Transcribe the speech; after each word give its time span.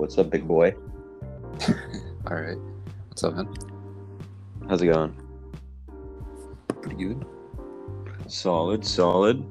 what's 0.00 0.16
up, 0.16 0.30
big 0.30 0.48
boy? 0.48 0.74
All 2.26 2.34
right. 2.36 2.56
What's 3.08 3.22
up, 3.22 3.34
man? 3.34 3.54
How's 4.66 4.80
it 4.80 4.86
going? 4.86 5.14
Pretty 6.80 6.96
good. 6.96 7.26
Solid, 8.26 8.82
solid. 8.82 9.44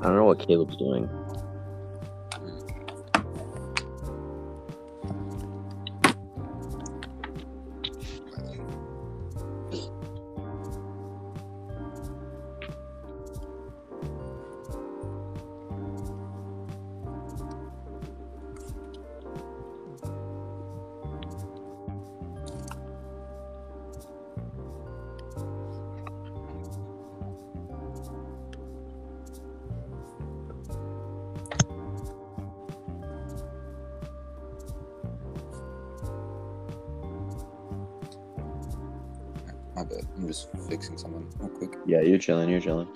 I 0.00 0.04
don't 0.04 0.14
know 0.14 0.24
what 0.24 0.38
Caleb's 0.38 0.76
doing. 0.76 1.08
Chilling. 42.62 42.91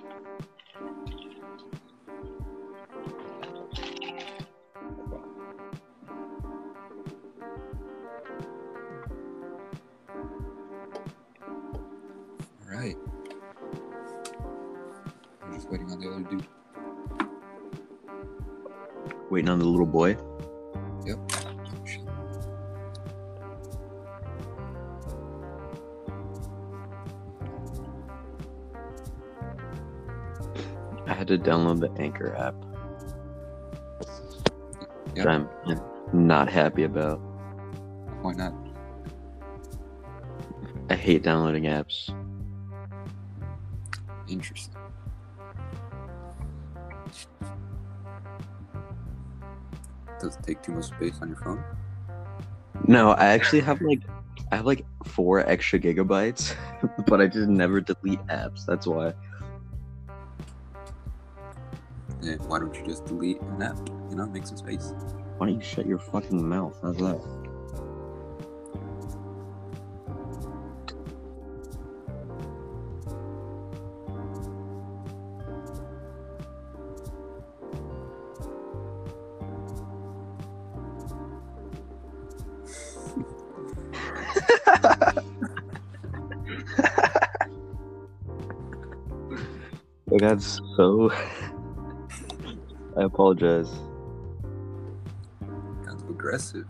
Download 31.57 31.81
the 31.81 32.03
Anchor 32.03 32.35
app. 32.37 32.55
I'm 35.27 35.49
I'm 35.65 35.81
not 36.13 36.49
happy 36.49 36.85
about. 36.85 37.19
Why 38.23 38.33
not? 38.33 38.55
I 40.91 40.95
hate 40.95 41.23
downloading 41.23 41.65
apps. 41.65 42.15
Interesting. 44.29 44.75
Does 50.21 50.37
it 50.37 50.43
take 50.43 50.63
too 50.63 50.73
much 50.73 50.87
space 50.87 51.19
on 51.21 51.29
your 51.29 51.39
phone? 51.39 51.63
No, 52.87 53.13
I 53.13 53.27
actually 53.27 53.61
have 53.61 53.81
like 53.81 54.03
I 54.53 54.57
have 54.57 54.67
like 54.67 54.85
four 55.05 55.41
extra 55.49 55.79
gigabytes, 55.79 56.55
but 57.07 57.21
I 57.21 57.27
just 57.27 57.49
never 57.49 57.81
delete 57.81 58.25
apps. 58.27 58.67
That's 58.67 58.87
why. 58.87 59.15
You 62.79 62.85
just 62.85 63.05
delete 63.07 63.41
an 63.41 63.63
app? 63.63 63.79
You 64.11 64.17
know, 64.17 64.27
make 64.27 64.47
some 64.47 64.57
space. 64.57 64.93
Why 65.39 65.47
don't 65.47 65.57
you 65.57 65.63
shut 65.63 65.87
your 65.87 65.99
fucking 65.99 66.49
mouth? 66.49 66.79
How's 66.83 66.97
that? 66.99 67.21
I 90.13 90.19
got 90.19 90.41
so. 90.43 91.11
I 93.17 93.19
apologize. 93.19 93.71
Kind 95.87 96.03
of 96.03 96.11
aggressive. 96.11 96.67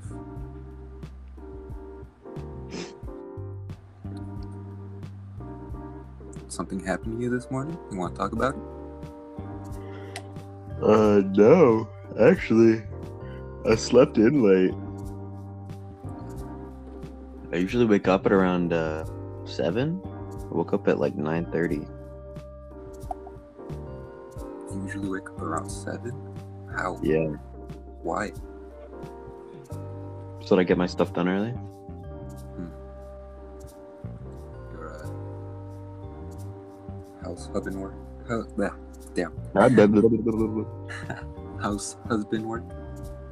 Something 6.47 6.79
happened 6.79 7.19
to 7.19 7.25
you 7.25 7.31
this 7.31 7.51
morning? 7.51 7.77
You 7.91 7.99
want 7.99 8.15
to 8.15 8.21
talk 8.21 8.31
about 8.31 8.55
it? 8.55 8.61
Uh, 10.84 11.23
no. 11.34 11.89
Actually, 12.21 12.84
I 13.69 13.75
slept 13.75 14.17
in 14.17 14.41
late. 14.41 14.73
I 17.53 17.57
usually 17.57 17.87
wake 17.87 18.07
up 18.07 18.25
at 18.25 18.31
around 18.31 18.73
uh 18.73 19.05
seven. 19.45 20.01
I 20.05 20.55
woke 20.55 20.73
up 20.73 20.87
at 20.87 21.01
like 21.01 21.17
nine 21.17 21.51
thirty. 21.51 21.89
You 24.71 24.83
usually 24.84 25.09
wake 25.09 25.28
up 25.28 25.43
around 25.43 25.69
seven. 25.69 26.35
How? 26.76 26.98
Yeah, 27.03 27.28
Why? 28.03 28.32
so 30.44 30.54
that 30.54 30.60
I 30.60 30.64
get 30.64 30.78
my 30.78 30.87
stuff 30.87 31.12
done 31.12 31.28
early. 31.28 31.53
Your 34.72 34.94
uh, 34.94 35.09
house 37.25 37.48
husband 37.53 37.81
work? 37.81 37.94
Yeah, 38.59 38.70
damn. 39.15 39.32
House 41.60 41.97
husband 42.09 42.47
work? 42.47 42.62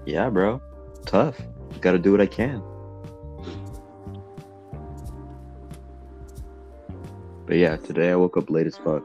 yeah, 0.06 0.28
bro. 0.31 0.60
Tough. 1.06 1.37
Got 1.81 1.93
to 1.93 1.99
do 1.99 2.12
what 2.12 2.21
I 2.21 2.27
can. 2.27 2.62
But 7.47 7.56
yeah, 7.59 7.77
today 7.77 8.10
I 8.10 8.16
woke 8.16 8.37
up 8.38 8.49
late 8.50 8.66
as 8.66 8.77
fuck. 8.78 9.03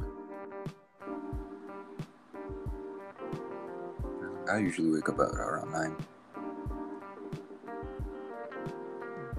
I 4.49 4.57
usually 4.57 4.89
wake 4.89 5.07
up 5.09 5.19
at 5.19 5.29
around 5.35 5.71
nine. 5.71 5.95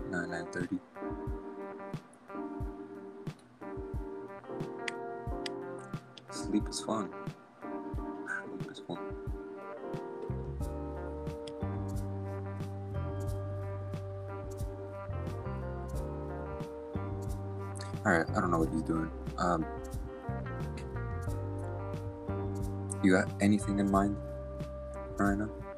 Nine. 0.09 0.47
Sleep 6.31 6.69
is 6.69 6.81
fun. 6.81 7.11
Sleep 8.61 8.71
is 8.71 8.79
fun. 8.87 8.99
All 18.07 18.13
right, 18.13 18.31
I 18.31 18.41
don't 18.41 18.53
know 18.53 18.59
what 18.59 18.73
he's 18.73 18.83
doing. 18.83 19.11
Um, 19.39 19.67
you 23.03 23.13
got 23.13 23.29
anything 23.43 23.81
in 23.81 23.91
mind 23.91 24.17
right 25.21 25.70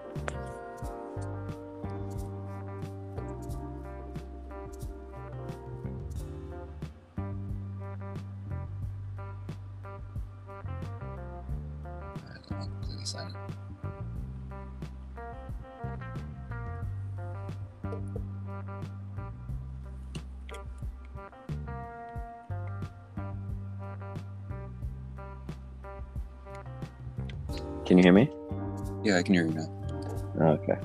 I 29.22 29.24
can 29.24 29.34
hear 29.34 29.46
you 29.46 29.52
now. 29.52 30.54
Okay. 30.54 30.76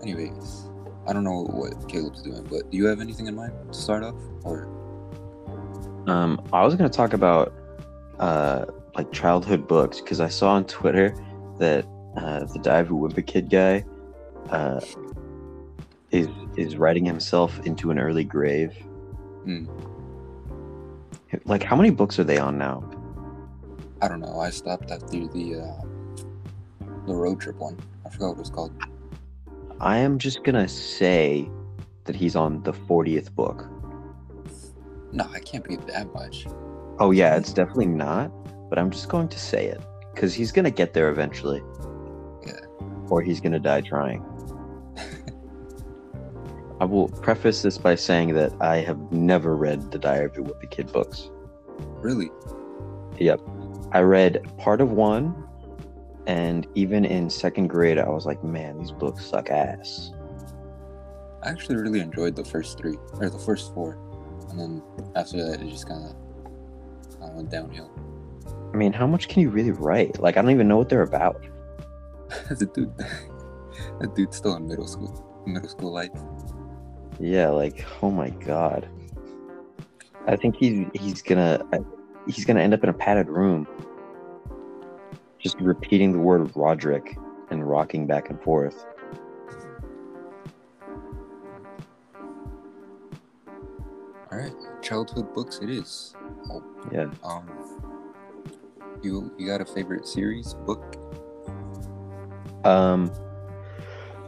Anyways, 0.00 0.64
I 1.06 1.12
don't 1.12 1.24
know 1.24 1.42
what 1.42 1.90
Caleb's 1.90 2.22
doing, 2.22 2.42
but 2.44 2.70
do 2.70 2.78
you 2.78 2.86
have 2.86 3.02
anything 3.02 3.26
in 3.26 3.34
mind 3.34 3.52
to 3.70 3.78
start 3.78 4.02
off? 4.02 4.14
Or 4.44 4.66
Um, 6.06 6.42
I 6.54 6.64
was 6.64 6.74
gonna 6.74 6.88
talk 6.88 7.12
about 7.12 7.52
uh 8.18 8.64
like 8.94 9.12
childhood 9.12 9.68
books 9.68 10.00
because 10.00 10.20
I 10.20 10.28
saw 10.28 10.52
on 10.52 10.64
Twitter 10.64 11.14
that 11.58 11.84
uh, 12.16 12.44
the 12.44 12.58
Dive 12.62 12.90
Whimper 12.90 13.20
Kid 13.20 13.50
guy 13.50 13.84
uh 14.48 14.80
is 16.12 16.28
is 16.56 16.78
writing 16.78 17.04
himself 17.04 17.60
into 17.66 17.90
an 17.90 17.98
early 17.98 18.24
grave. 18.24 18.72
Hmm. 19.44 19.66
Like, 21.44 21.62
how 21.62 21.76
many 21.76 21.90
books 21.90 22.18
are 22.18 22.24
they 22.24 22.38
on 22.38 22.56
now? 22.56 22.82
I 24.02 24.08
don't 24.08 24.18
know. 24.18 24.40
I 24.40 24.50
stopped 24.50 24.90
after 24.90 25.28
the 25.28 25.62
uh, 25.62 26.86
the 27.06 27.14
road 27.14 27.40
trip 27.40 27.56
one. 27.56 27.78
I 28.04 28.10
forgot 28.10 28.30
what 28.30 28.34
it 28.34 28.38
was 28.38 28.50
called. 28.50 28.72
I 29.80 29.98
am 29.98 30.18
just 30.18 30.42
gonna 30.42 30.68
say 30.68 31.48
that 32.04 32.16
he's 32.16 32.34
on 32.34 32.64
the 32.64 32.72
40th 32.72 33.32
book. 33.32 33.68
No, 35.12 35.24
I 35.32 35.38
can't 35.38 35.62
be 35.62 35.76
that 35.76 36.12
much. 36.12 36.48
Oh 36.98 37.12
yeah, 37.12 37.36
it's 37.36 37.52
definitely 37.52 37.86
not, 37.86 38.28
but 38.68 38.76
I'm 38.76 38.90
just 38.90 39.08
going 39.08 39.28
to 39.28 39.38
say 39.38 39.66
it 39.66 39.80
because 40.12 40.34
he's 40.34 40.50
gonna 40.50 40.72
get 40.72 40.94
there 40.94 41.08
eventually. 41.08 41.62
Yeah. 42.44 42.58
Or 43.08 43.22
he's 43.22 43.40
gonna 43.40 43.60
die 43.60 43.82
trying. 43.82 44.24
I 46.80 46.84
will 46.84 47.08
preface 47.08 47.62
this 47.62 47.78
by 47.78 47.94
saying 47.94 48.34
that 48.34 48.52
I 48.60 48.78
have 48.78 49.12
never 49.12 49.56
read 49.56 49.92
the 49.92 49.98
Diary 50.00 50.24
of 50.26 50.38
a 50.38 50.40
Wimpy 50.40 50.68
Kid 50.68 50.92
books. 50.92 51.30
Really? 52.00 52.30
Yep. 53.20 53.40
I 53.92 54.00
read 54.00 54.42
part 54.56 54.80
of 54.80 54.92
one, 54.92 55.46
and 56.26 56.66
even 56.74 57.04
in 57.04 57.28
second 57.28 57.68
grade, 57.68 57.98
I 57.98 58.08
was 58.08 58.24
like, 58.24 58.42
man, 58.42 58.78
these 58.78 58.90
books 58.90 59.26
suck 59.26 59.50
ass. 59.50 60.12
I 61.42 61.50
actually 61.50 61.76
really 61.76 62.00
enjoyed 62.00 62.34
the 62.34 62.44
first 62.44 62.78
three 62.78 62.96
or 63.14 63.28
the 63.28 63.38
first 63.38 63.74
four, 63.74 63.98
and 64.48 64.58
then 64.58 64.82
after 65.14 65.44
that, 65.44 65.60
it 65.60 65.68
just 65.68 65.86
kind 65.86 66.06
of 66.06 66.16
kind 67.18 67.30
of 67.30 67.36
went 67.36 67.50
downhill. 67.50 67.90
I 68.72 68.76
mean, 68.76 68.94
how 68.94 69.06
much 69.06 69.28
can 69.28 69.42
you 69.42 69.50
really 69.50 69.72
write? 69.72 70.18
Like, 70.20 70.38
I 70.38 70.42
don't 70.42 70.52
even 70.52 70.68
know 70.68 70.78
what 70.78 70.88
they're 70.88 71.02
about. 71.02 71.44
the 72.50 72.64
dude, 72.64 72.96
that 74.00 74.14
dude's 74.14 74.38
still 74.38 74.56
in 74.56 74.66
middle 74.66 74.86
school, 74.86 75.42
middle 75.46 75.68
school 75.68 75.92
life. 75.92 76.10
Yeah, 77.20 77.50
like, 77.50 77.84
oh 78.02 78.10
my 78.10 78.30
god. 78.30 78.88
I 80.26 80.36
think 80.36 80.56
he's 80.56 80.86
he's 80.94 81.20
gonna 81.20 81.62
he's 82.26 82.44
gonna 82.44 82.60
end 82.60 82.74
up 82.74 82.82
in 82.82 82.88
a 82.88 82.94
padded 82.94 83.28
room, 83.28 83.66
just 85.38 85.60
repeating 85.60 86.12
the 86.12 86.18
word 86.18 86.50
Roderick 86.54 87.16
and 87.50 87.68
rocking 87.68 88.06
back 88.06 88.30
and 88.30 88.40
forth. 88.42 88.84
All 94.30 94.38
right, 94.38 94.52
childhood 94.82 95.34
books 95.34 95.58
it 95.60 95.68
is. 95.70 96.14
Oh, 96.50 96.62
Yeah. 96.90 97.10
um, 97.22 97.46
you 99.02 99.30
you 99.36 99.46
got 99.46 99.60
a 99.60 99.64
favorite 99.64 100.06
series 100.06 100.54
book? 100.66 100.96
Um. 102.64 103.10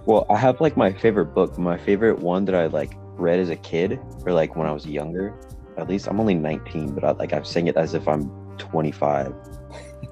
Well, 0.06 0.26
I 0.28 0.36
have 0.36 0.60
like 0.60 0.76
my 0.76 0.92
favorite 0.92 1.34
book. 1.34 1.56
My 1.58 1.78
favorite 1.78 2.18
one 2.18 2.44
that 2.46 2.54
I 2.54 2.66
like 2.66 2.92
read 3.16 3.38
as 3.38 3.48
a 3.48 3.56
kid, 3.56 3.98
or 4.26 4.32
like 4.32 4.56
when 4.56 4.66
I 4.66 4.72
was 4.72 4.86
younger. 4.86 5.32
At 5.76 5.88
least 5.88 6.06
I'm 6.06 6.20
only 6.20 6.34
19, 6.34 6.94
but 6.94 7.04
I, 7.04 7.10
like 7.12 7.32
I'm 7.32 7.44
saying 7.44 7.66
it 7.66 7.76
as 7.76 7.94
if 7.94 8.06
I'm 8.06 8.30
25, 8.58 9.34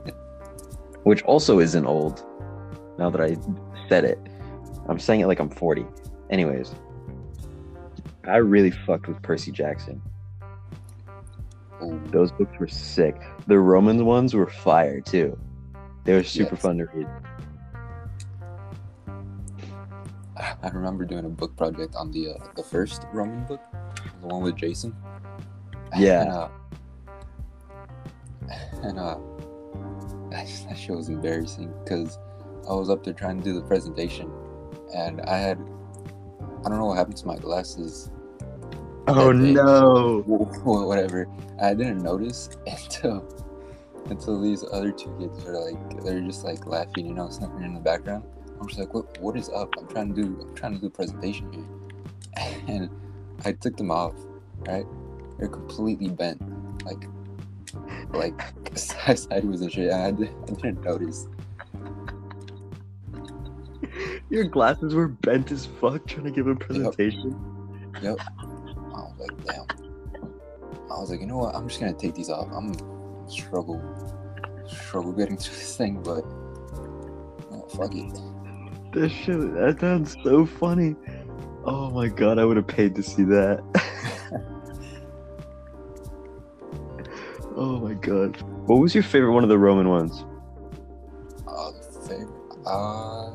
which 1.04 1.22
also 1.22 1.60
isn't 1.60 1.86
old. 1.86 2.24
Now 2.98 3.10
that 3.10 3.20
I 3.20 3.36
said 3.88 4.04
it, 4.04 4.18
I'm 4.88 4.98
saying 4.98 5.20
it 5.20 5.26
like 5.26 5.38
I'm 5.38 5.50
40. 5.50 5.86
Anyways, 6.30 6.74
I 8.24 8.36
really 8.36 8.70
fucked 8.70 9.08
with 9.08 9.20
Percy 9.22 9.52
Jackson. 9.52 10.02
Those 12.10 12.30
books 12.32 12.56
were 12.60 12.68
sick. 12.68 13.20
The 13.48 13.58
Romans 13.58 14.02
ones 14.02 14.34
were 14.34 14.46
fire 14.48 15.00
too. 15.00 15.36
They 16.04 16.14
were 16.14 16.22
super 16.22 16.54
Yes. 16.54 16.62
fun 16.62 16.78
to 16.78 16.86
read. 16.94 17.08
I 20.36 20.68
remember 20.68 21.04
doing 21.04 21.24
a 21.24 21.28
book 21.28 21.56
project 21.56 21.94
on 21.96 22.10
the 22.12 22.30
uh, 22.30 22.46
the 22.56 22.62
first 22.62 23.04
Roman 23.12 23.44
book, 23.46 23.60
the 24.20 24.26
one 24.26 24.42
with 24.42 24.56
Jason. 24.56 24.94
Yeah. 25.96 26.22
And, 26.22 26.30
uh, 26.30 26.48
and 28.82 28.98
uh, 28.98 29.18
that, 30.30 30.48
shit 30.76 30.96
was 30.96 31.08
embarrassing 31.08 31.72
because 31.84 32.18
I 32.68 32.74
was 32.74 32.90
up 32.90 33.04
there 33.04 33.14
trying 33.14 33.38
to 33.38 33.44
do 33.44 33.54
the 33.54 33.62
presentation, 33.62 34.30
and 34.94 35.20
I 35.22 35.36
had 35.36 35.58
I 36.64 36.68
don't 36.68 36.78
know 36.78 36.86
what 36.86 36.96
happened 36.96 37.16
to 37.18 37.26
my 37.26 37.36
glasses. 37.36 38.10
Oh 39.08 39.32
no! 39.32 40.22
Whatever. 40.64 41.26
I 41.60 41.74
didn't 41.74 42.02
notice 42.02 42.50
until 42.66 43.26
until 44.06 44.40
these 44.40 44.64
other 44.72 44.90
two 44.90 45.14
kids 45.18 45.44
are 45.44 45.58
like 45.58 46.04
they're 46.04 46.20
just 46.20 46.44
like 46.44 46.66
laughing, 46.66 47.06
you 47.06 47.14
know, 47.14 47.28
snickering 47.30 47.64
in 47.64 47.74
the 47.74 47.80
background. 47.80 48.24
I'm 48.60 48.68
just 48.68 48.78
like, 48.78 48.94
what 48.94 49.20
what 49.20 49.36
is 49.36 49.48
up? 49.48 49.74
I'm 49.78 49.86
trying 49.88 50.14
to 50.14 50.22
do 50.22 50.40
I'm 50.40 50.54
trying 50.54 50.74
to 50.74 50.80
do 50.80 50.86
a 50.86 50.90
presentation 50.90 51.52
here. 51.52 51.66
And 52.68 52.90
I 53.44 53.52
took 53.52 53.76
them 53.76 53.90
off, 53.90 54.14
right? 54.60 54.86
They're 55.38 55.48
completely 55.48 56.08
bent. 56.08 56.40
Like 56.84 57.08
like 58.12 58.42
side- 58.74 59.18
sideways 59.18 59.60
and 59.60 59.72
shit. 59.72 59.90
And 59.90 60.28
I, 60.28 60.28
I 60.28 60.54
didn't 60.54 60.82
notice. 60.82 61.28
Your 64.30 64.44
glasses 64.44 64.94
were 64.94 65.08
bent 65.08 65.52
as 65.52 65.66
fuck 65.66 66.06
trying 66.06 66.24
to 66.24 66.30
give 66.30 66.46
a 66.46 66.54
presentation. 66.54 67.38
Yep. 68.00 68.18
I 68.18 68.44
was 68.94 69.14
like, 69.18 69.44
damn. 69.44 69.66
I 70.90 70.98
was 70.98 71.10
like, 71.10 71.20
you 71.20 71.26
know 71.26 71.38
what? 71.38 71.54
I'm 71.54 71.68
just 71.68 71.80
gonna 71.80 71.92
take 71.92 72.14
these 72.14 72.30
off. 72.30 72.48
I'm 72.52 72.72
struggle 73.28 73.80
struggle 74.66 75.12
getting 75.12 75.36
through 75.38 75.54
this 75.56 75.76
thing, 75.76 76.02
but 76.02 76.24
oh, 77.50 77.66
fuck 77.76 77.94
it. 77.94 78.12
That 78.92 79.10
shit, 79.10 79.54
that 79.54 79.78
sounds 79.80 80.16
so 80.22 80.44
funny. 80.44 80.96
Oh 81.64 81.90
my 81.90 82.08
god, 82.08 82.38
I 82.38 82.44
would 82.44 82.56
have 82.56 82.66
paid 82.66 82.94
to 82.96 83.02
see 83.02 83.24
that. 83.24 83.62
oh 87.56 87.78
my 87.80 87.94
god. 87.94 88.40
What 88.66 88.76
was 88.80 88.94
your 88.94 89.04
favorite 89.04 89.32
one 89.32 89.42
of 89.42 89.48
the 89.48 89.58
Roman 89.58 89.88
ones? 89.88 90.24
Uh, 91.46 91.72
favorite, 92.06 92.28
uh, 92.66 93.30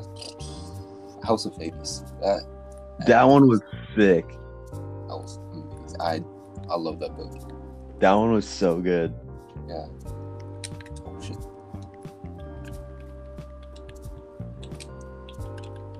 House 1.26 1.44
of 1.46 1.54
Hades. 1.56 2.04
That 2.20 2.42
That 3.06 3.24
one 3.24 3.46
was 3.48 3.60
sick. 3.96 4.28
that 4.28 4.36
was 5.16 5.38
amazing. 5.52 6.00
I 6.00 6.20
I 6.72 6.76
love 6.76 6.98
that 7.00 7.16
book. 7.16 7.52
That 8.00 8.12
one 8.14 8.32
was 8.32 8.46
so 8.48 8.80
good. 8.80 9.14
Yeah. 9.68 9.86
Oh 11.04 11.20
shit. 11.20 11.36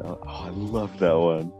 Oh, 0.05 0.19
I 0.26 0.49
love 0.50 0.97
that 0.99 1.15
one. 1.19 1.53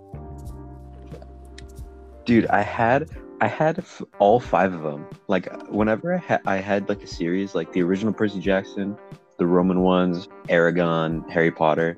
Dude, 2.25 2.46
I 2.46 2.62
had 2.62 3.08
I 3.40 3.46
had 3.46 3.78
f- 3.78 4.02
all 4.18 4.40
five 4.40 4.74
of 4.74 4.82
them. 4.82 5.06
Like 5.28 5.48
whenever 5.68 6.14
I, 6.14 6.18
ha- 6.18 6.40
I 6.44 6.56
had 6.56 6.88
like 6.88 7.02
a 7.02 7.06
series, 7.06 7.54
like 7.54 7.72
the 7.72 7.82
original 7.82 8.12
Percy 8.12 8.40
Jackson, 8.40 8.96
the 9.38 9.46
Roman 9.46 9.82
ones, 9.82 10.28
Eragon, 10.48 11.28
Harry 11.30 11.52
Potter. 11.52 11.96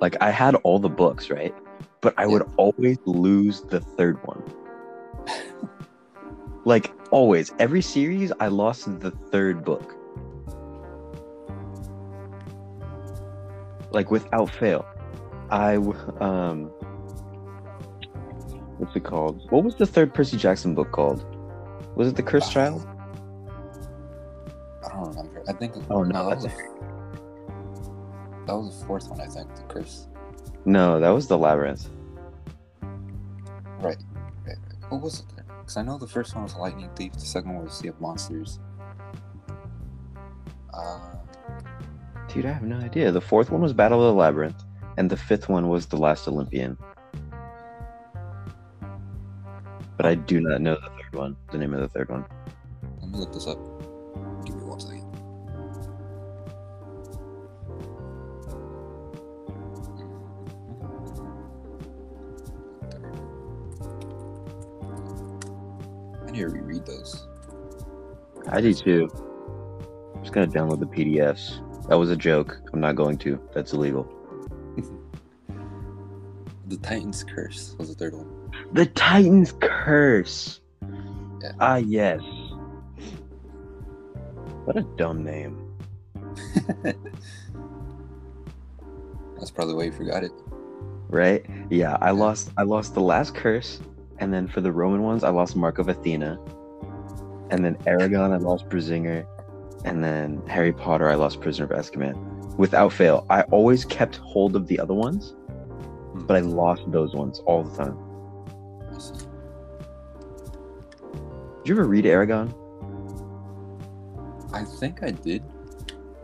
Like 0.00 0.16
I 0.20 0.30
had 0.30 0.56
all 0.56 0.78
the 0.78 0.90
books, 0.90 1.30
right? 1.30 1.54
But 2.02 2.14
I 2.18 2.26
would 2.26 2.48
always 2.56 2.98
lose 3.06 3.62
the 3.62 3.80
third 3.80 4.18
one. 4.26 4.42
like 6.64 6.92
always, 7.10 7.52
every 7.58 7.82
series, 7.82 8.32
I 8.40 8.48
lost 8.48 9.00
the 9.00 9.10
third 9.10 9.64
book. 9.64 9.94
Like 13.90 14.10
without 14.10 14.50
fail. 14.50 14.86
I 15.50 15.76
um 16.20 16.70
what's 18.80 18.96
it 18.96 19.04
called? 19.04 19.46
What 19.50 19.62
was 19.62 19.76
the 19.76 19.86
third 19.86 20.14
Percy 20.14 20.36
Jackson 20.36 20.74
book 20.74 20.90
called? 20.90 21.24
Was 21.96 22.08
it 22.08 22.16
The 22.16 22.22
Cursed 22.22 22.50
Child? 22.50 22.86
I 24.84 24.88
don't 24.88 25.08
remember. 25.08 25.44
I 25.48 25.52
think. 25.52 25.74
Oh, 25.90 26.02
no, 26.02 26.30
that 26.30 26.36
was, 26.36 26.44
the, 26.44 26.50
that 28.46 28.56
was 28.56 28.80
the 28.80 28.86
fourth 28.86 29.08
one. 29.10 29.20
I 29.20 29.26
think 29.26 29.54
the 29.54 29.62
curse. 29.64 30.08
No, 30.64 30.98
that 30.98 31.10
was 31.10 31.26
The 31.26 31.36
Labyrinth. 31.36 31.88
Right. 32.80 33.82
Right. 33.82 33.96
right. 34.46 34.56
What 34.88 35.02
was 35.02 35.20
it? 35.20 35.26
Because 35.60 35.76
I 35.76 35.82
know 35.82 35.98
the 35.98 36.06
first 36.06 36.34
one 36.34 36.44
was 36.44 36.54
Lightning 36.56 36.88
Thief. 36.96 37.12
The 37.12 37.20
second 37.20 37.54
one 37.54 37.64
was 37.64 37.74
Sea 37.74 37.88
of 37.88 38.00
Monsters. 38.00 38.58
Uh, 40.72 41.16
Dude, 42.28 42.46
I 42.46 42.52
have 42.52 42.62
no 42.62 42.76
idea. 42.76 43.12
The 43.12 43.20
fourth 43.20 43.50
one 43.50 43.60
was 43.60 43.72
Battle 43.72 44.00
of 44.00 44.14
the 44.14 44.18
Labyrinth, 44.18 44.62
and 44.96 45.10
the 45.10 45.16
fifth 45.16 45.48
one 45.48 45.68
was 45.68 45.86
The 45.86 45.96
Last 45.96 46.28
Olympian. 46.28 46.78
But 50.00 50.08
I 50.08 50.14
do 50.14 50.40
not 50.40 50.62
know 50.62 50.76
the 50.76 50.88
third 50.88 51.14
one, 51.14 51.36
the 51.52 51.58
name 51.58 51.74
of 51.74 51.80
the 51.82 51.88
third 51.88 52.08
one. 52.08 52.24
let 53.02 53.10
me 53.10 53.18
look 53.18 53.34
this 53.34 53.46
up. 53.46 53.58
Give 54.46 54.56
me 54.56 54.62
one 54.64 54.80
second. 54.80 55.04
I 66.26 66.30
need 66.30 66.38
to 66.38 66.48
reread 66.48 66.86
those. 66.86 67.28
I 68.48 68.62
do 68.62 68.72
too. 68.72 69.10
I'm 70.14 70.22
just 70.22 70.32
gonna 70.32 70.46
download 70.46 70.80
the 70.80 70.86
PDFs. 70.86 71.88
That 71.90 71.98
was 71.98 72.10
a 72.10 72.16
joke. 72.16 72.58
I'm 72.72 72.80
not 72.80 72.96
going 72.96 73.18
to. 73.18 73.38
That's 73.52 73.74
illegal. 73.74 74.10
The 76.68 76.76
Titan's 76.76 77.24
Curse 77.24 77.74
was 77.78 77.88
the 77.88 77.96
third 77.96 78.14
one. 78.14 78.39
The 78.72 78.86
Titan's 78.86 79.52
Curse. 79.60 80.60
Yeah. 81.42 81.52
Ah, 81.58 81.76
yes. 81.76 82.20
What 84.64 84.76
a 84.76 84.82
dumb 84.96 85.24
name. 85.24 85.58
That's 89.36 89.50
probably 89.50 89.74
why 89.74 89.84
you 89.84 89.92
forgot 89.92 90.22
it. 90.22 90.32
Right? 91.08 91.44
Yeah, 91.70 91.96
I 92.00 92.12
lost 92.12 92.50
I 92.56 92.62
lost 92.62 92.94
the 92.94 93.00
last 93.00 93.34
curse, 93.34 93.80
and 94.18 94.32
then 94.32 94.46
for 94.46 94.60
the 94.60 94.70
Roman 94.70 95.02
ones, 95.02 95.24
I 95.24 95.30
lost 95.30 95.56
Mark 95.56 95.78
of 95.78 95.88
Athena. 95.88 96.38
And 97.50 97.64
then 97.64 97.74
Eragon, 97.86 98.32
I 98.32 98.36
lost 98.36 98.68
Brisingr. 98.68 99.26
And 99.84 100.04
then 100.04 100.42
Harry 100.46 100.72
Potter, 100.72 101.08
I 101.08 101.14
lost 101.14 101.40
Prisoner 101.40 101.64
of 101.64 101.70
Azkaban. 101.70 102.14
Without 102.56 102.92
fail. 102.92 103.26
I 103.30 103.42
always 103.44 103.84
kept 103.84 104.16
hold 104.16 104.54
of 104.54 104.68
the 104.68 104.78
other 104.78 104.94
ones, 104.94 105.34
but 106.14 106.36
I 106.36 106.40
lost 106.40 106.82
those 106.92 107.14
ones 107.14 107.40
all 107.46 107.64
the 107.64 107.76
time. 107.76 107.98
Did 111.62 111.68
you 111.68 111.74
ever 111.74 111.86
read 111.86 112.06
Eragon? 112.06 112.54
I 114.54 114.64
think 114.64 115.02
I 115.02 115.10
did. 115.10 115.42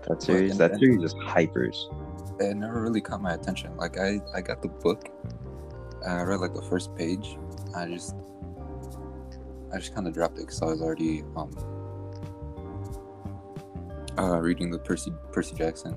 That 0.09 0.23
series? 0.23 0.57
That 0.57 0.79
series 0.79 1.03
is 1.03 1.15
hypers. 1.15 1.77
It 2.41 2.57
never 2.57 2.81
really 2.81 3.03
caught 3.03 3.21
my 3.21 3.35
attention. 3.35 3.77
Like 3.77 3.99
I, 3.99 4.21
I 4.35 4.41
got 4.41 4.63
the 4.63 4.69
book. 4.69 5.11
I 6.07 6.23
read 6.23 6.41
like 6.41 6.55
the 6.55 6.63
first 6.63 6.95
page. 6.97 7.37
I 7.77 7.87
just, 7.87 8.15
I 9.75 9.79
just 9.79 9.95
kind 9.95 10.07
of 10.07 10.15
dropped 10.15 10.39
it 10.39 10.47
because 10.47 10.63
I 10.63 10.67
was 10.67 10.81
already 10.81 11.23
um, 11.37 11.51
uh, 14.19 14.41
reading 14.41 14.71
the 14.71 14.79
Percy 14.79 15.13
Percy 15.33 15.55
Jackson 15.55 15.95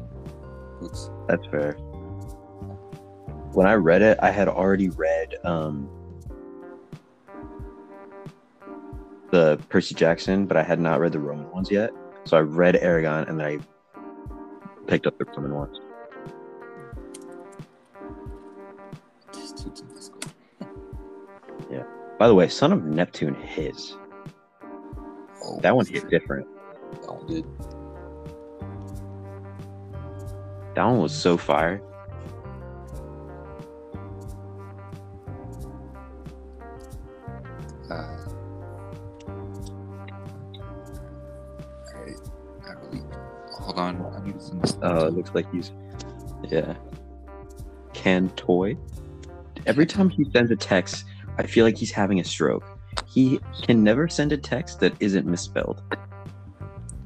books. 0.82 1.10
That's 1.30 1.46
fair. 1.48 1.74
When 3.54 3.68
I 3.68 3.76
read 3.76 4.02
it, 4.02 4.20
I 4.22 4.32
had 4.32 4.50
already 4.50 4.90
read 4.90 5.36
um, 5.46 5.90
the 9.32 9.60
Percy 9.70 9.96
Jackson, 9.96 10.46
but 10.46 10.58
I 10.58 10.64
had 10.64 10.80
not 10.80 11.00
read 11.00 11.12
the 11.12 11.20
Roman 11.20 11.50
ones 11.52 11.72
yet. 11.72 11.92
So 12.26 12.38
I 12.38 12.42
read 12.42 12.76
Eragon 12.76 13.28
and 13.30 13.40
then 13.40 13.48
I 13.48 13.60
picked 14.88 15.08
up 15.08 15.18
the 15.18 15.26
Roman 15.26 15.56
ones. 15.56 15.80
Just 19.34 19.58
two 19.58 19.72
to 19.72 19.84
this 19.94 20.10
good. 20.10 20.30
By 22.20 22.28
the 22.28 22.36
way, 22.36 22.50
Son 22.50 22.74
of 22.74 22.84
Neptune 22.84 23.34
his. 23.34 23.96
Oh, 25.42 25.58
That 25.62 25.74
one 25.74 25.86
hit 25.86 26.10
different. 26.10 26.46
That 27.02 27.14
one 27.14 27.26
did. 27.28 27.46
That 30.76 30.84
one 30.84 31.00
was 31.00 31.16
so 31.16 31.38
fire. 31.38 31.82
Looks 45.20 45.36
like 45.36 45.52
he's 45.54 45.72
yeah. 46.50 46.76
Can 47.94 48.30
toy. 48.32 48.78
Every 49.66 49.86
time 49.86 50.10
he 50.10 50.24
sends 50.32 50.52
a 50.52 50.56
text, 50.56 51.06
I 51.38 51.44
feel 51.44 51.66
like 51.66 51.78
he's 51.78 51.92
having 51.92 52.20
a 52.20 52.24
stroke. 52.24 52.64
He 53.08 53.40
can 53.62 53.84
never 53.84 54.08
send 54.08 54.32
a 54.32 54.38
text 54.38 54.80
that 54.80 54.94
isn't 55.00 55.28
misspelled. 55.28 55.82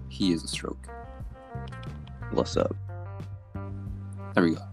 He 0.10 0.32
is 0.32 0.44
a 0.44 0.48
stroke. 0.48 0.88
What's 2.32 2.56
up? 2.56 2.76
There 4.36 4.44
we 4.44 4.52
go. 4.56 4.73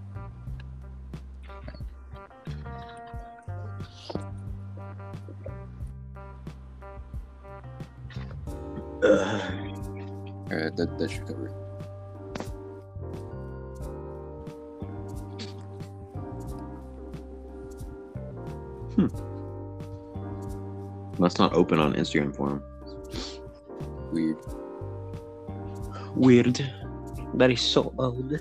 Must 21.31 21.39
not 21.39 21.55
open 21.55 21.79
on 21.79 21.95
Instagram 21.95 22.35
for 22.35 22.51
him. 22.51 22.63
Weird. 24.11 24.37
Weird. 26.17 26.69
That 27.35 27.53
is 27.53 27.61
so 27.61 27.95
old. 27.99 28.35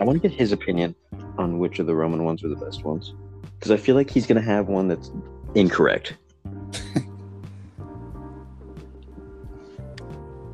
I 0.00 0.04
want 0.04 0.22
to 0.22 0.26
get 0.26 0.34
his 0.34 0.52
opinion 0.52 0.94
on 1.36 1.58
which 1.58 1.78
of 1.78 1.86
the 1.86 1.94
Roman 1.94 2.24
ones 2.24 2.42
were 2.42 2.48
the 2.48 2.56
best 2.56 2.82
ones. 2.82 3.12
Because 3.58 3.72
I 3.72 3.76
feel 3.76 3.94
like 3.94 4.08
he's 4.08 4.26
going 4.26 4.40
to 4.40 4.48
have 4.48 4.68
one 4.68 4.88
that's 4.88 5.12
incorrect. 5.54 6.16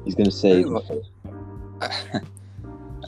he's 0.05 0.17
going 0.17 0.29
to 0.29 0.33
say. 0.33 0.55
I 0.55 0.63
really, 0.65 1.03
I 1.83 2.21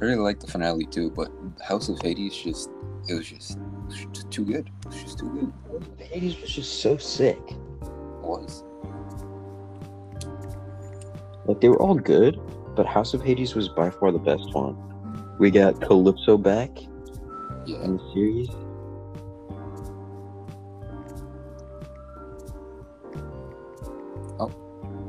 really 0.01 0.21
like 0.21 0.39
the 0.39 0.47
finale 0.47 0.87
too, 0.87 1.11
but 1.11 1.33
House 1.67 1.89
of 1.89 2.01
Hades 2.01 2.37
just 2.37 2.71
it 3.09 3.15
was 3.15 3.29
just, 3.29 3.53
it 3.53 3.59
was 3.87 4.07
just 4.13 4.31
too 4.31 4.45
good. 4.45 4.71
It 4.83 4.87
was 4.87 5.03
just 5.03 5.19
too 5.19 5.31
good. 5.31 5.53
Hades 6.07 6.41
was 6.41 6.51
just 6.51 6.81
so 6.81 6.97
sick. 6.97 7.41
Was. 8.29 8.63
Like, 11.47 11.61
they 11.61 11.69
were 11.69 11.81
all 11.81 11.95
good, 11.95 12.39
but 12.77 12.87
House 12.87 13.15
of 13.15 13.23
Hades 13.23 13.55
was 13.55 13.69
by 13.69 13.91
far 13.91 14.13
the 14.13 14.19
best 14.19 14.53
one. 14.53 14.77
We 15.39 15.51
got 15.51 15.81
Calypso 15.81 16.37
back 16.37 16.71
Yeah. 17.67 17.83
in 17.83 17.97
the 17.97 18.13
series. 18.13 18.51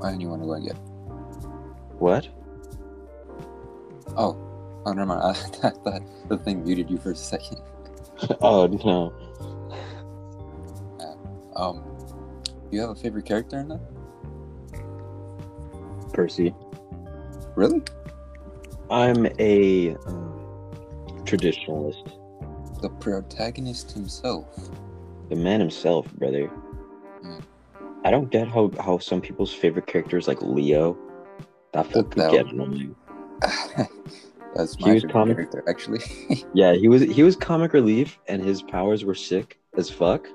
And 0.01 0.21
you 0.21 0.29
want 0.29 0.41
to 0.41 0.47
go 0.47 0.53
again? 0.53 0.75
What? 1.99 2.27
Oh, 4.15 4.37
oh, 4.85 4.93
never 4.93 5.05
mind. 5.05 5.21
I 5.63 5.69
thought 5.69 6.01
the 6.29 6.37
thing 6.37 6.63
muted 6.63 6.89
you 6.89 6.97
for 6.97 7.11
a 7.11 7.15
second. 7.15 7.57
oh, 8.41 8.67
no. 8.67 9.13
Um, 11.55 11.88
you 12.71 12.81
have 12.81 12.89
a 12.91 12.95
favorite 12.95 13.25
character 13.25 13.59
in 13.59 13.67
that? 13.69 13.79
Percy. 16.13 16.53
Really? 17.55 17.81
I'm 18.89 19.27
a 19.39 19.95
um, 20.07 21.21
traditionalist. 21.23 22.11
The 22.81 22.89
protagonist 22.89 23.91
himself. 23.91 24.47
The 25.29 25.35
man 25.35 25.59
himself, 25.59 26.11
brother. 26.13 26.49
Mm. 27.23 27.43
I 28.05 28.11
don't 28.11 28.31
get 28.31 28.47
how, 28.47 28.71
how 28.79 28.97
some 28.97 29.21
people's 29.21 29.53
favorite 29.53 29.85
character 29.85 30.17
is 30.17 30.27
like 30.27 30.41
Leo. 30.41 30.97
That 31.73 31.85
fool 31.91 32.03
That- 32.03 32.15
that 32.15 32.31
get 32.31 32.45
one- 32.47 32.55
annoying. 32.61 32.95
That's 34.55 34.75
He 34.75 34.85
my 34.85 34.93
was 34.93 35.03
favorite 35.03 35.13
comic- 35.13 35.37
character, 35.37 35.63
actually. 35.67 35.99
Yeah, 36.55 36.73
he 36.73 36.87
was 36.87 37.03
he 37.03 37.21
was 37.21 37.35
comic 37.35 37.73
relief, 37.73 38.17
and 38.27 38.43
his 38.43 38.63
powers 38.63 39.05
were 39.05 39.13
sick 39.15 39.59
as 39.77 39.89
fuck. 39.91 40.27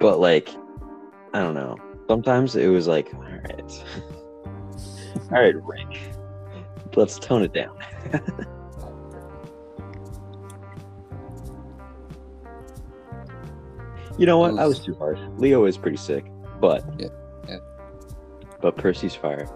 But 0.00 0.18
like, 0.18 0.48
I 1.32 1.40
don't 1.40 1.54
know. 1.54 1.76
Sometimes 2.08 2.56
it 2.56 2.66
was 2.68 2.88
like, 2.88 3.12
all 3.14 3.20
right, 3.20 3.84
all 5.30 5.40
right, 5.40 5.54
Rick, 5.64 6.00
let's 6.96 7.18
tone 7.18 7.42
it 7.42 7.52
down. 7.52 7.76
You 14.18 14.26
know 14.26 14.36
what? 14.36 14.58
I 14.58 14.66
was 14.66 14.80
too 14.80 14.94
harsh. 14.96 15.18
Leo 15.38 15.64
is 15.64 15.78
pretty 15.78 15.96
sick, 15.96 16.26
but 16.60 16.84
Yeah, 16.98 17.08
yeah. 17.48 17.56
But 18.60 18.76
Percy's 18.76 19.14
fire. 19.14 19.48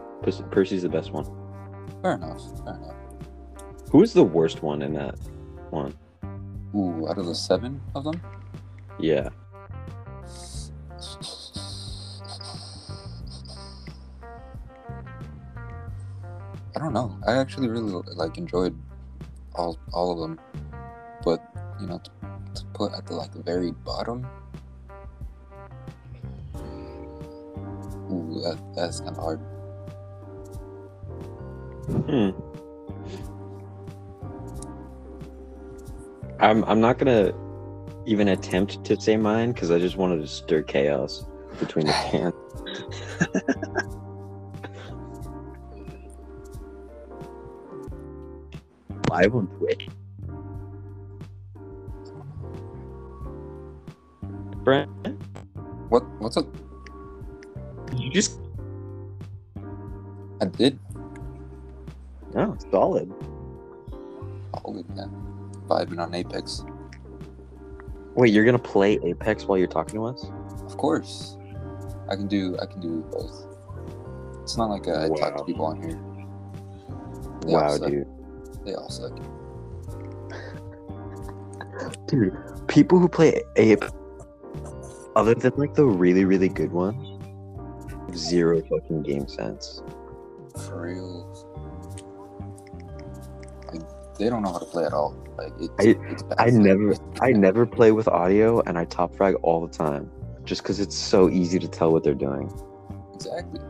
Percy's 0.51 0.81
the 0.83 0.89
best 0.89 1.13
one. 1.13 1.27
Fair 2.01 2.15
enough. 2.15 2.41
Fair 2.65 2.75
enough. 2.77 2.95
Who 3.91 4.03
is 4.03 4.15
the 4.15 4.25
worst 4.25 4.63
one 4.63 4.81
in 4.81 4.95
that 4.95 5.17
one? 5.69 5.95
Ooh, 6.75 7.07
out 7.09 7.19
of 7.19 7.27
the 7.27 7.35
seven 7.35 7.79
of 7.95 8.05
them, 8.05 8.21
Yeah. 8.99 9.29
Don't 16.85 16.93
know. 16.93 17.19
I 17.26 17.37
actually 17.37 17.69
really 17.69 17.93
like 18.14 18.38
enjoyed 18.38 18.79
all 19.55 19.79
all 19.93 20.12
of 20.12 20.19
them, 20.19 20.38
but 21.25 21.43
you 21.81 21.87
know, 21.87 21.99
to, 21.99 22.11
to 22.55 22.64
put 22.75 22.93
at 22.93 23.07
the 23.07 23.14
like 23.14 23.33
the 23.33 23.43
very 23.43 23.73
bottom. 23.73 24.26
Ooh, 28.11 28.41
that, 28.45 28.59
that's 28.76 29.00
kind 29.00 29.17
of 29.17 29.17
hard. 29.17 29.41
Hmm. 32.07 32.31
I'm 36.41 36.64
I'm 36.64 36.81
not 36.81 36.99
gonna 36.99 37.33
even 38.07 38.29
attempt 38.29 38.85
to 38.85 39.00
say 39.00 39.17
mine 39.17 39.53
because 39.53 39.71
I 39.71 39.79
just 39.79 39.97
wanted 39.97 40.21
to 40.21 40.26
stir 40.26 40.62
chaos 40.62 41.25
between 41.59 41.87
the 41.87 41.93
cans. 42.11 42.35
Live 49.14 49.37
on 49.37 49.47
Twitch. 49.59 49.88
Brent, 54.64 54.90
What 55.88 56.02
what's 56.21 56.37
up? 56.37 56.47
you 57.97 58.11
just 58.11 58.40
I 60.40 60.47
did. 60.47 60.80
Oh, 62.35 62.56
solid. 62.73 63.12
Solid, 64.52 64.97
man. 64.97 65.11
Vibing 65.68 66.00
on 66.00 66.12
Apex. 66.12 66.64
Wait, 68.16 68.33
you're 68.33 68.44
gonna 68.44 68.59
play 68.59 68.99
Apex 69.04 69.44
while 69.44 69.56
you're 69.56 69.68
talking 69.68 69.94
to 69.94 70.06
us? 70.06 70.26
Of 70.64 70.76
course. 70.76 71.37
I 72.11 72.16
can 72.16 72.26
do 72.26 72.59
I 72.61 72.66
can 72.66 72.80
do 72.80 73.06
both. 73.12 73.47
It's 74.42 74.56
not 74.56 74.71
like 74.71 74.88
uh, 74.88 75.04
I 75.04 75.09
talk 75.09 75.37
to 75.37 75.44
people 75.44 75.66
on 75.66 75.80
here. 75.80 76.00
They 77.47 77.54
all 77.54 77.61
wow, 77.61 77.76
suck. 77.76 77.88
dude. 77.88 78.09
They 78.64 78.75
all 78.75 78.88
suck. 78.88 79.12
Dude, 82.06 82.37
people 82.68 82.99
who 82.99 83.09
play 83.09 83.42
Ape, 83.56 83.85
other 85.16 85.35
than 85.35 85.52
like 85.56 85.75
the 85.75 85.85
really, 85.85 86.25
really 86.25 86.49
good 86.49 86.73
ones, 86.73 87.21
have 88.06 88.16
zero 88.16 88.62
fucking 88.62 89.02
game 89.02 89.26
sense. 89.28 89.83
For 90.66 90.83
real. 90.83 91.26
Like 93.73 93.83
they 94.18 94.28
don't 94.30 94.42
know 94.42 94.52
how 94.52 94.59
to 94.59 94.64
play 94.66 94.85
at 94.85 94.92
all. 94.92 95.16
Like 95.37 95.52
it's, 95.61 95.73
I- 95.80 96.00
it's. 96.11 96.23
I 96.38 96.50
never, 96.50 96.94
I 97.21 97.33
never 97.33 97.66
play 97.66 97.90
with 97.92 98.06
audio, 98.09 98.61
and 98.61 98.78
I 98.78 98.85
top 98.85 99.14
frag 99.16 99.35
all 99.42 99.66
the 99.66 99.73
time, 99.76 100.11
just 100.44 100.62
because 100.62 100.78
it's 100.80 100.97
so 100.97 101.28
easy 101.28 101.59
to 101.59 101.68
tell 101.68 101.90
what 101.92 102.04
they're 102.04 102.14
doing. 102.14 102.50
exactly. 103.14 103.61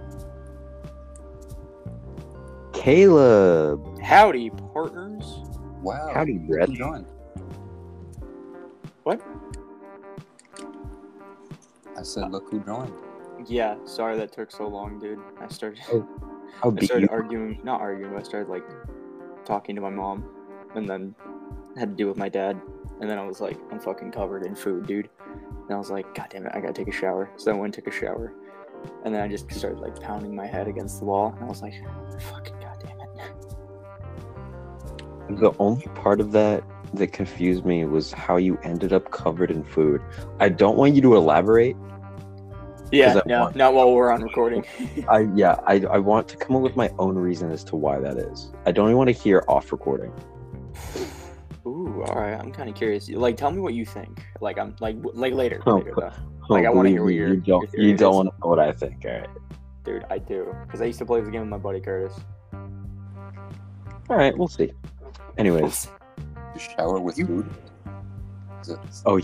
Caleb, 2.75 3.81
Howdy, 4.03 4.51
partners. 4.75 5.41
Wow. 5.83 6.11
howdy, 6.13 6.35
Look 6.41 6.49
Brett. 6.49 6.69
who 6.69 6.75
joined. 6.77 7.07
What? 9.05 9.23
I 11.97 12.03
said, 12.03 12.31
look 12.33 12.51
who 12.51 12.61
joined. 12.61 12.93
Yeah, 13.47 13.77
sorry 13.85 14.17
that 14.19 14.33
took 14.33 14.51
so 14.51 14.67
long, 14.67 14.99
dude. 14.99 15.21
I 15.41 15.49
started, 15.49 15.81
Oh, 15.93 16.07
How 16.63 16.75
I 16.81 16.85
started 16.85 17.03
you? 17.11 17.17
arguing, 17.17 17.61
not 17.63 17.81
arguing, 17.81 18.13
but 18.13 18.21
I 18.21 18.23
started 18.23 18.49
like 18.49 18.65
talking 19.45 19.75
to 19.77 19.81
my 19.83 19.91
mom, 19.91 20.25
and 20.75 20.89
then 20.89 21.15
had 21.79 21.91
to 21.91 21.95
deal 21.97 22.09
with 22.09 22.17
my 22.17 22.29
dad, 22.29 22.61
and 23.01 23.09
then 23.11 23.19
I 23.19 23.25
was 23.27 23.41
like, 23.41 23.59
I'm 23.71 23.79
fucking 23.81 24.13
covered 24.13 24.45
in 24.47 24.55
food, 24.55 24.87
dude. 24.87 25.09
And 25.67 25.73
I 25.73 25.77
was 25.77 25.91
like, 25.91 26.15
God 26.15 26.29
damn 26.31 26.47
it, 26.47 26.53
I 26.55 26.61
gotta 26.61 26.73
take 26.73 26.89
a 26.89 26.93
shower. 26.93 27.31
So 27.37 27.51
I 27.51 27.55
went 27.55 27.77
and 27.77 27.85
took 27.85 27.93
a 27.93 27.97
shower, 27.97 28.33
and 29.05 29.15
then 29.15 29.23
I 29.23 29.29
just 29.29 29.51
started 29.53 29.79
like 29.81 30.01
pounding 30.01 30.35
my 30.35 30.47
head 30.47 30.67
against 30.69 30.99
the 31.01 31.05
wall, 31.05 31.33
and 31.37 31.45
I 31.45 31.49
was 31.49 31.63
like, 31.63 31.75
fucking 32.31 32.55
god 32.61 32.61
damn 32.61 32.63
it. 32.63 32.64
The 35.31 35.53
only 35.59 35.87
part 35.95 36.21
of 36.21 36.33
that 36.33 36.63
that 36.95 37.09
confused 37.13 37.65
me 37.65 37.85
was 37.85 38.13
how 38.13 38.37
you 38.37 38.59
ended 38.63 38.93
up 38.93 39.11
covered 39.11 39.51
in 39.51 39.65
food. 39.65 40.01
I 40.39 40.49
don't 40.49 40.77
want 40.77 40.95
you 40.95 41.03
to 41.03 41.17
elaborate. 41.17 41.77
Yeah, 42.93 43.21
no, 43.27 43.41
want- 43.45 43.57
not 43.57 43.75
while 43.75 43.93
we're 43.93 44.11
on 44.13 44.23
recording. 44.23 44.65
I 45.09 45.27
yeah, 45.35 45.57
I, 45.67 45.81
I 45.91 45.99
want 45.99 46.29
to 46.29 46.37
come 46.37 46.55
up 46.55 46.63
with 46.63 46.77
my 46.77 46.91
own 46.99 47.17
reason 47.17 47.51
as 47.51 47.65
to 47.65 47.77
why 47.77 47.99
that 47.99 48.17
is. 48.19 48.53
I 48.67 48.73
don't 48.73 48.87
even 48.87 48.99
want 48.99 49.09
to 49.09 49.13
hear 49.15 49.43
off 49.49 49.73
recording. 49.73 50.13
Ooh, 51.67 52.05
all 52.07 52.15
right. 52.15 52.35
I'm 52.39 52.53
kind 52.53 52.69
of 52.69 52.75
curious. 52.77 53.09
Like, 53.09 53.37
tell 53.37 53.51
me 53.51 53.59
what 53.61 53.75
you 53.75 53.87
think. 53.87 54.25
Like, 54.41 54.59
I'm 54.59 54.77
like, 54.81 55.01
w- 55.03 55.19
like 55.19 55.33
later, 55.33 55.61
Oh, 55.67 55.77
later. 55.79 55.95
Oh, 56.03 56.13
Like, 56.51 56.67
I 56.67 56.71
wanna 56.71 56.91
believe 56.91 56.93
hear 56.93 57.05
what 57.05 57.15
your- 57.15 57.29
you 57.35 57.41
don't 57.41 57.73
your 57.73 57.83
you 57.83 57.97
don't 57.97 58.15
want 58.15 58.29
to 58.29 58.35
know 58.41 58.49
what 58.51 58.59
I 58.61 58.71
think. 58.73 59.03
All 59.07 59.13
right. 59.13 59.29
Dude, 59.83 60.05
I 60.11 60.19
do, 60.19 60.55
because 60.67 60.81
I 60.83 60.85
used 60.85 60.99
to 61.01 61.07
play 61.07 61.21
this 61.21 61.31
game 61.31 61.41
with 61.41 61.51
my 61.51 61.59
buddy 61.59 61.81
Curtis. 61.81 62.15
All 62.53 64.17
right, 64.17 64.37
we'll 64.37 64.49
see. 64.49 64.71
Anyways, 65.39 65.89
To 66.53 66.59
shower 66.59 67.01
with 67.01 67.19
You- 67.19 67.27
food. 67.27 67.51
Is 68.63 68.69
it- 68.71 68.79
oh 69.07 69.21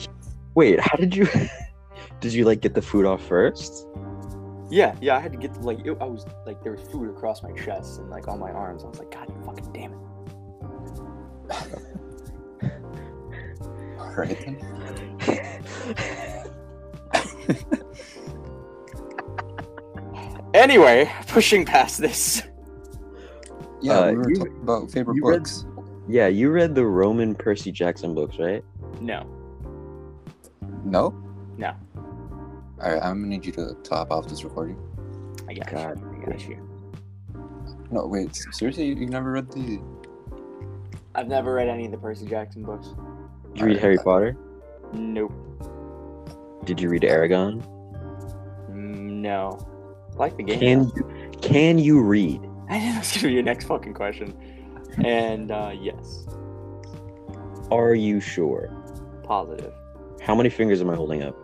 wait, 0.55 0.81
how 0.81 0.97
did 0.97 1.14
you 1.14 1.26
did 2.21 2.33
you 2.33 2.45
like 2.45 2.61
get 2.61 2.75
the 2.75 2.83
food 2.83 3.07
off 3.07 3.25
first? 3.27 3.87
Yeah, 4.70 4.94
yeah. 5.01 5.16
I 5.16 5.20
had 5.20 5.33
to 5.33 5.38
get 5.38 5.61
like, 5.62 5.85
it, 5.85 5.96
I 6.01 6.05
was 6.05 6.25
like, 6.46 6.62
there 6.62 6.73
was 6.73 6.83
food 6.92 7.09
across 7.11 7.42
my 7.42 7.51
chest 7.53 7.99
and 8.01 8.09
like 8.11 8.29
on 8.29 8.38
my 8.38 8.51
arms. 8.53 8.85
I 8.85 8.88
was 8.88 8.99
like, 8.99 9.11
God, 9.11 9.29
you 9.29 9.44
fucking 9.44 9.73
damn 9.73 9.92
it. 9.92 9.99
All 13.99 14.14
right 14.14 14.38
then. 14.44 14.57
Anyway, 20.55 21.11
pushing 21.29 21.64
past 21.64 22.01
this. 22.01 22.42
Yeah, 23.81 23.99
Uh, 24.01 24.11
we 24.11 24.16
were 24.16 24.31
you- 24.31 24.37
talking 24.37 24.61
about 24.62 24.90
favorite 24.90 25.14
you 25.16 25.27
read- 25.29 25.38
books. 25.38 25.64
Yeah, 26.11 26.27
you 26.27 26.51
read 26.51 26.75
the 26.75 26.85
Roman 26.85 27.37
Percy 27.37 27.70
Jackson 27.70 28.14
books, 28.16 28.37
right? 28.38 28.64
No, 29.01 29.25
No. 30.85 31.14
No. 31.57 31.73
All 32.83 32.90
right, 32.92 33.03
I'm 33.03 33.20
gonna 33.23 33.27
need 33.29 33.44
you 33.46 33.53
to 33.53 33.75
top 33.85 34.11
off 34.11 34.27
this 34.27 34.42
recording. 34.42 34.77
I 35.49 35.55
got 35.55 35.70
God. 35.70 36.01
you. 36.01 36.23
I 36.23 36.31
got 36.31 36.49
you. 36.49 36.68
No, 37.92 38.07
wait. 38.07 38.35
Seriously, 38.53 38.87
you, 38.87 38.94
you 38.96 39.07
never 39.07 39.31
read 39.33 39.51
the? 39.53 39.81
I've 41.14 41.29
never 41.29 41.55
read 41.55 41.68
any 41.68 41.85
of 41.85 41.92
the 41.92 41.99
Percy 41.99 42.27
Jackson 42.27 42.64
books. 42.64 42.88
Did 43.53 43.61
you 43.61 43.66
read 43.66 43.79
Harry 43.79 43.99
Potter? 43.99 44.37
Nope. 44.92 45.33
Did 46.64 46.81
you 46.81 46.88
read 46.88 47.03
Eragon? 47.03 47.62
Mm, 48.70 49.20
No. 49.20 49.59
I 50.14 50.16
like 50.16 50.37
the 50.37 50.42
game. 50.42 50.59
Can 50.59 50.92
you 50.96 51.31
can 51.40 51.79
you 51.79 52.01
read? 52.03 52.40
I 52.68 52.79
knew 52.81 52.92
that 52.92 52.99
was 53.01 53.12
gonna 53.12 53.29
be 53.29 53.35
your 53.35 53.42
next 53.42 53.66
fucking 53.66 53.94
question. 53.94 54.35
And 55.05 55.50
uh, 55.50 55.72
yes, 55.79 56.26
Are 57.70 57.94
you 57.94 58.20
sure? 58.20 58.70
positive. 59.22 59.72
How 60.20 60.35
many 60.35 60.50
fingers 60.50 60.81
am 60.81 60.90
I 60.90 60.96
holding 60.96 61.22
up? 61.22 61.37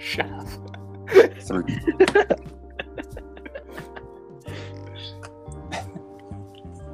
Shut 0.00 0.30
up. 0.32 0.46
Three. 1.40 1.78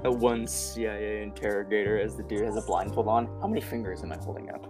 A 0.04 0.12
one 0.12 0.46
CIA 0.46 1.22
interrogator 1.22 1.98
as 1.98 2.14
the 2.16 2.22
dude 2.22 2.42
has 2.44 2.56
a 2.56 2.62
blindfold 2.62 3.08
on. 3.08 3.26
How 3.40 3.48
many 3.48 3.61
fingers 3.61 4.02
am 4.02 4.12
I 4.12 4.16
holding 4.18 4.48
up? 4.50 4.64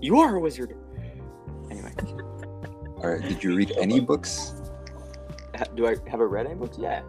You 0.00 0.18
are 0.18 0.36
a 0.36 0.40
wizard. 0.40 0.74
Anyway, 1.70 1.92
All 3.02 3.10
right. 3.10 3.20
Did 3.22 3.44
you 3.44 3.54
read 3.54 3.72
any 3.78 4.00
books? 4.00 4.54
ha- 5.54 5.64
do 5.74 5.86
I 5.86 5.96
have 6.08 6.20
I 6.20 6.24
read 6.24 6.46
any 6.46 6.54
books? 6.54 6.78
Yeah. 6.80 7.02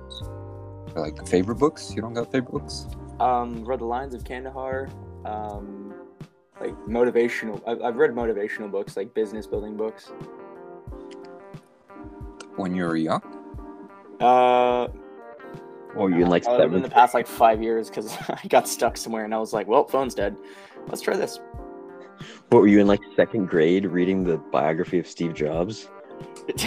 Or, 0.98 1.02
like 1.02 1.28
favorite 1.28 1.56
books? 1.56 1.94
You 1.96 2.02
don't 2.02 2.14
got 2.14 2.32
favorite 2.32 2.52
books? 2.52 2.88
Um, 3.20 3.64
read 3.66 3.80
the 3.80 3.86
Lions 3.86 4.14
of 4.14 4.24
Kandahar. 4.24 4.90
Um, 5.26 5.94
like 6.60 6.76
motivational. 6.86 7.62
I've, 7.68 7.82
I've 7.82 7.96
read 7.96 8.12
motivational 8.12 8.72
books, 8.72 8.98
like 8.98 9.14
business 9.14 9.46
building 9.48 9.78
books. 9.78 10.12
When 12.56 12.74
you 12.76 12.86
were 12.86 12.96
young? 12.96 13.22
Uh, 14.20 14.88
Or 15.96 16.10
you 16.10 16.24
in 16.24 16.28
like 16.30 16.48
uh, 16.48 16.68
in 16.68 16.82
the 16.82 16.90
past 16.90 17.14
like 17.14 17.28
five 17.28 17.62
years 17.62 17.90
because 17.90 18.16
I 18.30 18.48
got 18.50 18.68
stuck 18.68 18.98
somewhere 18.98 19.26
and 19.26 19.34
I 19.34 19.38
was 19.38 19.54
like, 19.54 19.68
well, 19.68 19.86
phone's 19.86 20.16
dead. 20.16 20.38
Let's 20.88 21.02
try 21.02 21.16
this. 21.16 21.40
What 22.50 22.62
were 22.62 22.68
you 22.68 22.80
in 22.80 22.88
like 22.88 23.02
second 23.16 23.50
grade 23.50 23.86
reading 23.86 24.24
the 24.24 24.38
biography 24.38 24.98
of 24.98 25.08
Steve 25.08 25.34
Jobs? 25.36 25.90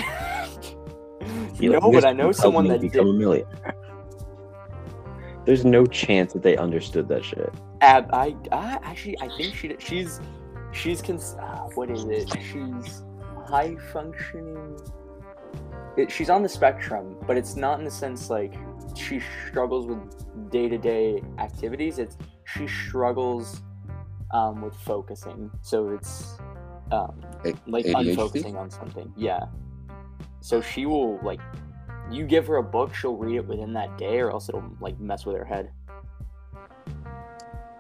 You're 1.59 1.75
like, 1.75 1.83
no, 1.83 1.93
but 1.93 2.05
I 2.05 2.13
know 2.13 2.33
someone 2.33 2.69
that 2.69 2.81
become 2.81 3.07
did. 3.07 3.15
a 3.15 3.19
millionaire. 3.19 3.75
There's 5.45 5.65
no 5.65 5.87
chance 5.87 6.33
that 6.35 6.43
they 6.43 6.57
understood 6.57 7.09
that 7.09 7.25
shit. 7.25 7.53
Ab, 7.81 8.11
I, 8.13 8.37
I 8.53 8.79
actually, 8.83 9.19
I 9.21 9.29
think 9.37 9.55
she, 9.55 9.75
she's, 9.79 10.21
she's, 10.73 11.01
cons- 11.03 11.37
uh, 11.41 11.69
what 11.75 11.91
is 11.91 12.05
it? 12.05 12.29
She's 12.43 13.03
high 13.47 13.77
functioning. 13.93 14.79
It, 15.97 16.11
she's 16.11 16.31
on 16.31 16.43
the 16.43 16.49
spectrum, 16.49 17.17
but 17.27 17.37
it's 17.37 17.57
not 17.57 17.79
in 17.79 17.85
the 17.85 17.91
sense 17.91 18.31
like 18.31 18.55
she 18.95 19.21
struggles 19.49 19.87
with 19.87 20.51
day 20.51 20.69
to 20.69 20.79
day 20.79 21.23
activities. 21.39 21.99
It's 21.99 22.17
she 22.45 22.69
struggles 22.69 23.63
um, 24.33 24.63
with 24.63 24.75
focusing. 24.75 25.51
So 25.63 25.89
it's 25.89 26.39
um, 26.93 27.21
A- 27.45 27.55
like 27.67 27.87
ADHD? 27.87 28.15
unfocusing 28.15 28.57
on 28.57 28.71
something. 28.71 29.13
Yeah. 29.17 29.47
So 30.41 30.61
she 30.61 30.87
will 30.87 31.19
like, 31.23 31.41
you 32.11 32.25
give 32.25 32.47
her 32.47 32.57
a 32.57 32.63
book, 32.63 32.95
she'll 32.95 33.17
read 33.17 33.37
it 33.37 33.47
within 33.47 33.73
that 33.75 33.97
day, 33.99 34.19
or 34.19 34.31
else 34.31 34.49
it'll 34.49 34.65
like 34.81 34.99
mess 34.99 35.25
with 35.25 35.37
her 35.37 35.45
head. 35.45 35.71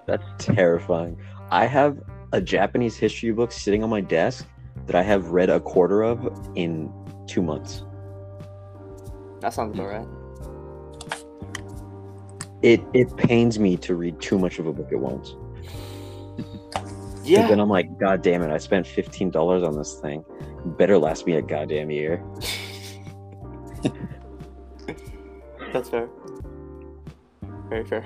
That's 0.06 0.24
terrifying. 0.38 1.18
I 1.50 1.66
have 1.66 2.00
a 2.32 2.40
Japanese 2.40 2.96
history 2.96 3.32
book 3.32 3.52
sitting 3.52 3.82
on 3.82 3.90
my 3.90 4.00
desk 4.00 4.46
that 4.86 4.94
I 4.94 5.02
have 5.02 5.28
read 5.28 5.50
a 5.50 5.60
quarter 5.60 6.02
of 6.02 6.26
in 6.54 6.92
two 7.26 7.42
months. 7.42 7.84
That 9.40 9.52
sounds 9.52 9.78
about 9.78 9.88
right. 9.88 10.08
It 12.62 12.82
it 12.92 13.16
pains 13.16 13.58
me 13.58 13.76
to 13.78 13.94
read 13.94 14.20
too 14.20 14.38
much 14.38 14.58
of 14.58 14.66
a 14.66 14.72
book 14.72 14.92
at 14.92 14.98
once. 14.98 15.34
Yeah. 17.24 17.48
Then 17.48 17.60
I'm 17.60 17.68
like, 17.68 17.98
God 17.98 18.22
damn 18.22 18.42
it! 18.42 18.50
I 18.50 18.58
spent 18.58 18.86
fifteen 18.86 19.30
dollars 19.30 19.62
on 19.62 19.76
this 19.76 19.98
thing. 20.00 20.24
Better 20.64 20.98
last 20.98 21.26
me 21.26 21.34
a 21.34 21.42
goddamn 21.42 21.90
year. 21.90 22.22
That's 25.72 25.88
fair. 25.88 26.08
Very 27.68 27.84
fair. 27.84 28.04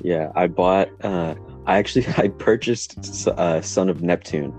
Yeah, 0.00 0.32
I 0.34 0.46
bought. 0.46 0.88
Uh, 1.04 1.34
I 1.66 1.78
actually 1.78 2.06
I 2.16 2.28
purchased 2.28 3.28
uh, 3.28 3.60
Son 3.60 3.88
of 3.88 4.02
Neptune, 4.02 4.50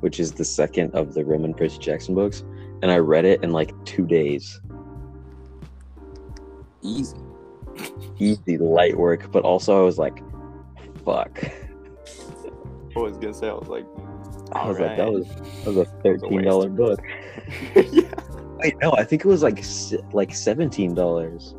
which 0.00 0.20
is 0.20 0.32
the 0.32 0.44
second 0.44 0.94
of 0.94 1.14
the 1.14 1.24
Roman 1.24 1.54
Percy 1.54 1.78
Jackson 1.78 2.14
books, 2.14 2.44
and 2.82 2.90
I 2.90 2.98
read 2.98 3.24
it 3.24 3.42
in 3.42 3.52
like 3.52 3.72
two 3.84 4.06
days. 4.06 4.60
Easy. 6.82 7.16
easy 8.18 8.58
light 8.58 8.96
work, 8.96 9.30
but 9.30 9.44
also 9.44 9.80
I 9.80 9.84
was 9.84 9.98
like, 9.98 10.22
fuck. 11.04 11.42
I 12.94 12.98
was 12.98 13.16
gonna 13.16 13.32
say 13.32 13.48
I 13.48 13.54
was 13.54 13.68
like, 13.68 13.86
I 14.52 14.68
was 14.68 14.78
like, 14.78 14.96
that 14.98 15.10
was 15.10 15.26
that 15.64 15.66
was 15.66 15.76
a 15.78 15.84
thirteen 16.02 16.42
dollar 16.42 16.68
book. 16.68 17.00
yeah. 17.74 18.10
Wait, 18.62 18.76
no, 18.80 18.92
I 18.92 19.04
think 19.04 19.24
it 19.24 19.28
was 19.28 19.42
like 19.42 19.62
like 20.12 20.34
seventeen 20.34 20.94
dollars. 20.94 21.54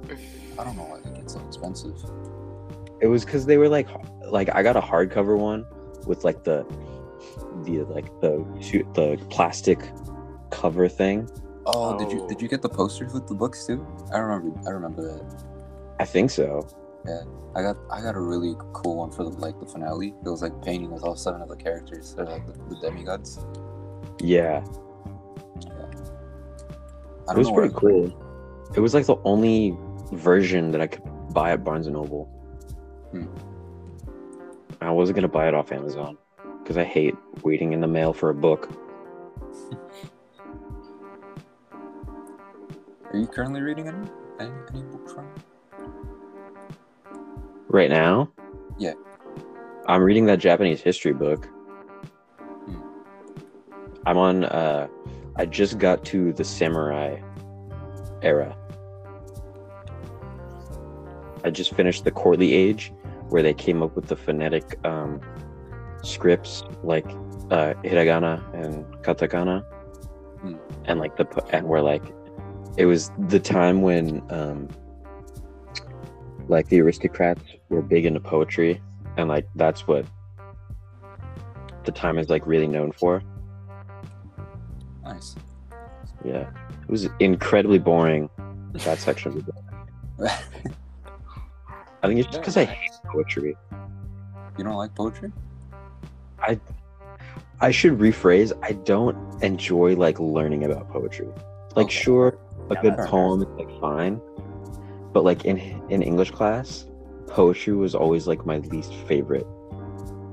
I 0.59 0.63
don't 0.63 0.75
know 0.77 0.83
why 0.83 0.99
they 1.03 1.15
get 1.19 1.29
so 1.29 1.39
expensive. 1.47 1.95
It 3.01 3.07
was 3.07 3.25
because 3.25 3.45
they 3.45 3.57
were 3.57 3.67
like, 3.69 3.87
like 4.29 4.53
I 4.55 4.63
got 4.63 4.75
a 4.75 4.81
hardcover 4.81 5.37
one 5.37 5.65
with 6.07 6.23
like 6.23 6.43
the, 6.43 6.65
the 7.63 7.79
like 7.83 8.05
the 8.21 8.45
two- 8.61 8.87
the 8.93 9.17
plastic 9.29 9.79
cover 10.51 10.87
thing. 10.87 11.29
Oh, 11.65 11.97
did 11.97 12.11
you 12.11 12.21
Oh. 12.23 12.27
did 12.27 12.41
you 12.41 12.47
get 12.47 12.61
the 12.61 12.69
posters 12.69 13.13
with 13.13 13.27
the 13.27 13.33
books 13.35 13.65
too? 13.65 13.85
I 14.13 14.19
remember 14.19 14.57
I 14.67 14.71
remember 14.71 15.01
that. 15.03 15.43
I 15.99 16.05
think 16.05 16.29
so. 16.29 16.67
Yeah, 17.05 17.23
I 17.55 17.61
got 17.61 17.77
I 17.91 18.01
got 18.01 18.15
a 18.15 18.19
really 18.21 18.55
cool 18.73 18.97
one 18.97 19.11
for 19.11 19.23
the, 19.23 19.29
like 19.31 19.59
the 19.59 19.65
finale. 19.65 20.13
It 20.25 20.29
was 20.29 20.41
like 20.41 20.61
painting 20.61 20.91
with 20.91 21.03
all 21.03 21.15
seven 21.15 21.41
of 21.41 21.49
the 21.49 21.55
characters. 21.57 22.13
They're 22.15 22.25
like 22.25 22.45
the, 22.45 22.53
the 22.75 22.79
demigods. 22.81 23.45
Yeah, 24.21 24.63
I 24.65 24.82
it 27.29 27.37
was 27.37 27.51
pretty 27.51 27.73
cool. 27.75 28.11
It 28.75 28.79
was 28.79 28.93
like 28.93 29.05
the 29.05 29.17
only 29.23 29.77
version 30.11 30.71
that 30.71 30.81
I 30.81 30.87
could 30.87 31.03
buy 31.33 31.51
at 31.51 31.63
Barnes 31.63 31.87
and 31.87 31.95
Noble. 31.95 32.25
Hmm. 33.11 33.25
I 34.81 34.91
wasn't 34.91 35.15
gonna 35.15 35.27
buy 35.27 35.47
it 35.47 35.53
off 35.53 35.71
Amazon 35.71 36.17
because 36.61 36.77
I 36.77 36.83
hate 36.83 37.15
waiting 37.43 37.73
in 37.73 37.81
the 37.81 37.87
mail 37.87 38.13
for 38.13 38.29
a 38.29 38.33
book. 38.35 38.69
Are 43.11 43.17
you 43.17 43.27
currently 43.27 43.61
reading 43.61 43.87
any 43.87 44.07
any, 44.39 44.51
any 44.73 44.81
books 44.83 45.13
from? 45.13 45.27
Right 47.67 47.89
now, 47.89 48.29
Yeah. 48.77 48.93
I'm 49.87 50.01
reading 50.01 50.25
that 50.27 50.39
Japanese 50.39 50.81
history 50.81 51.13
book. 51.13 51.45
Hmm. 52.65 52.81
I'm 54.05 54.17
on. 54.17 54.43
uh 54.45 54.87
I 55.35 55.45
just 55.45 55.77
got 55.79 56.05
to 56.05 56.33
the 56.33 56.43
samurai 56.43 57.19
era. 58.21 58.55
I 61.43 61.49
just 61.49 61.73
finished 61.73 62.03
the 62.03 62.11
courtly 62.11 62.53
age, 62.53 62.93
where 63.29 63.41
they 63.41 63.53
came 63.53 63.81
up 63.81 63.95
with 63.95 64.07
the 64.07 64.15
phonetic 64.15 64.77
um, 64.85 65.19
scripts 66.03 66.63
like 66.83 67.05
uh, 67.49 67.73
hiragana 67.83 68.41
and 68.53 68.85
katakana, 69.03 69.63
Hmm. 70.41 70.55
and 70.85 70.99
like 70.99 71.15
the 71.15 71.25
and 71.51 71.67
where 71.67 71.81
like 71.81 72.03
it 72.77 72.85
was 72.85 73.11
the 73.27 73.39
time 73.39 73.81
when 73.81 74.21
um, 74.29 74.67
like 76.47 76.67
the 76.67 76.81
aristocrats 76.81 77.43
were 77.69 77.81
big 77.81 78.05
into 78.05 78.19
poetry, 78.19 78.81
and 79.17 79.29
like 79.29 79.47
that's 79.55 79.87
what 79.87 80.05
the 81.85 81.91
time 81.91 82.17
is 82.17 82.29
like 82.29 82.45
really 82.45 82.67
known 82.67 82.91
for. 82.91 83.21
Nice. 85.03 85.35
Yeah, 86.23 86.49
it 86.81 86.89
was 86.89 87.07
incredibly 87.19 87.79
boring 87.79 88.29
that 88.73 88.99
section 88.99 89.31
of 89.37 89.45
the 89.45 89.51
book. 89.51 89.63
I 92.03 92.07
think 92.07 92.19
it's 92.19 92.27
just 92.27 92.41
because 92.41 92.57
I 92.57 92.65
hate 92.65 92.91
poetry. 93.11 93.55
you 94.57 94.63
don't 94.63 94.75
like 94.75 94.93
poetry? 94.95 95.31
I 96.39 96.59
I 97.61 97.71
should 97.71 97.97
rephrase. 97.99 98.51
I 98.61 98.73
don't 98.73 99.17
enjoy 99.43 99.95
like 99.95 100.19
learning 100.19 100.63
about 100.65 100.89
poetry. 100.89 101.27
Like, 101.75 101.85
Okay. 101.85 101.93
sure, 101.93 102.37
a 102.69 102.75
Yeah, 102.75 102.81
good 102.81 102.97
poem 102.97 103.41
is 103.41 103.47
like 103.57 103.69
fine, 103.79 104.21
but 105.13 105.23
like 105.23 105.45
in 105.45 105.57
in 105.89 106.01
English 106.01 106.31
class, 106.31 106.85
poetry 107.27 107.73
was 107.73 107.95
always 107.95 108.27
like 108.27 108.45
my 108.45 108.57
least 108.57 108.93
favorite 109.07 109.47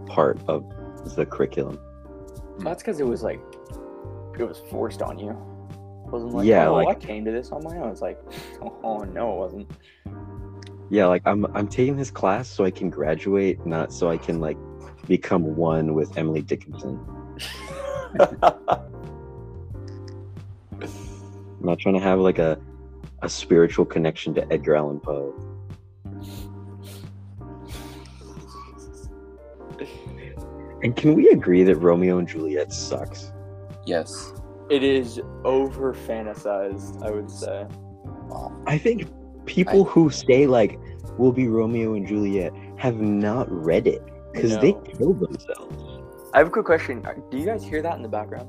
part 0.06 0.38
of 0.48 0.64
the 1.16 1.24
curriculum. 1.26 1.78
That's 2.59 2.83
because 2.83 3.00
it 3.00 3.06
was 3.06 3.22
like, 3.22 3.40
it 4.40 4.48
was 4.48 4.59
forced 4.70 5.03
on 5.03 5.18
you. 5.18 5.31
It 5.31 6.11
wasn't 6.11 6.35
like, 6.35 6.46
Yeah, 6.46 6.68
oh, 6.68 6.74
like- 6.74 6.88
I 6.88 6.94
came 6.94 7.24
to 7.24 7.31
this 7.31 7.50
on 7.50 7.62
my 7.62 7.76
own. 7.79 7.90
It's 7.90 8.03
like, 8.03 8.18
oh 8.83 9.05
no, 9.05 9.35
it 9.35 9.38
wasn't. 9.38 9.70
Yeah, 10.90 11.07
like 11.07 11.22
I'm 11.24 11.46
I'm 11.57 11.68
taking 11.68 11.96
this 11.96 12.11
class 12.11 12.48
so 12.48 12.64
I 12.64 12.72
can 12.72 12.90
graduate, 12.90 13.64
not 13.64 13.92
so 13.92 14.11
I 14.11 14.16
can 14.16 14.40
like 14.40 14.59
become 15.07 15.55
one 15.55 15.94
with 15.94 16.18
Emily 16.18 16.42
Dickinson. 16.42 16.98
I'm 18.18 18.40
not 21.61 21.79
trying 21.79 21.94
to 21.94 22.00
have 22.00 22.18
like 22.18 22.38
a 22.38 22.59
a 23.22 23.29
spiritual 23.29 23.85
connection 23.85 24.35
to 24.35 24.53
Edgar 24.53 24.74
Allan 24.74 24.98
Poe. 24.98 25.33
And 30.83 30.96
can 30.96 31.14
we 31.14 31.29
agree 31.29 31.62
that 31.64 31.76
Romeo 31.76 32.18
and 32.18 32.26
Juliet 32.26 32.72
sucks? 32.72 33.29
Yes. 33.86 34.32
it 34.68 34.82
is 34.84 35.20
over 35.44 35.92
fantasized, 35.94 37.02
I 37.02 37.10
would 37.10 37.30
say. 37.30 37.66
I 38.66 38.78
think 38.78 39.08
people 39.46 39.84
who 39.84 40.10
say 40.10 40.46
like 40.46 40.78
will 41.18 41.32
be 41.32 41.48
Romeo 41.48 41.94
and 41.94 42.06
Juliet 42.06 42.52
have 42.76 43.00
not 43.00 43.50
read 43.50 43.86
it 43.88 44.02
because 44.32 44.56
they 44.58 44.72
No. 44.72 44.80
killed 44.82 45.20
themselves. 45.20 46.00
I 46.32 46.38
have 46.38 46.46
a 46.46 46.50
quick 46.50 46.66
question. 46.66 47.04
Do 47.30 47.36
you 47.38 47.44
guys 47.44 47.64
hear 47.64 47.82
that 47.82 47.96
in 47.96 48.02
the 48.02 48.08
background? 48.08 48.48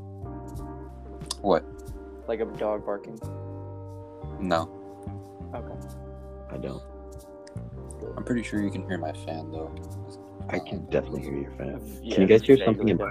What? 1.42 1.66
Like 2.28 2.40
a 2.40 2.46
dog 2.46 2.86
barking? 2.86 3.20
No. 4.40 4.70
Okay. 5.56 5.76
I 6.52 6.58
don't. 6.58 6.84
I'm 8.16 8.24
pretty 8.24 8.44
sure 8.44 8.62
you 8.62 8.70
can 8.70 8.88
hear 8.88 8.98
my 9.00 9.12
fan 9.14 9.50
though. 9.52 9.74
I 10.50 10.60
can 10.60 10.86
definitely 10.86 11.22
hear 11.22 11.38
your 11.38 11.52
fan. 11.52 11.82
Yeah, 12.04 12.14
Can 12.16 12.22
you 12.22 12.28
guys 12.28 12.44
hear 12.44 12.58
something 12.64 12.88
in 12.90 12.98
do. 12.98 13.04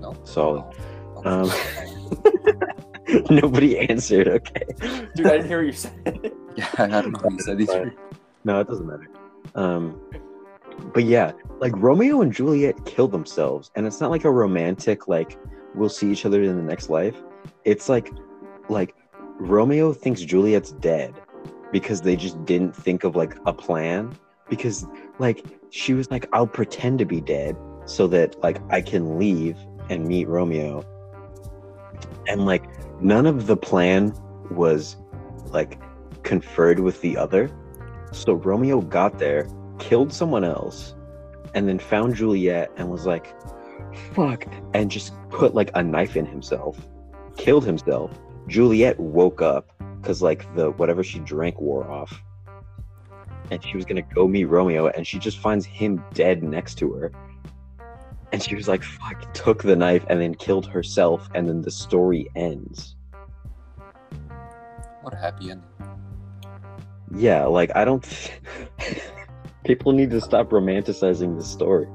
No. 0.00 0.16
Solid. 0.24 0.64
No. 1.24 1.42
Um, 1.42 1.50
nobody 3.30 3.78
answered. 3.78 4.28
Okay. 4.28 4.64
Dude, 5.14 5.26
I 5.26 5.30
didn't 5.30 5.46
hear 5.48 5.58
what 5.58 5.66
you 5.66 5.72
said. 5.72 6.32
yeah, 6.56 6.68
I 6.78 6.86
don't 6.86 7.12
know 7.12 7.20
what 7.20 7.32
you 7.32 7.40
said 7.40 7.60
either. 7.60 7.94
No, 8.44 8.60
it 8.60 8.68
doesn't 8.68 8.86
matter. 8.86 9.08
Um, 9.54 10.00
but 10.94 11.04
yeah, 11.04 11.32
like 11.58 11.72
Romeo 11.76 12.22
and 12.22 12.32
Juliet 12.32 12.84
kill 12.86 13.08
themselves, 13.08 13.70
and 13.74 13.86
it's 13.86 14.00
not 14.00 14.10
like 14.10 14.24
a 14.24 14.30
romantic 14.30 15.08
like 15.08 15.38
we'll 15.74 15.88
see 15.88 16.10
each 16.10 16.24
other 16.24 16.42
in 16.42 16.56
the 16.56 16.62
next 16.62 16.90
life. 16.90 17.16
It's 17.64 17.88
like 17.88 18.12
like 18.68 18.94
Romeo 19.38 19.92
thinks 19.92 20.20
Juliet's 20.20 20.72
dead 20.72 21.14
because 21.72 22.00
they 22.00 22.16
just 22.16 22.42
didn't 22.44 22.74
think 22.74 23.04
of 23.04 23.16
like 23.16 23.36
a 23.46 23.52
plan 23.52 24.16
because 24.48 24.86
like 25.18 25.44
she 25.70 25.94
was 25.94 26.10
like 26.10 26.26
I'll 26.32 26.46
pretend 26.46 26.98
to 27.00 27.04
be 27.04 27.20
dead 27.20 27.56
so 27.84 28.06
that 28.08 28.40
like 28.42 28.60
I 28.70 28.80
can 28.80 29.18
leave 29.18 29.56
and 29.88 30.06
meet 30.06 30.28
Romeo. 30.28 30.84
And 32.26 32.46
like 32.46 32.64
none 33.00 33.26
of 33.26 33.46
the 33.46 33.56
plan 33.56 34.14
was 34.50 34.96
like 35.46 35.78
conferred 36.22 36.80
with 36.80 37.00
the 37.00 37.16
other. 37.16 37.50
So 38.12 38.34
Romeo 38.34 38.80
got 38.80 39.18
there, 39.18 39.48
killed 39.78 40.12
someone 40.12 40.44
else, 40.44 40.94
and 41.54 41.68
then 41.68 41.78
found 41.78 42.14
Juliet 42.14 42.70
and 42.76 42.88
was 42.88 43.06
like, 43.06 43.34
fuck, 44.14 44.46
and 44.74 44.90
just 44.90 45.12
put 45.30 45.54
like 45.54 45.70
a 45.74 45.82
knife 45.82 46.16
in 46.16 46.26
himself, 46.26 46.78
killed 47.36 47.64
himself. 47.64 48.10
Juliet 48.46 48.98
woke 48.98 49.42
up 49.42 49.70
because 50.00 50.22
like 50.22 50.54
the 50.54 50.70
whatever 50.72 51.02
she 51.02 51.18
drank 51.20 51.60
wore 51.60 51.90
off. 51.90 52.22
And 53.50 53.64
she 53.64 53.76
was 53.76 53.84
gonna 53.84 54.02
go 54.02 54.28
meet 54.28 54.44
Romeo, 54.44 54.88
and 54.88 55.06
she 55.06 55.18
just 55.18 55.38
finds 55.38 55.64
him 55.64 56.04
dead 56.12 56.42
next 56.42 56.76
to 56.76 56.92
her. 56.92 57.12
And 58.32 58.42
she 58.42 58.54
was 58.54 58.68
like, 58.68 58.82
fuck, 58.82 59.32
took 59.32 59.62
the 59.62 59.76
knife 59.76 60.04
and 60.08 60.20
then 60.20 60.34
killed 60.34 60.66
herself, 60.66 61.28
and 61.34 61.48
then 61.48 61.62
the 61.62 61.70
story 61.70 62.28
ends. 62.36 62.94
What 65.02 65.14
a 65.14 65.16
happy 65.16 65.50
ending. 65.50 65.64
Yeah, 67.14 67.44
like 67.46 67.70
I 67.74 67.84
don't. 67.84 68.04
People 69.64 69.92
need 69.92 70.10
to 70.10 70.20
stop 70.20 70.50
romanticizing 70.50 71.36
the 71.38 71.44
story. 71.44 71.86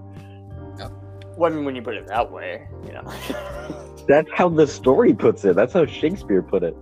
well, 1.38 1.52
I 1.52 1.56
mean, 1.56 1.66
when 1.66 1.76
you 1.76 1.82
put 1.82 1.96
it 1.96 2.08
that 2.08 2.32
way, 2.32 2.68
you 2.86 2.94
know. 2.94 3.04
That's 4.08 4.30
how 4.34 4.50
the 4.50 4.68
story 4.68 5.14
puts 5.14 5.46
it. 5.46 5.56
That's 5.56 5.74
how 5.74 5.86
Shakespeare 5.86 6.42
put 6.42 6.64
it. 6.64 6.76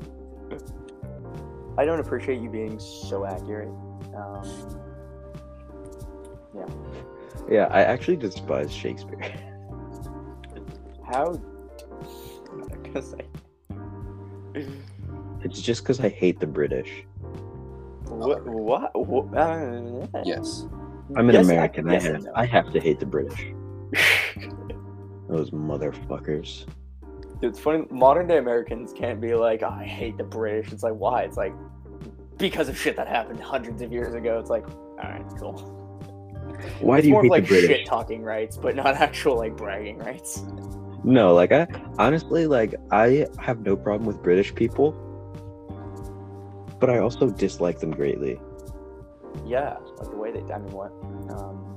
I 1.78 1.86
don't 1.86 2.00
appreciate 2.00 2.42
you 2.42 2.50
being 2.50 2.80
so 2.80 3.26
accurate. 3.26 3.70
Um, 4.16 4.80
Yeah, 6.54 6.66
I 7.72 7.84
actually 7.84 8.18
despise 8.18 8.74
Shakespeare. 8.74 9.20
how? 11.12 11.34
Because 11.34 12.52
I'm 12.52 12.60
not 12.94 13.04
say. 13.04 13.28
It's 15.44 15.62
just 15.62 15.84
because 15.84 16.00
I 16.00 16.10
hate 16.10 16.40
the 16.40 16.48
British. 16.48 17.06
What? 18.06 18.46
What? 18.46 19.08
what? 19.08 19.38
Uh, 19.38 20.08
Yes. 20.24 20.68
I'm 21.16 21.28
an 21.30 21.36
yes, 21.36 21.46
American. 21.46 21.90
I 21.90 21.94
yes 21.94 22.04
have 22.04 22.24
no. 22.24 22.32
I 22.36 22.46
have 22.46 22.72
to 22.72 22.80
hate 22.80 23.00
the 23.00 23.06
British. 23.06 23.54
Those 25.28 25.52
motherfuckers. 25.52 26.66
Dude, 27.42 27.50
it's 27.50 27.60
funny. 27.60 27.86
Modern 27.90 28.28
day 28.28 28.38
Americans 28.38 28.94
can't 28.94 29.20
be 29.20 29.34
like, 29.34 29.62
oh, 29.64 29.70
I 29.70 29.84
hate 29.84 30.18
the 30.18 30.24
British. 30.24 30.72
It's 30.72 30.84
like, 30.84 30.94
why? 30.94 31.24
It's 31.24 31.38
like 31.38 31.54
because 32.38 32.70
of 32.70 32.78
shit 32.78 32.96
that 32.98 33.08
happened 33.08 33.42
hundreds 33.42 33.82
of 33.82 33.92
years 33.92 34.14
ago. 34.14 34.40
It's 34.40 34.50
like, 34.50 34.66
all 34.68 35.10
right, 35.10 35.26
cool. 35.38 35.81
Why 36.80 36.98
it's 36.98 37.04
do 37.04 37.08
you 37.10 37.14
more 37.14 37.24
hate 37.24 37.28
of 37.28 37.32
like 37.32 37.44
the 37.44 37.50
British? 37.50 37.70
shit 37.70 37.86
talking 37.86 38.24
rights, 38.24 38.58
but 38.58 38.76
not 38.76 38.88
actual 38.96 39.38
like 39.38 39.56
bragging 39.56 39.98
rights. 40.00 40.44
No, 41.04 41.34
like 41.34 41.52
I 41.52 41.68
honestly 41.98 42.46
like 42.48 42.76
I 42.92 43.28
have 43.40 43.62
no 43.62 43.76
problem 43.76 44.06
with 44.06 44.22
British 44.22 44.54
people, 44.54 44.92
but 46.80 46.90
I 46.90 47.00
also 47.00 47.30
dislike 47.30 47.80
them 47.80 47.92
greatly. 47.92 48.40
Yeah, 49.46 49.78
like 49.98 50.12
the 50.12 50.18
way 50.18 50.32
they. 50.32 50.54
I 50.54 50.60
mean, 50.60 50.72
what? 50.72 50.92
Um, 51.36 51.72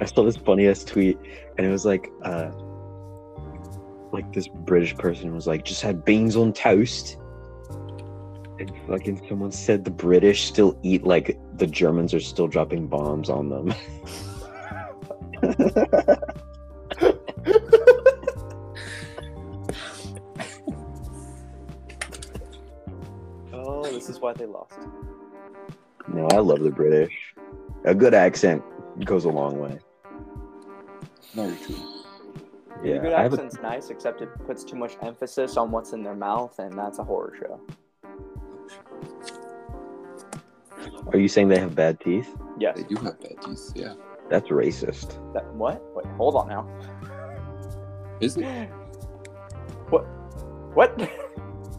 I 0.00 0.04
saw 0.06 0.24
this 0.24 0.36
funny 0.36 0.68
ass 0.68 0.84
tweet, 0.84 1.18
and 1.58 1.66
it 1.66 1.70
was 1.70 1.84
like, 1.84 2.10
uh, 2.22 2.50
like 4.12 4.32
this 4.32 4.48
British 4.48 4.94
person 4.96 5.34
was 5.34 5.46
like, 5.46 5.64
just 5.64 5.82
had 5.82 6.04
beans 6.04 6.36
on 6.36 6.52
toast, 6.52 7.18
and 8.58 8.72
fucking 8.88 9.26
someone 9.28 9.52
said 9.52 9.84
the 9.84 9.90
British 9.90 10.44
still 10.44 10.78
eat 10.82 11.04
like 11.04 11.38
the 11.54 11.66
Germans 11.66 12.14
are 12.14 12.20
still 12.20 12.48
dropping 12.48 12.86
bombs 12.86 13.30
on 13.30 13.48
them. 13.48 13.74
oh, 23.52 23.82
this 23.84 24.08
is 24.08 24.20
why 24.20 24.32
they 24.32 24.46
lost. 24.46 24.78
no, 26.08 26.28
I 26.32 26.38
love 26.38 26.60
the 26.60 26.70
British. 26.70 27.12
A 27.84 27.94
good 27.94 28.14
accent 28.14 28.62
goes 29.04 29.24
a 29.24 29.28
long 29.30 29.58
way. 29.58 29.78
Very 31.34 31.56
true. 31.56 31.76
Yeah, 32.84 32.94
Yeah, 32.94 32.98
good 32.98 33.12
I 33.12 33.22
have 33.22 33.32
a, 33.32 33.36
accent's 33.36 33.62
nice, 33.62 33.90
except 33.90 34.22
it 34.22 34.28
puts 34.46 34.64
too 34.64 34.76
much 34.76 34.96
emphasis 35.02 35.56
on 35.56 35.70
what's 35.70 35.92
in 35.92 36.02
their 36.02 36.14
mouth, 36.14 36.58
and 36.58 36.76
that's 36.76 36.98
a 36.98 37.04
horror 37.04 37.34
show. 37.38 37.60
Are 41.12 41.18
you 41.18 41.28
saying 41.28 41.48
they 41.48 41.58
have 41.58 41.74
bad 41.74 42.00
teeth? 42.00 42.34
Yes. 42.58 42.76
They 42.76 42.82
do 42.84 42.96
have 42.96 43.20
bad 43.20 43.40
teeth. 43.42 43.72
Yeah. 43.74 43.94
That's 44.30 44.48
racist. 44.48 45.18
That, 45.34 45.46
what? 45.54 45.82
Wait, 45.94 46.06
hold 46.16 46.36
on 46.36 46.48
now. 46.48 46.68
Is 48.20 48.36
it? 48.36 48.44
What? 49.90 50.02
What? 50.74 51.10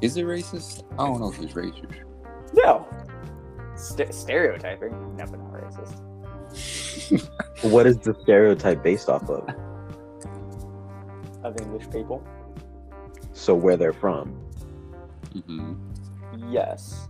Is 0.01 0.17
it 0.17 0.25
racist? 0.25 0.83
I 0.99 1.07
don't 1.07 1.19
know 1.19 1.31
if 1.31 1.39
it's 1.41 1.53
racist. 1.53 2.03
no. 2.53 2.85
St- 3.75 4.13
stereotyping? 4.13 4.91
No, 5.17 5.25
but 5.25 5.39
not 5.39 5.53
racist. 5.53 7.29
What 7.63 7.87
is 7.87 7.97
the 7.97 8.13
stereotype 8.23 8.83
based 8.83 9.09
off 9.09 9.27
of? 9.29 9.47
Of 11.43 11.59
English 11.61 11.89
people? 11.89 12.23
So 13.31 13.55
where 13.55 13.77
they're 13.77 13.93
from, 13.93 14.29
hmm 15.47 15.73
Yes. 16.51 17.07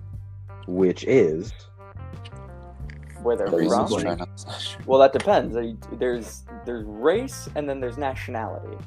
which 0.68 1.04
is 1.06 1.52
Where 3.24 3.36
they're 3.38 3.48
Racist 3.48 4.02
from? 4.02 4.04
China. 4.04 4.28
Well, 4.86 5.00
that 5.00 5.14
depends. 5.14 5.56
There's 5.98 6.44
there's 6.66 6.86
race 6.86 7.50
and 7.56 7.68
then 7.70 7.80
there's 7.80 7.98
nationality. 7.98 8.78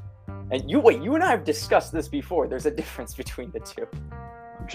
And 0.51 0.71
you 0.71 0.79
wait, 0.81 1.03
you 1.03 1.15
and 1.15 1.25
I 1.25 1.31
have 1.31 1.45
discussed 1.45 1.93
this 1.93 2.07
before. 2.09 2.47
There's 2.47 2.67
a 2.67 2.71
difference 2.71 3.15
between 3.15 3.51
the 3.51 3.61
two. 3.61 3.87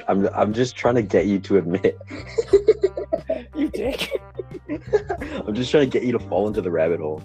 I'm 0.08 0.28
I'm 0.34 0.54
just 0.54 0.76
trying 0.76 0.96
to 0.96 1.02
get 1.02 1.26
you 1.28 1.40
to 1.40 1.58
admit. 1.58 1.98
You 3.56 3.70
dick. 3.70 4.20
I'm 4.70 5.54
just 5.54 5.70
trying 5.72 5.90
to 5.90 6.00
get 6.00 6.04
you 6.04 6.12
to 6.14 6.20
fall 6.20 6.48
into 6.48 6.62
the 6.62 6.72
rabbit 6.72 7.00
hole. 7.00 7.22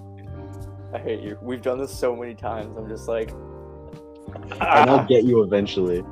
I 0.92 0.99
hate 0.99 1.20
you. 1.20 1.38
We've 1.40 1.62
done 1.62 1.79
this 1.79 1.96
so 1.96 2.14
many 2.14 2.35
times. 2.35 2.77
I'm 2.77 2.88
just 2.88 3.09
like 3.09 3.31
And 4.35 4.53
Ah. 4.61 4.85
I'll 4.99 5.07
get 5.09 5.25
you 5.25 5.42
eventually. 5.42 6.03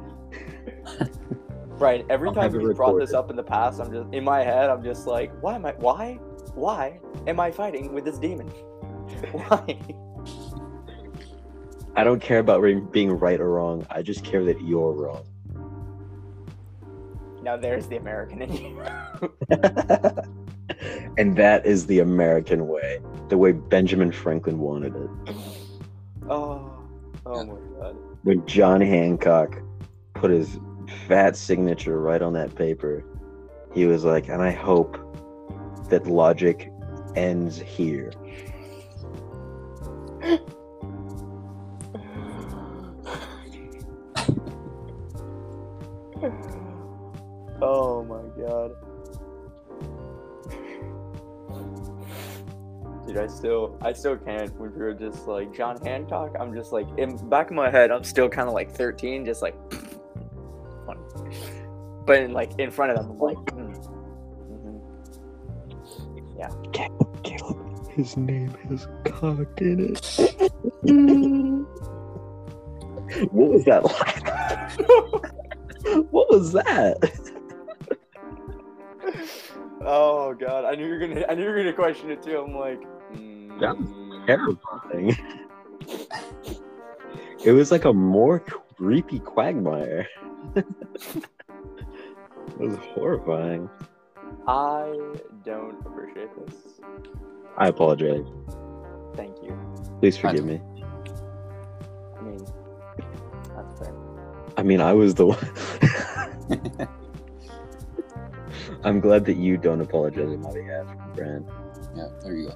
Right. 1.79 2.07
Every 2.09 2.29
I'll 2.29 2.35
time 2.35 2.53
we've 2.53 2.77
brought 2.77 2.99
this 2.99 3.13
up 3.13 3.31
in 3.31 3.37
the 3.37 3.43
past, 3.43 3.81
I'm 3.81 3.93
just 3.93 4.13
in 4.13 4.25
my 4.25 4.43
head. 4.43 4.71
I'm 4.71 4.83
just 4.83 5.07
like, 5.07 5.33
why 5.41 5.57
am 5.57 5.67
I? 5.67 5.73
Why? 5.73 6.15
Why 6.55 7.01
am 7.27 7.41
I 7.41 7.51
fighting 7.51 7.93
with 7.93 8.05
this 8.05 8.19
demon? 8.19 8.47
Why? 9.33 9.79
I 11.97 12.05
don't 12.05 12.21
care 12.21 12.39
about 12.39 12.63
being 12.93 13.11
right 13.13 13.41
or 13.41 13.51
wrong. 13.51 13.87
I 13.91 14.03
just 14.03 14.25
care 14.25 14.45
that 14.45 14.61
you're 14.63 14.93
wrong. 14.93 15.25
Now 17.43 17.57
there's 17.57 17.87
the 17.87 17.97
American 17.97 18.43
in 18.43 18.53
you. 18.53 18.83
and 21.19 21.37
that 21.37 21.67
is 21.67 21.87
the 21.87 22.01
American 22.01 22.67
way, 22.69 23.01
the 23.29 23.37
way 23.37 23.53
Benjamin 23.53 24.11
Franklin 24.11 24.59
wanted 24.59 24.97
it. 24.97 25.11
Oh, 26.29 26.73
oh 27.27 27.45
my 27.45 27.59
god. 27.79 27.97
When 28.23 28.47
John 28.47 28.81
Hancock 28.81 29.61
put 30.15 30.31
his 30.31 30.59
fat 31.07 31.37
signature 31.37 32.01
right 32.01 32.23
on 32.23 32.33
that 32.35 32.55
paper, 32.55 33.05
he 33.73 33.87
was 33.87 34.05
like, 34.05 34.29
and 34.29 34.41
I 34.41 34.51
hope 34.51 34.99
that 35.89 36.07
logic 36.07 36.71
ends 37.17 37.59
here. 37.59 38.13
oh 47.61 48.05
my 48.05 48.23
god. 48.43 48.73
Dude, 53.07 53.19
I 53.19 53.27
still, 53.27 53.77
I 53.83 53.93
still 53.93 54.17
can't. 54.17 54.59
When 54.59 54.73
you're 54.77 54.95
just 54.95 55.27
like 55.27 55.55
John 55.55 55.79
Hancock, 55.85 56.37
I'm 56.41 56.55
just 56.55 56.73
like 56.73 56.87
in 56.97 57.17
back 57.29 57.51
of 57.51 57.57
my 57.57 57.71
head, 57.71 57.91
I'm 57.91 58.05
still 58.05 58.29
kind 58.29 58.49
of 58.49 58.55
like 58.55 58.71
13, 58.71 59.27
just 59.27 59.43
like. 59.43 59.55
But 62.07 62.21
in, 62.21 62.33
like 62.33 62.53
in 62.59 62.71
front 62.71 62.93
of 62.93 62.99
them, 62.99 63.11
I'm 63.13 63.19
like. 63.19 63.37
mm, 63.37 63.75
mhm. 66.39 67.23
Caleb, 67.23 67.89
his 67.91 68.17
name 68.17 68.51
has 68.69 68.89
cock 69.05 69.61
in 69.61 69.95
it. 69.95 70.05
what 73.31 73.51
was 73.51 73.65
that 73.65 73.85
like? 73.85 74.79
what 76.11 76.31
was 76.31 76.53
that? 76.53 76.97
Oh 79.87 80.35
god, 80.35 80.65
I 80.65 80.75
knew 80.75 80.87
you 80.87 80.93
were 80.93 80.99
gonna, 80.99 81.25
I 81.29 81.35
knew 81.35 81.43
you 81.43 81.49
were 81.51 81.57
gonna 81.57 81.73
question 81.73 82.11
it 82.11 82.23
too. 82.23 82.39
I'm 82.39 82.55
like. 82.55 82.81
That 83.61 83.79
was 83.79 83.87
mm. 83.87 84.27
Terrifying. 84.27 85.17
it 87.45 87.53
was 87.53 87.71
like 87.71 87.85
a 87.85 87.93
more 87.93 88.41
creepy 88.41 89.19
quagmire. 89.21 90.09
it 92.61 92.69
was 92.69 92.77
horrifying. 92.95 93.69
I 94.47 94.97
don't 95.45 95.81
appreciate 95.87 96.29
this. 96.47 96.55
I 97.57 97.69
apologize. 97.69 98.27
Thank 99.15 99.37
you. 99.43 99.59
Please 100.01 100.17
forgive 100.17 100.47
don't. 100.47 100.49
me. 100.49 100.61
I 102.19 102.23
mean, 102.23 102.45
that's 103.55 103.79
fair. 103.79 103.95
I 104.57 104.63
mean, 104.63 104.81
I 104.81 104.93
was 104.93 105.15
the 105.15 105.27
one. 105.27 106.89
I'm 108.85 109.01
glad 109.01 109.25
that 109.27 109.37
you 109.37 109.57
don't 109.57 109.81
apologize 109.81 110.29
on 110.29 110.41
my 110.41 110.53
behalf, 110.53 110.87
Brand. 111.15 111.47
yeah, 111.97 112.09
there 112.23 112.37
you 112.37 112.49
go. 112.49 112.55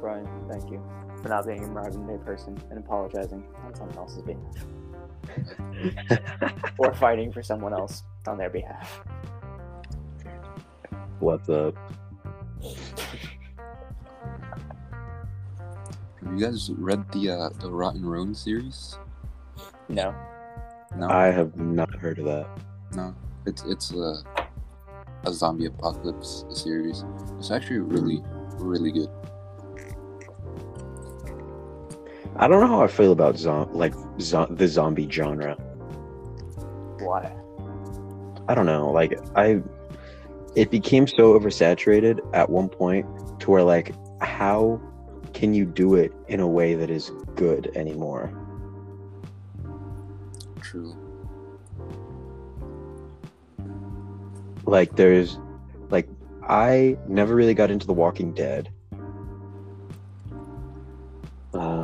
Brian, 0.00 0.26
thank 0.48 0.70
you 0.70 0.82
for 1.20 1.28
not 1.28 1.46
being 1.46 1.62
a 1.62 1.68
modern 1.68 2.06
day 2.06 2.16
person 2.24 2.58
and 2.70 2.78
apologizing 2.78 3.44
on 3.64 3.74
someone 3.74 3.98
else's 3.98 4.22
behalf. 4.22 4.64
Or 6.78 6.92
fighting 6.94 7.32
for 7.32 7.42
someone 7.42 7.72
else 7.72 8.02
on 8.26 8.38
their 8.38 8.50
behalf. 8.50 9.02
What's 11.20 11.48
up? 11.48 11.74
Have 16.22 16.38
you 16.38 16.46
guys 16.46 16.70
read 16.76 17.10
the 17.12 17.30
uh, 17.30 17.48
the 17.60 17.70
Rot 17.70 17.94
& 17.96 18.00
Ruin 18.00 18.34
series? 18.34 18.98
No. 19.88 20.14
No, 20.96 21.08
I 21.08 21.26
have 21.26 21.56
not 21.56 21.94
heard 21.94 22.18
of 22.18 22.24
that. 22.26 22.48
no. 22.94 23.14
It's 23.46 23.62
it's 23.64 23.92
a 23.92 24.22
a 25.24 25.32
zombie 25.32 25.66
apocalypse 25.66 26.44
series. 26.52 27.04
It's 27.38 27.50
actually 27.50 27.78
really 27.78 28.22
really 28.56 28.92
good. 28.92 29.08
I 32.40 32.48
don't 32.48 32.62
know 32.62 32.68
how 32.68 32.82
I 32.82 32.86
feel 32.86 33.12
about 33.12 33.36
zom- 33.36 33.70
like 33.74 33.92
zo- 34.18 34.46
the 34.48 34.66
zombie 34.66 35.06
genre. 35.10 35.56
Why? 37.00 37.30
I 38.48 38.54
don't 38.54 38.64
know. 38.64 38.90
Like 38.90 39.12
I, 39.36 39.60
it 40.56 40.70
became 40.70 41.06
so 41.06 41.38
oversaturated 41.38 42.18
at 42.32 42.48
one 42.48 42.70
point 42.70 43.06
to 43.40 43.50
where 43.50 43.62
like, 43.62 43.94
how 44.22 44.80
can 45.34 45.52
you 45.52 45.66
do 45.66 45.96
it 45.96 46.14
in 46.28 46.40
a 46.40 46.48
way 46.48 46.74
that 46.74 46.88
is 46.88 47.12
good 47.34 47.70
anymore? 47.74 48.32
True. 50.62 50.96
Like 54.64 54.96
there's, 54.96 55.38
like 55.90 56.08
I 56.42 56.96
never 57.06 57.34
really 57.34 57.54
got 57.54 57.70
into 57.70 57.86
The 57.86 57.92
Walking 57.92 58.32
Dead. 58.32 58.72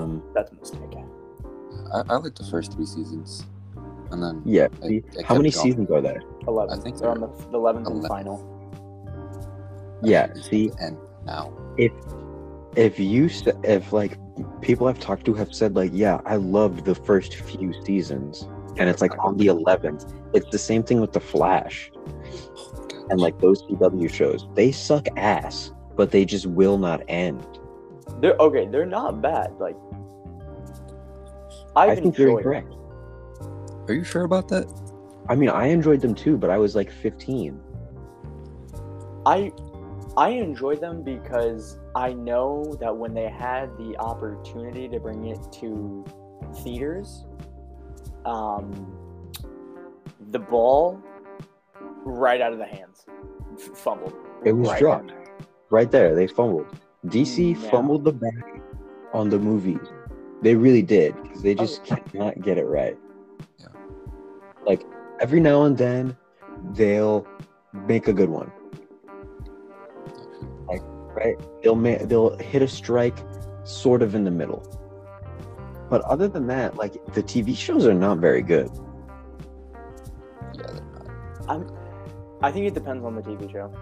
Um, 0.07 0.23
That's 0.35 0.53
a 0.53 0.55
mistake. 0.55 0.81
I, 1.93 2.03
I 2.09 2.17
like 2.17 2.35
the 2.35 2.45
first 2.45 2.73
three 2.73 2.87
seasons, 2.87 3.45
and 4.11 4.23
then 4.23 4.43
Yeah. 4.45 4.69
I- 4.83 5.03
I 5.19 5.23
how 5.25 5.37
many 5.37 5.51
going. 5.51 5.63
seasons 5.67 5.91
are 5.91 6.01
there? 6.01 6.23
Eleven. 6.47 6.79
I 6.79 6.83
think 6.83 6.99
they're 6.99 7.11
on 7.11 7.21
the 7.21 7.29
the 7.51 7.59
eleventh 7.59 7.87
and 7.89 8.07
final. 8.07 8.39
Yeah. 10.03 10.33
See, 10.35 10.71
and 10.81 10.97
now 11.25 11.53
if 11.77 11.93
if 12.77 12.99
you 12.99 13.27
s- 13.27 13.43
if 13.65 13.93
like 13.93 14.19
people 14.61 14.87
I've 14.87 15.01
talked 15.01 15.25
to 15.27 15.35
have 15.35 15.53
said 15.55 15.75
like, 15.75 15.91
yeah, 15.95 16.21
I 16.25 16.37
loved 16.37 16.85
the 16.85 16.95
first 16.95 17.35
few 17.35 17.73
seasons, 17.85 18.47
and 18.77 18.89
it's 18.89 19.01
like 19.03 19.13
on 19.25 19.37
the 19.37 19.47
eleventh. 19.47 20.05
It's 20.35 20.49
the 20.51 20.59
same 20.59 20.83
thing 20.83 21.01
with 21.01 21.13
the 21.13 21.21
Flash 21.21 21.91
and 23.11 23.21
like 23.21 23.39
those 23.41 23.63
CW 23.63 24.11
shows. 24.11 24.47
They 24.55 24.73
suck 24.73 25.07
ass, 25.17 25.73
but 25.97 26.11
they 26.11 26.25
just 26.25 26.47
will 26.47 26.79
not 26.79 27.03
end. 27.09 27.47
They're 28.21 28.37
okay. 28.39 28.67
They're 28.67 28.87
not 28.87 29.21
bad. 29.21 29.53
Like 29.59 29.77
I've 31.75 31.91
I 31.91 31.95
think 31.95 32.17
you're 32.17 32.29
enjoyed. 32.39 32.65
incorrect. 32.65 32.75
Are 33.89 33.95
you 33.95 34.05
sure 34.05 34.25
about 34.25 34.49
that? 34.49 34.67
I 35.29 35.35
mean, 35.35 35.51
I 35.51 35.67
enjoyed 35.67 36.01
them 36.01 36.15
too, 36.15 36.37
but 36.37 36.51
I 36.51 36.59
was 36.59 36.75
like 36.75 36.91
15. 36.91 37.61
I 39.27 39.53
I 40.17 40.31
enjoy 40.31 40.77
them 40.77 41.03
because 41.03 41.79
I 41.95 42.15
know 42.15 42.77
that 42.81 42.97
when 42.97 43.13
they 43.13 43.29
had 43.29 43.77
the 43.77 43.97
opportunity 43.99 44.89
to 44.89 44.99
bring 44.99 45.27
it 45.27 45.39
to 45.61 46.05
theaters, 46.63 47.27
um, 48.25 48.73
the 50.31 50.39
ball 50.39 51.03
right 52.05 52.41
out 52.41 52.53
of 52.53 52.59
the 52.59 52.65
hands, 52.65 53.05
f- 53.55 53.77
fumbled. 53.77 54.15
It 54.45 54.53
was 54.53 54.71
right 54.71 54.79
dropped. 54.79 55.13
Right 55.71 55.91
there, 55.91 56.15
they 56.15 56.27
fumbled. 56.27 56.67
DC 57.11 57.55
Mm, 57.55 57.63
yeah. 57.63 57.71
fumbled 57.71 58.05
the 58.05 58.13
bag 58.13 58.63
on 59.13 59.29
the 59.31 59.39
movie. 59.39 59.79
They 60.43 60.55
really 60.55 60.83
did 60.83 61.15
because 61.23 61.43
they 61.43 61.55
just 61.55 61.85
cannot 61.85 62.41
get 62.43 62.59
it 62.59 62.65
right. 62.67 62.97
Yeah. 63.59 63.67
Like 64.65 64.83
every 65.21 65.41
now 65.41 65.63
and 65.65 65.77
then, 65.79 66.17
they'll 66.73 67.27
make 67.73 68.09
a 68.09 68.13
good 68.13 68.29
one. 68.29 68.51
Like 70.69 70.83
right? 71.15 71.37
They'll 71.63 71.75
ma- 71.77 72.05
they'll 72.05 72.37
hit 72.39 72.63
a 72.63 72.69
strike, 72.69 73.17
sort 73.65 74.03
of 74.03 74.15
in 74.15 74.25
the 74.25 74.31
middle. 74.31 74.63
But 75.89 76.03
other 76.03 76.29
than 76.29 76.47
that, 76.49 76.77
like 76.77 76.93
the 77.15 77.23
TV 77.23 77.57
shows 77.57 77.87
are 77.87 77.95
not 77.95 78.19
very 78.19 78.43
good. 78.43 78.69
Yeah, 80.55 80.67
they're 80.67 80.83
not. 80.93 81.09
I'm. 81.49 81.77
I 82.43 82.53
think 82.53 82.67
it 82.67 82.75
depends 82.75 83.05
on 83.05 83.15
the 83.15 83.23
TV 83.23 83.51
show. 83.51 83.73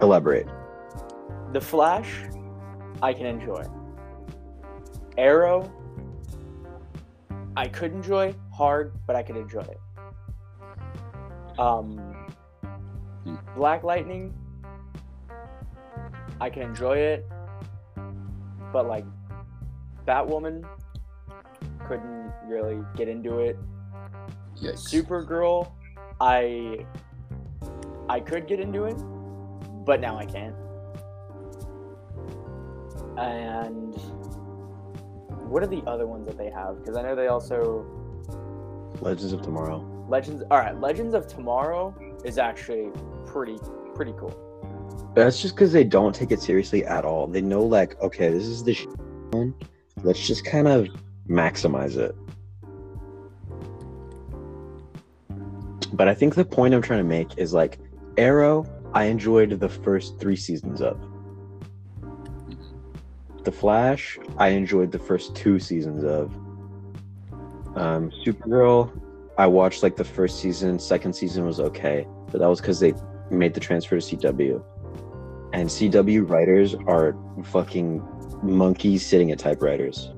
Elaborate. 0.00 0.48
The 1.52 1.60
Flash, 1.60 2.24
I 3.02 3.12
can 3.12 3.26
enjoy. 3.26 3.64
Arrow, 5.16 5.72
I 7.56 7.66
could 7.68 7.92
enjoy 7.92 8.34
hard, 8.52 8.92
but 9.06 9.16
I 9.16 9.22
could 9.22 9.36
enjoy 9.36 9.62
it. 9.62 9.80
Um, 11.58 12.14
Hmm. 13.24 13.36
Black 13.54 13.82
Lightning, 13.82 14.32
I 16.40 16.48
can 16.48 16.62
enjoy 16.62 16.96
it, 16.96 17.26
but 18.72 18.86
like 18.86 19.04
Batwoman, 20.06 20.64
couldn't 21.86 22.32
really 22.46 22.82
get 22.96 23.08
into 23.08 23.40
it. 23.40 23.58
Yikes. 24.56 24.88
Supergirl, 24.88 25.72
I 26.20 26.86
I 28.08 28.20
could 28.20 28.46
get 28.46 28.60
into 28.60 28.84
it, 28.84 28.96
but 29.84 30.00
now 30.00 30.16
I 30.16 30.24
can't. 30.24 30.54
And 33.18 33.94
what 35.50 35.62
are 35.62 35.66
the 35.66 35.82
other 35.86 36.06
ones 36.06 36.26
that 36.26 36.38
they 36.38 36.50
have? 36.50 36.78
Because 36.78 36.96
I 36.96 37.02
know 37.02 37.16
they 37.16 37.26
also 37.26 37.84
Legends 39.00 39.32
of 39.32 39.42
Tomorrow. 39.42 40.06
Legends. 40.08 40.42
All 40.50 40.58
right, 40.58 40.78
Legends 40.80 41.14
of 41.14 41.26
Tomorrow 41.26 41.94
is 42.24 42.38
actually 42.38 42.90
pretty 43.26 43.58
pretty 43.94 44.12
cool. 44.12 44.44
That's 45.14 45.42
just 45.42 45.54
because 45.54 45.72
they 45.72 45.84
don't 45.84 46.14
take 46.14 46.30
it 46.30 46.40
seriously 46.40 46.84
at 46.84 47.04
all. 47.04 47.26
They 47.26 47.40
know, 47.40 47.64
like, 47.64 48.00
okay, 48.00 48.28
this 48.30 48.44
is 48.44 48.62
the 48.62 48.74
sh- 48.74 48.86
let's 50.02 50.24
just 50.24 50.44
kind 50.44 50.68
of 50.68 50.88
maximize 51.28 51.96
it. 51.96 52.14
But 55.92 56.08
I 56.08 56.14
think 56.14 56.34
the 56.34 56.44
point 56.44 56.74
I'm 56.74 56.82
trying 56.82 57.00
to 57.00 57.04
make 57.04 57.36
is 57.38 57.52
like, 57.52 57.78
Arrow, 58.16 58.66
I 58.94 59.04
enjoyed 59.04 59.58
the 59.58 59.68
first 59.68 60.20
three 60.20 60.36
seasons 60.36 60.80
of. 60.80 61.00
The 63.48 63.52
Flash, 63.52 64.18
I 64.36 64.48
enjoyed 64.48 64.92
the 64.92 64.98
first 64.98 65.34
two 65.34 65.58
seasons 65.58 66.04
of. 66.04 66.36
Um, 67.78 68.10
Supergirl, 68.22 68.92
I 69.38 69.46
watched 69.46 69.82
like 69.82 69.96
the 69.96 70.04
first 70.04 70.40
season. 70.40 70.78
Second 70.78 71.14
season 71.14 71.46
was 71.46 71.58
okay, 71.58 72.06
but 72.30 72.40
that 72.40 72.46
was 72.46 72.60
because 72.60 72.78
they 72.78 72.92
made 73.30 73.54
the 73.54 73.60
transfer 73.60 73.98
to 73.98 74.16
CW. 74.16 74.62
And 75.54 75.66
CW 75.66 76.28
writers 76.28 76.74
are 76.86 77.16
fucking 77.42 78.06
monkeys 78.42 79.06
sitting 79.06 79.30
at 79.30 79.38
typewriters. 79.38 80.10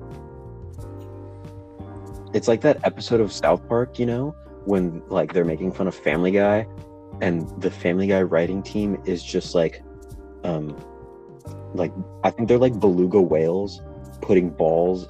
It's 2.33 2.49
like 2.49 2.59
that 2.59 2.85
episode 2.85 3.21
of 3.21 3.31
South 3.31 3.65
Park, 3.65 3.97
you 3.97 4.07
know, 4.07 4.35
when 4.65 5.01
like 5.07 5.31
they're 5.31 5.45
making 5.45 5.71
fun 5.71 5.87
of 5.87 5.95
Family 5.95 6.31
Guy 6.31 6.67
and 7.21 7.47
the 7.61 7.71
Family 7.71 8.07
Guy 8.07 8.23
writing 8.23 8.61
team 8.61 9.01
is 9.05 9.23
just 9.23 9.55
like 9.55 9.83
um 10.43 10.75
like 11.73 11.91
I 12.23 12.31
think 12.31 12.47
they're 12.47 12.57
like 12.57 12.79
beluga 12.79 13.21
whales 13.21 13.81
putting 14.21 14.49
balls 14.49 15.07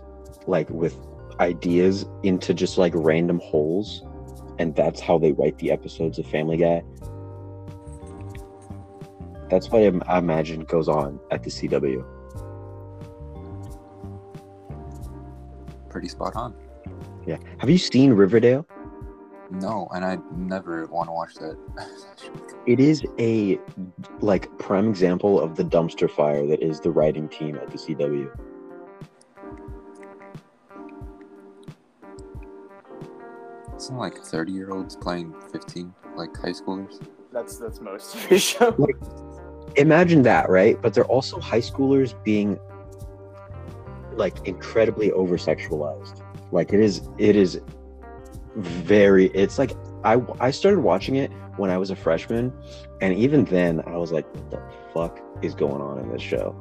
like 0.47 0.69
with 0.69 0.97
ideas 1.39 2.05
into 2.23 2.53
just 2.53 2.77
like 2.77 2.93
random 2.95 3.39
holes 3.43 4.03
and 4.59 4.75
that's 4.75 4.99
how 4.99 5.17
they 5.17 5.31
write 5.31 5.57
the 5.57 5.71
episodes 5.71 6.19
of 6.19 6.27
Family 6.27 6.57
Guy. 6.57 6.83
That's 9.49 9.69
what 9.69 9.81
I, 9.81 9.91
I 10.15 10.19
imagine 10.19 10.61
goes 10.65 10.87
on 10.87 11.19
at 11.31 11.43
the 11.43 11.49
CW. 11.49 12.05
Pretty 15.89 16.07
spot 16.07 16.35
on. 16.35 16.53
Yeah. 17.25 17.37
Have 17.57 17.69
you 17.69 17.77
seen 17.77 18.13
Riverdale? 18.13 18.65
No, 19.51 19.89
and 19.93 20.05
I 20.05 20.17
never 20.33 20.85
want 20.85 21.09
to 21.09 21.13
watch 21.13 21.35
that. 21.35 21.57
It 22.65 22.79
is 22.79 23.03
a 23.19 23.59
like 24.21 24.57
prime 24.57 24.87
example 24.87 25.41
of 25.41 25.57
the 25.57 25.63
dumpster 25.63 26.09
fire 26.09 26.47
that 26.47 26.63
is 26.63 26.79
the 26.79 26.89
writing 26.89 27.27
team 27.27 27.57
at 27.57 27.69
the 27.69 27.77
CW. 27.77 28.31
Isn't 33.75 33.97
like 33.97 34.17
30 34.17 34.51
year 34.53 34.71
olds 34.71 34.95
playing 34.95 35.33
15, 35.51 35.93
like 36.15 36.35
high 36.37 36.51
schoolers? 36.51 37.01
That's 37.33 37.57
that's 37.57 37.81
most 37.81 38.15
of 38.15 38.29
the 38.29 38.39
show. 38.39 38.87
Imagine 39.75 40.21
that, 40.23 40.49
right? 40.49 40.81
But 40.81 40.93
they're 40.93 41.03
also 41.05 41.41
high 41.41 41.59
schoolers 41.59 42.13
being 42.23 42.57
like 44.13 44.47
incredibly 44.47 45.11
over 45.11 45.35
sexualized. 45.37 46.23
Like 46.53 46.71
it 46.71 46.79
is 46.79 47.01
it 47.17 47.35
is 47.35 47.59
very 48.55 49.27
it's 49.27 49.57
like 49.57 49.71
I 50.03 50.21
I 50.39 50.51
started 50.51 50.79
watching 50.79 51.15
it 51.15 51.31
when 51.57 51.69
I 51.69 51.77
was 51.77 51.91
a 51.91 51.95
freshman 51.95 52.51
and 53.01 53.13
even 53.13 53.45
then 53.45 53.81
I 53.87 53.97
was 53.97 54.11
like 54.11 54.25
what 54.35 54.51
the 54.51 54.61
fuck 54.93 55.19
is 55.41 55.55
going 55.55 55.81
on 55.81 55.99
in 55.99 56.11
this 56.11 56.21
show? 56.21 56.55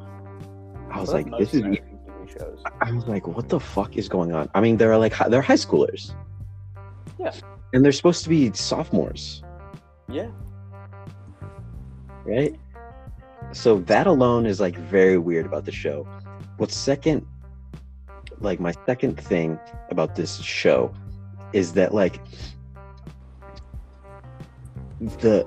I 0.90 1.00
was 1.00 1.08
Well, 1.12 1.22
like 1.22 1.38
this 1.38 1.54
is 1.54 1.62
shows. 2.38 2.62
I 2.80 2.92
was 2.92 3.06
like, 3.06 3.26
what 3.26 3.48
the 3.48 3.60
fuck 3.60 3.96
is 3.96 4.08
going 4.08 4.32
on? 4.32 4.48
I 4.54 4.60
mean, 4.60 4.76
they're 4.76 4.96
like 4.96 5.14
they're 5.28 5.42
high 5.42 5.54
schoolers. 5.54 6.14
Yeah. 7.18 7.32
And 7.72 7.84
they're 7.84 7.92
supposed 7.92 8.22
to 8.24 8.28
be 8.28 8.52
sophomores, 8.52 9.42
Yeah. 10.08 10.30
right? 12.24 12.58
So 13.52 13.78
that 13.80 14.06
alone 14.06 14.46
is 14.46 14.60
like 14.60 14.76
very 14.76 15.18
weird 15.18 15.46
about 15.46 15.64
the 15.64 15.72
show. 15.72 16.06
What's 16.56 16.76
second 16.76 17.26
like 18.40 18.58
my 18.58 18.72
second 18.86 19.20
thing 19.20 19.58
about 19.90 20.14
this 20.14 20.40
show 20.40 20.92
is 21.52 21.72
that 21.72 21.94
like 21.94 22.20
the 25.00 25.46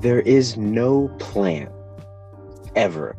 there 0.00 0.20
is 0.20 0.56
no 0.56 1.08
plan 1.18 1.70
ever 2.76 3.16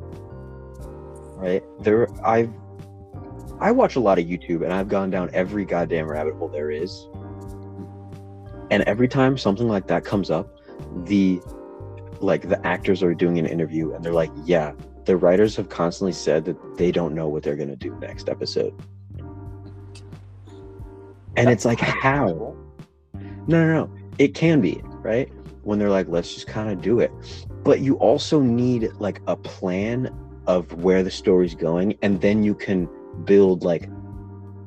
right? 1.40 1.64
There 1.82 2.08
i've 2.26 2.52
i 3.62 3.72
watch 3.72 3.96
a 3.96 4.00
lot 4.00 4.20
of 4.20 4.26
youtube 4.26 4.64
and 4.64 4.74
i've 4.74 4.90
gone 4.90 5.10
down 5.10 5.30
every 5.34 5.66
goddamn 5.66 6.08
rabbit 6.08 6.36
hole 6.36 6.50
there 6.50 6.72
is. 6.72 7.08
And 8.72 8.84
every 8.84 9.08
time 9.08 9.36
something 9.36 9.68
like 9.68 9.88
that 9.88 10.06
comes 10.06 10.30
up 10.30 10.60
the 11.06 11.42
like 12.20 12.50
the 12.50 12.66
actors 12.68 13.02
are 13.02 13.14
doing 13.14 13.40
an 13.40 13.46
interview 13.46 13.94
and 13.94 14.04
they're 14.04 14.14
like 14.14 14.32
yeah 14.46 14.74
the 15.06 15.18
writers 15.18 15.56
have 15.56 15.70
constantly 15.70 16.12
said 16.12 16.46
that 16.46 16.78
they 16.78 16.92
don't 16.92 17.16
know 17.16 17.28
what 17.28 17.42
they're 17.42 17.56
going 17.56 17.70
to 17.70 17.76
do 17.76 17.96
next 18.00 18.30
episode 18.30 18.74
and 21.40 21.50
it's 21.50 21.66
like 21.66 21.80
how 21.80 22.56
no, 23.50 23.66
no, 23.66 23.86
no. 23.86 23.96
It 24.20 24.36
can 24.36 24.62
be, 24.62 24.80
right? 25.02 25.28
When 25.64 25.80
they're 25.80 25.90
like, 25.90 26.08
let's 26.08 26.34
just 26.34 26.46
kind 26.46 26.70
of 26.70 26.82
do 26.84 27.00
it. 27.00 27.12
But 27.64 27.80
you 27.80 27.96
also 27.96 28.42
need 28.42 28.92
like 29.00 29.22
a 29.26 29.36
plan 29.36 30.16
of 30.46 30.72
where 30.84 31.02
the 31.02 31.10
story's 31.10 31.56
going, 31.56 31.98
and 32.04 32.22
then 32.22 32.44
you 32.44 32.54
can 32.54 32.88
build 33.26 33.64
like 33.64 33.90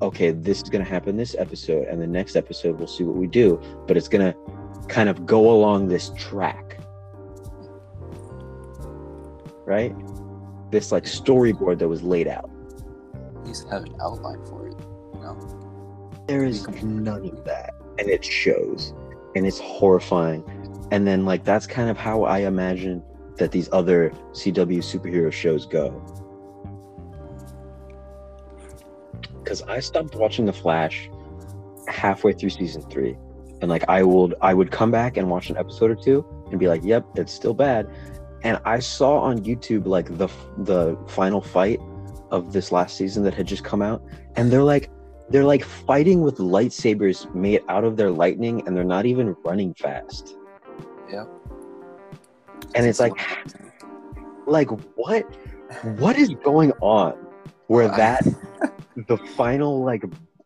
okay, 0.03 0.33
this 0.33 0.61
is 0.61 0.68
gonna 0.68 0.83
happen 0.83 1.16
this 1.16 1.37
episode, 1.39 1.87
and 1.87 2.03
the 2.03 2.07
next 2.09 2.35
episode 2.35 2.77
we'll 2.77 2.89
see 2.89 3.05
what 3.05 3.14
we 3.14 3.29
do. 3.29 3.61
But 3.87 3.97
it's 3.97 4.09
gonna 4.09 4.35
kind 4.89 5.09
of 5.09 5.25
go 5.25 5.53
along 5.53 5.89
this 5.89 6.11
track, 6.16 6.81
right? 9.64 9.95
This 10.73 10.91
like 10.91 11.05
storyboard 11.05 11.79
that 11.79 11.89
was 11.89 12.03
laid 12.03 12.27
out. 12.27 12.51
At 13.37 13.47
least 13.47 13.68
have 13.70 13.85
an 13.85 13.95
outline 14.01 14.45
for 14.45 14.66
it. 14.66 14.75
You 15.14 15.20
know. 15.20 15.61
There 16.27 16.45
is 16.45 16.68
none 16.83 17.27
of 17.27 17.45
that, 17.45 17.75
and 17.99 18.09
it 18.09 18.25
shows, 18.25 18.95
and 19.35 19.47
it's 19.47 19.59
horrifying. 19.59 20.45
And 20.91 21.07
then 21.07 21.25
like 21.25 21.45
that's 21.45 21.66
kind 21.66 21.91
of 21.91 21.97
how 21.97 22.25
I 22.25 22.41
imagine 22.41 23.03
that 23.39 23.51
these 23.51 23.68
other 23.73 24.11
CW 24.33 24.79
superhero 24.79 25.33
shows 25.33 25.66
go. 25.66 25.91
Because 29.43 29.62
I 29.62 29.81
stopped 29.81 30.14
watching 30.14 30.47
The 30.47 30.53
Flash 30.53 31.11
halfway 31.89 32.33
through 32.33 32.51
season 32.51 32.83
three, 32.83 33.16
and 33.61 33.68
like 33.68 33.85
I 33.89 34.03
would 34.03 34.35
I 34.41 34.55
would 34.55 34.70
come 34.70 34.91
back 34.91 35.16
and 35.16 35.29
watch 35.29 35.51
an 35.51 35.57
episode 35.57 35.91
or 35.91 35.97
two 35.97 36.25
and 36.51 36.61
be 36.61 36.68
like, 36.68 36.85
"Yep, 36.85 37.07
it's 37.16 37.33
still 37.33 37.55
bad." 37.55 37.89
And 38.45 38.61
I 38.64 38.79
saw 38.79 39.18
on 39.18 39.41
YouTube 39.41 39.87
like 39.87 40.16
the 40.18 40.29
the 40.59 40.97
final 41.09 41.41
fight 41.41 41.81
of 42.31 42.53
this 42.53 42.70
last 42.70 42.97
season 42.97 43.25
that 43.25 43.35
had 43.35 43.47
just 43.47 43.64
come 43.64 43.83
out, 43.83 44.03
and 44.37 44.53
they're 44.53 44.62
like 44.62 44.89
they're 45.33 45.45
like 45.45 45.64
fighting 45.64 46.20
with 46.22 46.37
lightsabers 46.37 47.33
made 47.35 47.62
out 47.68 47.85
of 47.85 47.97
their 47.97 48.11
lightning, 48.11 48.62
and 48.66 48.76
they're 48.76 48.85
not 48.85 49.07
even 49.07 49.35
running 49.45 49.74
fast. 49.74 50.37
Yeah. 51.11 51.24
And 52.74 52.87
it's 52.87 53.01
like, 53.01 53.14
like 54.47 54.68
what? 54.97 55.22
What 55.99 56.16
is 56.16 56.28
going 56.45 56.72
on? 56.80 57.14
Where 57.66 57.89
that 57.89 58.22
the 59.09 59.16
final 59.16 59.83
like 59.83 60.05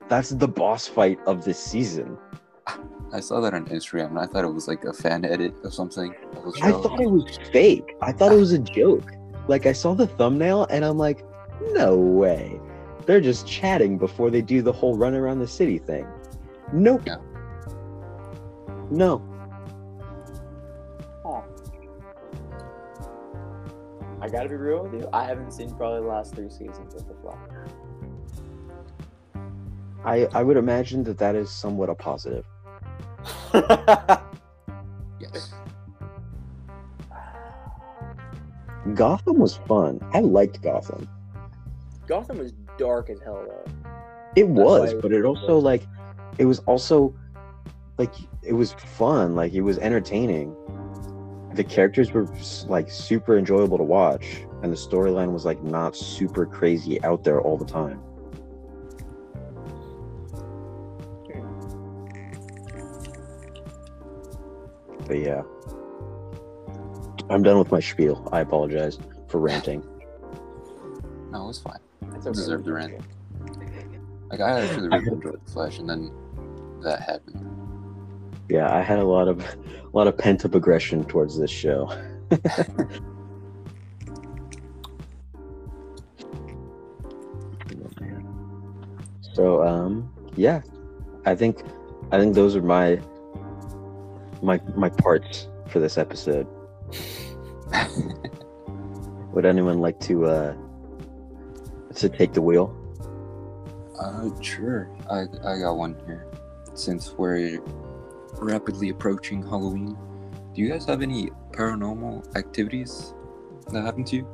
that's 0.09 0.31
the 0.31 0.47
boss 0.47 0.87
fight 0.87 1.19
of 1.27 1.45
this 1.45 1.59
season. 1.59 2.17
I 3.13 3.21
saw 3.21 3.41
that 3.41 3.55
on 3.55 3.67
Instagram 3.67 4.11
and 4.11 4.19
I 4.19 4.27
thought 4.27 4.45
it 4.45 4.53
was 4.53 4.69
like 4.69 4.85
a 4.85 4.93
fan 4.93 5.25
edit 5.25 5.55
or 5.65 5.71
something. 5.71 6.15
i 6.63 6.71
thought 6.71 7.01
it 7.01 7.11
was 7.11 7.39
fake. 7.53 7.95
I 8.03 8.13
thought 8.13 8.33
it 8.33 8.37
was 8.37 8.53
a 8.53 8.59
joke. 8.59 9.13
Like 9.49 9.67
i 9.67 9.73
saw 9.73 9.95
the 9.95 10.09
thumbnail 10.09 10.67
and 10.71 10.85
i'm 10.85 10.99
like 10.99 11.25
no 11.73 11.97
way 11.97 12.61
they're 13.07 13.21
just 13.21 13.47
chatting 13.47 13.97
before 13.99 14.31
they 14.31 14.43
do 14.43 14.63
the 14.63 14.73
whole 14.73 14.97
run 14.97 15.15
around 15.15 15.39
the 15.39 15.47
city 15.47 15.79
thing 15.79 16.07
nope 16.73 17.03
Yeah. 17.07 17.17
no 18.91 19.23
Huh. 21.25 21.41
I 24.21 24.29
gotta 24.29 24.49
be 24.49 24.55
real 24.57 24.85
with 24.85 24.95
you. 24.95 25.09
I 25.13 25.25
haven't 25.25 25.53
seen 25.53 25.71
probably 25.75 26.01
the 26.01 26.07
last 26.07 26.35
three 26.35 26.49
seasons 26.51 26.95
of 26.95 27.07
The 27.09 27.15
Flash. 27.23 27.37
i 30.05 30.27
i 30.35 30.43
would 30.43 30.57
imagine 30.57 31.03
that 31.05 31.19
that 31.19 31.35
is 31.35 31.51
somewhat 31.51 31.89
a 31.91 31.95
positive 31.95 32.45
Yes. 35.19 35.53
gotham 38.95 39.39
was 39.39 39.57
fun 39.69 40.01
i 40.13 40.21
liked 40.21 40.63
gotham 40.63 41.09
Gotham 42.07 42.39
was 42.39 42.53
dark 42.79 43.11
as 43.11 43.21
hell 43.21 43.45
though. 43.47 43.73
It 44.37 44.47
That's 44.47 44.49
was, 44.49 44.95
but 44.95 45.13
it 45.13 45.25
also 45.25 45.59
like 45.59 45.83
it 46.39 46.45
was 46.45 46.59
also 46.61 47.15
like 47.99 48.13
it 48.43 48.53
was 48.53 48.73
fun, 48.73 49.35
like 49.35 49.53
it 49.53 49.63
was 49.63 49.79
entertaining. 49.79 50.55
The 51.55 51.65
characters 51.65 52.13
were 52.13 52.29
like 52.69 52.91
super 52.91 53.39
enjoyable 53.39 53.79
to 53.79 53.85
watch, 53.85 54.45
and 54.63 54.71
the 54.73 54.77
storyline 54.77 55.33
was 55.33 55.45
like 55.45 55.63
not 55.63 55.97
super 55.97 56.45
crazy 56.45 57.03
out 57.03 57.25
there 57.25 57.41
all 57.41 57.57
the 57.57 57.65
time. 57.65 58.01
But 65.07 65.19
yeah. 65.19 65.43
I'm 67.29 67.43
done 67.43 67.59
with 67.59 67.73
my 67.73 67.81
spiel. 67.81 68.29
I 68.33 68.41
apologize 68.41 68.99
for 69.29 69.41
ranting. 69.41 69.85
No, 71.29 71.43
it 71.43 71.49
was 71.49 71.59
fine. 71.59 71.81
It's 72.17 72.27
I 72.27 72.31
deserve 72.31 72.65
the 72.65 72.73
rant. 72.73 72.95
Like 74.31 74.41
I 74.41 74.61
actually 74.61 74.89
really 74.89 75.07
enjoyed 75.13 75.41
the 75.45 75.51
Flash, 75.51 75.79
and 75.79 75.89
then 75.89 76.11
that 76.83 77.01
happened. 77.01 77.43
yeah 78.49 78.73
i 78.77 78.81
had 78.81 78.99
a 78.99 79.05
lot 79.05 79.27
of 79.29 79.41
a 79.41 79.57
lot 79.93 80.07
of 80.07 80.17
pent-up 80.17 80.55
aggression 80.55 81.05
towards 81.05 81.37
this 81.39 81.51
show 81.51 81.91
so 89.35 89.63
um 89.67 90.13
yeah 90.37 90.61
i 91.25 91.35
think 91.35 91.63
i 92.13 92.19
think 92.19 92.35
those 92.35 92.55
are 92.57 92.63
my 92.63 93.01
my 94.43 94.61
my 94.77 94.89
parts 94.89 95.49
for 95.69 95.81
this 95.81 95.99
episode 95.99 96.47
would 99.33 99.45
anyone 99.45 99.81
like 99.81 99.99
to 99.99 100.25
uh 100.27 100.55
to 101.97 102.09
take 102.09 102.33
the 102.33 102.43
wheel 102.43 102.75
Uh, 103.99 104.29
sure. 104.43 104.91
I 105.11 105.25
I 105.45 105.59
got 105.59 105.77
one 105.77 105.97
here. 106.07 106.27
Since 106.75 107.13
we're 107.17 107.61
rapidly 108.39 108.91
approaching 108.91 109.43
Halloween, 109.43 109.97
do 110.53 110.61
you 110.61 110.69
guys 110.69 110.85
have 110.85 111.01
any 111.01 111.31
paranormal 111.53 112.37
activities 112.37 113.15
that 113.73 113.83
happen 113.83 114.05
to 114.05 114.17
you? 114.17 114.29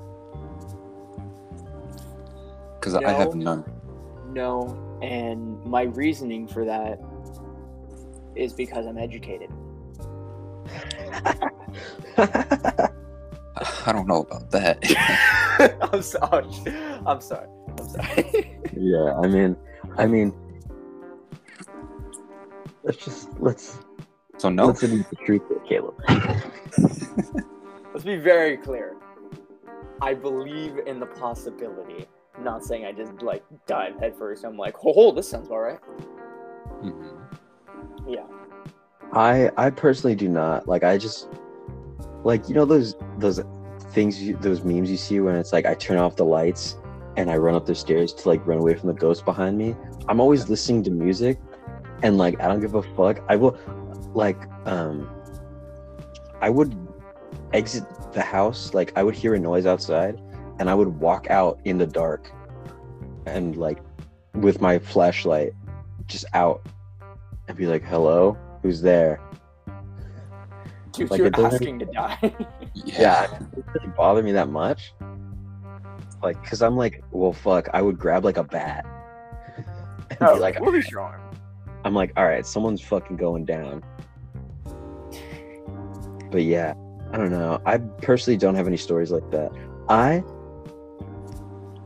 Because 2.75 2.97
I 2.97 3.13
have 3.13 3.37
none. 3.37 3.65
No, 4.33 4.77
and 5.01 5.65
my 5.65 5.83
reasoning 5.83 6.49
for 6.49 6.65
that 6.65 7.01
is 8.35 8.53
because 8.53 8.87
I'm 8.87 8.99
educated. 8.99 9.51
I 13.87 13.93
don't 13.93 14.07
know 14.07 14.23
about 14.23 14.51
that. 14.51 14.79
I'm 15.93 16.03
sorry. 16.03 16.49
I'm 17.07 17.21
sorry. 17.21 17.49
I'm 17.79 17.89
sorry. 17.89 18.59
yeah 18.77 19.15
i 19.23 19.27
mean 19.27 19.57
i 19.99 20.07
mean 20.07 20.33
let's 22.83 23.05
just 23.05 23.29
let's 23.39 23.79
so 24.39 24.49
no. 24.49 24.67
let's 24.67 24.83
admit 24.83 25.09
the 25.11 25.17
truth 25.17 25.43
here, 25.49 25.61
caleb 25.69 25.95
Let's 27.93 28.07
be 28.07 28.17
very 28.17 28.57
clear. 28.57 28.97
I 30.01 30.15
believe 30.15 30.79
in 30.87 30.99
the 30.99 31.05
possibility. 31.07 32.07
I'm 32.35 32.43
not 32.43 32.65
saying 32.65 32.87
I 32.87 32.93
just 32.93 33.21
like 33.21 33.45
dive 33.67 34.01
headfirst. 34.01 34.45
I'm 34.45 34.57
like, 34.57 34.77
oh, 34.83 35.13
this 35.13 35.29
sounds 35.29 35.51
alright. 35.51 35.79
Mhm. 36.83 37.21
Yeah. 38.09 38.25
I 39.13 39.51
I 39.59 39.69
personally 39.69 40.17
do 40.17 40.27
not 40.27 40.67
like. 40.67 40.85
I 40.85 40.97
just 40.97 41.29
like 42.25 42.49
you 42.49 42.55
know 42.55 42.65
those 42.65 42.97
those 43.19 43.41
things 43.91 44.23
you, 44.23 44.37
those 44.37 44.65
memes 44.65 44.91
you 44.91 44.97
see 44.97 45.21
when 45.21 45.37
it's 45.37 45.53
like 45.53 45.67
I 45.67 45.75
turn 45.75 45.99
off 45.99 46.17
the 46.17 46.25
lights 46.25 46.77
and 47.17 47.31
I 47.31 47.37
run 47.37 47.55
up 47.55 47.67
the 47.67 47.75
stairs 47.75 48.13
to 48.15 48.29
like 48.29 48.47
run 48.47 48.59
away 48.59 48.75
from 48.75 48.89
the 48.89 48.95
ghost 48.95 49.25
behind 49.25 49.59
me. 49.59 49.77
I'm 50.09 50.21
always 50.21 50.49
listening 50.49 50.83
to 50.85 50.91
music 50.91 51.39
and 52.03 52.19
like 52.19 52.41
I 52.41 52.49
don't 52.49 52.61
give 52.61 52.75
a 52.75 52.83
fuck. 52.83 53.23
I 53.29 53.37
will 53.37 53.59
like 54.15 54.39
um 54.67 55.09
I 56.41 56.51
would 56.51 56.77
exit 57.53 57.85
the 58.13 58.23
house 58.23 58.75
like 58.75 58.93
I 58.97 59.03
would 59.03 59.15
hear 59.15 59.35
a 59.35 59.39
noise 59.39 59.67
outside 59.67 60.21
and 60.59 60.71
I 60.71 60.75
would 60.75 61.01
walk 61.01 61.29
out 61.31 61.61
in 61.65 61.79
the 61.79 61.87
dark 61.87 62.31
and 63.27 63.57
like 63.57 63.79
with 64.35 64.61
my 64.61 64.79
flashlight 64.79 65.53
just 66.07 66.25
out 66.35 66.67
and 67.49 67.57
be 67.57 67.67
like 67.67 67.85
hello 67.85 68.37
who's 68.63 68.81
there 68.81 69.21
Dude, 70.99 71.11
Like, 71.11 71.19
you're 71.19 71.27
it 71.29 71.35
doesn't- 71.35 71.55
asking 71.55 71.79
to 71.81 71.87
die. 71.87 72.19
yeah. 72.75 73.39
It 73.57 73.67
doesn't 73.75 73.97
bother 73.97 74.23
me 74.23 74.33
that 74.33 74.49
much? 74.49 74.93
Like 76.23 76.41
because 76.41 76.63
i'm 76.63 76.77
like 76.77 77.03
well 77.11 77.33
fuck 77.33 77.69
i 77.75 77.83
would 77.83 77.99
grab 77.99 78.25
like 78.25 78.37
a 78.37 78.45
bat. 78.45 78.87
And 80.11 80.19
oh, 80.21 80.35
be 80.35 80.41
like 80.41 80.61
we'll 80.61 80.71
be 80.71 80.83
strong. 80.83 81.15
i'm 81.85 81.95
like 81.95 82.13
all 82.17 82.25
right 82.27 82.47
someone's 82.47 82.81
fucking 82.81 83.17
going 83.17 83.45
down. 83.45 83.83
But 86.31 86.43
yeah 86.45 86.75
i 87.13 87.17
don't 87.19 87.31
know. 87.31 87.61
I 87.67 87.79
personally 87.79 88.37
don't 88.39 88.55
have 88.55 88.67
any 88.69 88.77
stories 88.77 89.11
like 89.11 89.29
that. 89.33 89.51
I 89.89 90.23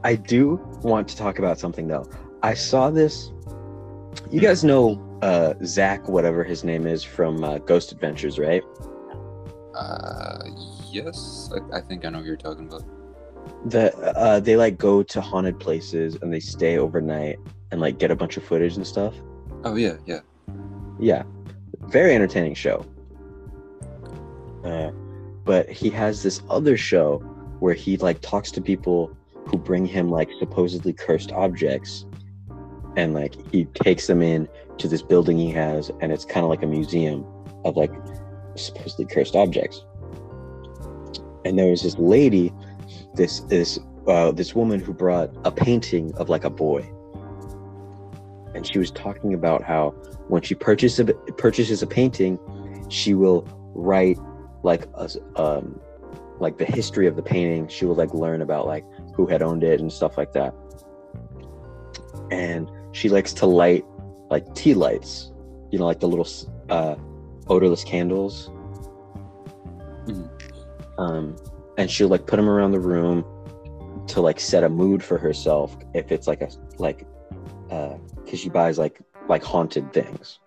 i 0.04 0.14
do 0.14 0.60
want 0.82 1.08
to 1.08 1.16
talk 1.16 1.38
about 1.38 1.58
something 1.58 1.88
though. 1.88 2.04
I 2.42 2.54
saw 2.54 2.90
this 2.90 3.32
you 4.30 4.40
guys 4.40 4.62
know 4.64 5.02
uh 5.22 5.54
zach 5.64 6.08
whatever 6.08 6.44
his 6.44 6.62
name 6.62 6.86
is 6.86 7.02
from 7.02 7.42
uh, 7.42 7.56
ghost 7.58 7.90
adventures 7.92 8.38
right 8.38 8.62
Uh, 9.76 10.38
yes. 10.90 11.50
I, 11.54 11.78
I 11.78 11.80
think 11.80 12.04
I 12.04 12.08
know 12.10 12.18
what 12.18 12.26
you're 12.26 12.36
talking 12.36 12.66
about. 12.66 12.84
the 13.66 13.94
uh 14.18 14.40
they 14.40 14.56
like 14.56 14.76
go 14.78 15.02
to 15.02 15.20
haunted 15.20 15.58
places 15.60 16.16
and 16.20 16.32
they 16.32 16.40
stay 16.40 16.78
overnight 16.78 17.38
and 17.70 17.80
like 17.80 17.98
get 17.98 18.10
a 18.10 18.16
bunch 18.16 18.36
of 18.36 18.42
footage 18.42 18.76
and 18.76 18.86
stuff 18.86 19.14
Oh 19.64 19.76
yeah, 19.76 19.96
yeah. 20.06 20.20
yeah 20.98 21.22
very 21.98 22.12
entertaining 22.14 22.54
show 22.54 22.84
uh, 24.64 24.90
but 25.44 25.68
he 25.70 25.90
has 25.90 26.22
this 26.22 26.42
other 26.50 26.76
show 26.76 27.18
where 27.60 27.74
he 27.74 27.96
like 27.98 28.20
talks 28.20 28.50
to 28.52 28.60
people 28.60 29.16
who 29.46 29.56
bring 29.58 29.86
him 29.86 30.10
like 30.10 30.28
supposedly 30.40 30.92
cursed 30.92 31.30
objects 31.32 32.04
and 32.96 33.14
like 33.14 33.34
he 33.52 33.64
takes 33.66 34.06
them 34.08 34.22
in 34.22 34.48
to 34.78 34.88
this 34.88 35.02
building 35.02 35.38
he 35.38 35.50
has, 35.52 35.90
and 36.00 36.10
it's 36.12 36.24
kind 36.24 36.42
of 36.44 36.50
like 36.50 36.62
a 36.62 36.66
museum 36.66 37.24
of 37.64 37.76
like 37.76 37.92
supposedly 38.56 39.06
cursed 39.06 39.36
objects. 39.36 39.84
And 41.44 41.58
there 41.58 41.70
was 41.70 41.82
this 41.82 41.96
lady, 41.98 42.52
this 43.14 43.40
this 43.40 43.78
uh, 44.06 44.32
this 44.32 44.54
woman 44.54 44.80
who 44.80 44.92
brought 44.92 45.30
a 45.44 45.50
painting 45.50 46.14
of 46.16 46.28
like 46.28 46.44
a 46.44 46.50
boy, 46.50 46.88
and 48.54 48.66
she 48.66 48.78
was 48.78 48.90
talking 48.90 49.34
about 49.34 49.62
how 49.62 49.90
when 50.28 50.42
she 50.42 50.54
purchases 50.54 51.00
a, 51.00 51.14
purchases 51.32 51.82
a 51.82 51.86
painting, 51.86 52.38
she 52.88 53.14
will 53.14 53.46
write 53.74 54.18
like 54.62 54.86
a, 54.94 55.08
um 55.36 55.80
like 56.40 56.58
the 56.58 56.64
history 56.64 57.06
of 57.06 57.16
the 57.16 57.22
painting. 57.22 57.68
She 57.68 57.84
will 57.84 57.94
like 57.94 58.12
learn 58.12 58.42
about 58.42 58.66
like 58.66 58.84
who 59.14 59.26
had 59.26 59.42
owned 59.42 59.64
it 59.64 59.80
and 59.80 59.92
stuff 59.92 60.18
like 60.18 60.32
that. 60.32 60.54
And 62.30 62.70
she 62.92 63.08
likes 63.08 63.32
to 63.34 63.46
light 63.46 63.84
like 64.30 64.54
tea 64.54 64.74
lights, 64.74 65.32
you 65.70 65.78
know, 65.78 65.86
like 65.86 66.00
the 66.00 66.08
little 66.08 66.28
uh, 66.68 66.96
odorless 67.48 67.84
candles. 67.84 68.50
Mhm. 70.06 70.28
Um, 70.98 71.36
and 71.76 71.90
she'll 71.90 72.08
like 72.08 72.26
put 72.26 72.36
them 72.36 72.48
around 72.48 72.72
the 72.72 72.80
room 72.80 73.24
to 74.08 74.20
like 74.20 74.40
set 74.40 74.64
a 74.64 74.68
mood 74.68 75.02
for 75.02 75.18
herself. 75.18 75.76
If 75.94 76.12
it's 76.12 76.26
like 76.26 76.40
a 76.42 76.48
like, 76.78 77.06
uh, 77.70 77.96
because 78.24 78.40
she 78.40 78.48
buys 78.48 78.78
like 78.78 79.00
like 79.28 79.42
haunted 79.42 79.92
things. 79.92 80.38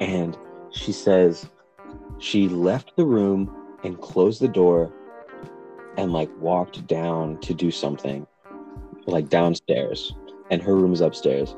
And 0.00 0.36
she 0.70 0.92
says 0.92 1.48
she 2.18 2.48
left 2.48 2.96
the 2.96 3.04
room 3.04 3.54
and 3.84 4.00
closed 4.00 4.40
the 4.40 4.48
door 4.48 4.92
and 5.96 6.12
like 6.12 6.30
walked 6.38 6.86
down 6.86 7.38
to 7.40 7.54
do 7.54 7.70
something 7.70 8.26
like 9.06 9.28
downstairs 9.28 10.14
and 10.50 10.62
her 10.62 10.74
room 10.74 10.92
is 10.92 11.00
upstairs 11.00 11.54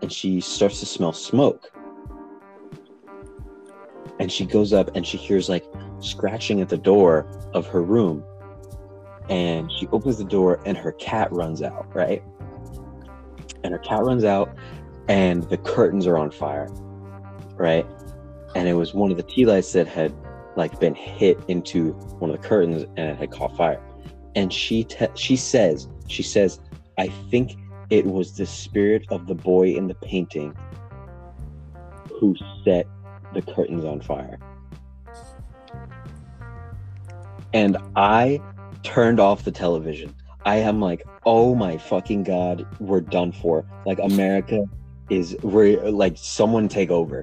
and 0.00 0.12
she 0.12 0.40
starts 0.40 0.80
to 0.80 0.86
smell 0.86 1.12
smoke 1.12 1.72
and 4.18 4.30
she 4.30 4.44
goes 4.44 4.72
up 4.72 4.94
and 4.94 5.06
she 5.06 5.16
hears 5.16 5.48
like 5.48 5.64
scratching 6.00 6.60
at 6.60 6.68
the 6.68 6.78
door 6.78 7.26
of 7.54 7.66
her 7.66 7.82
room. 7.82 8.24
And 9.28 9.70
she 9.72 9.86
opens 9.88 10.18
the 10.18 10.24
door 10.24 10.60
and 10.66 10.76
her 10.76 10.92
cat 10.92 11.32
runs 11.32 11.62
out 11.62 11.94
right? 11.94 12.22
And 13.64 13.72
her 13.72 13.78
cat 13.78 14.02
runs 14.02 14.24
out 14.24 14.54
and 15.08 15.42
the 15.44 15.58
curtains 15.58 16.06
are 16.06 16.18
on 16.18 16.30
fire 16.30 16.68
right? 17.56 17.86
And 18.54 18.68
it 18.68 18.74
was 18.74 18.92
one 18.92 19.10
of 19.10 19.16
the 19.16 19.22
tea 19.22 19.46
lights 19.46 19.72
that 19.72 19.86
had 19.86 20.12
like 20.56 20.78
been 20.80 20.94
hit 20.94 21.38
into 21.48 21.92
one 22.18 22.30
of 22.30 22.40
the 22.40 22.46
curtains 22.46 22.84
and 22.96 23.10
it 23.10 23.16
had 23.16 23.30
caught 23.30 23.56
fire. 23.56 23.80
And 24.34 24.52
she 24.52 24.84
te- 24.84 25.06
she 25.14 25.36
says 25.36 25.88
she 26.08 26.22
says 26.22 26.60
i 26.98 27.08
think 27.30 27.52
it 27.90 28.06
was 28.06 28.36
the 28.36 28.46
spirit 28.46 29.04
of 29.10 29.26
the 29.26 29.34
boy 29.34 29.68
in 29.68 29.86
the 29.86 29.94
painting 29.94 30.54
who 32.18 32.34
set 32.64 32.86
the 33.34 33.42
curtains 33.42 33.84
on 33.84 34.00
fire. 34.00 34.38
And 37.52 37.76
i 37.96 38.40
turned 38.82 39.20
off 39.20 39.44
the 39.44 39.52
television. 39.52 40.14
I 40.44 40.56
am 40.56 40.80
like 40.80 41.02
oh 41.24 41.54
my 41.54 41.76
fucking 41.78 42.24
god 42.24 42.66
we're 42.80 43.00
done 43.00 43.32
for. 43.32 43.64
Like 43.86 43.98
america 44.00 44.64
is 45.10 45.36
we're 45.42 45.80
like 45.90 46.14
someone 46.16 46.68
take 46.68 46.90
over. 46.90 47.22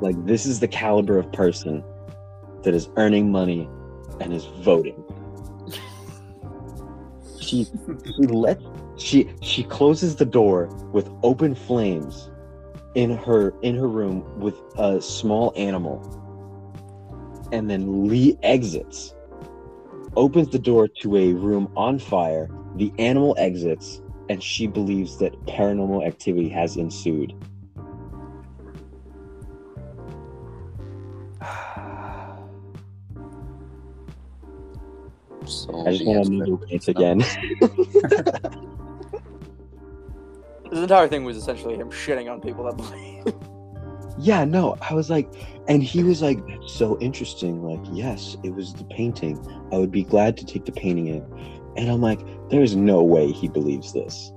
Like 0.00 0.16
this 0.26 0.46
is 0.46 0.60
the 0.60 0.68
caliber 0.68 1.18
of 1.18 1.30
person 1.32 1.84
that 2.62 2.74
is 2.74 2.88
earning 2.96 3.30
money 3.30 3.68
and 4.20 4.32
is 4.32 4.44
voting. 4.62 5.04
She 7.40 7.66
she 8.04 8.26
lets 8.26 8.62
she 8.96 9.30
she 9.42 9.64
closes 9.64 10.16
the 10.16 10.26
door 10.26 10.66
with 10.92 11.08
open 11.22 11.54
flames 11.54 12.30
in 12.98 13.16
her 13.16 13.54
in 13.62 13.76
her 13.76 13.86
room 13.86 14.24
with 14.40 14.60
a 14.76 15.00
small 15.00 15.52
animal 15.54 16.02
and 17.52 17.70
then 17.70 18.08
Lee 18.08 18.36
exits 18.42 19.14
opens 20.16 20.48
the 20.48 20.58
door 20.58 20.88
to 21.02 21.16
a 21.16 21.32
room 21.32 21.70
on 21.76 22.00
fire. 22.00 22.50
The 22.74 22.92
animal 22.98 23.36
exits 23.38 24.02
and 24.28 24.42
she 24.42 24.66
believes 24.66 25.16
that 25.18 25.32
paranormal 25.46 26.04
activity 26.04 26.48
has 26.48 26.76
ensued. 26.76 27.34
So 35.46 35.86
i 35.86 35.92
just 35.92 36.04
want 36.04 36.26
to 36.26 36.60
it's 36.68 36.88
no. 36.88 36.92
again 36.92 37.24
This 40.70 40.80
entire 40.80 41.08
thing 41.08 41.24
was 41.24 41.36
essentially 41.36 41.76
him 41.76 41.90
shitting 41.90 42.30
on 42.30 42.40
people 42.40 42.64
that 42.64 42.76
believe. 42.76 43.24
Yeah, 44.20 44.44
no, 44.44 44.76
I 44.80 44.94
was 44.94 45.10
like, 45.10 45.32
and 45.68 45.80
he 45.80 46.02
was 46.02 46.22
like, 46.22 46.40
so 46.66 46.98
interesting. 46.98 47.62
Like, 47.62 47.80
yes, 47.92 48.36
it 48.42 48.50
was 48.50 48.74
the 48.74 48.84
painting. 48.84 49.38
I 49.72 49.78
would 49.78 49.92
be 49.92 50.02
glad 50.02 50.36
to 50.38 50.44
take 50.44 50.64
the 50.64 50.72
painting 50.72 51.06
in. 51.06 51.24
And 51.76 51.88
I'm 51.88 52.00
like, 52.00 52.20
there's 52.50 52.74
no 52.74 53.02
way 53.02 53.30
he 53.30 53.48
believes 53.48 53.92
this. 53.92 54.32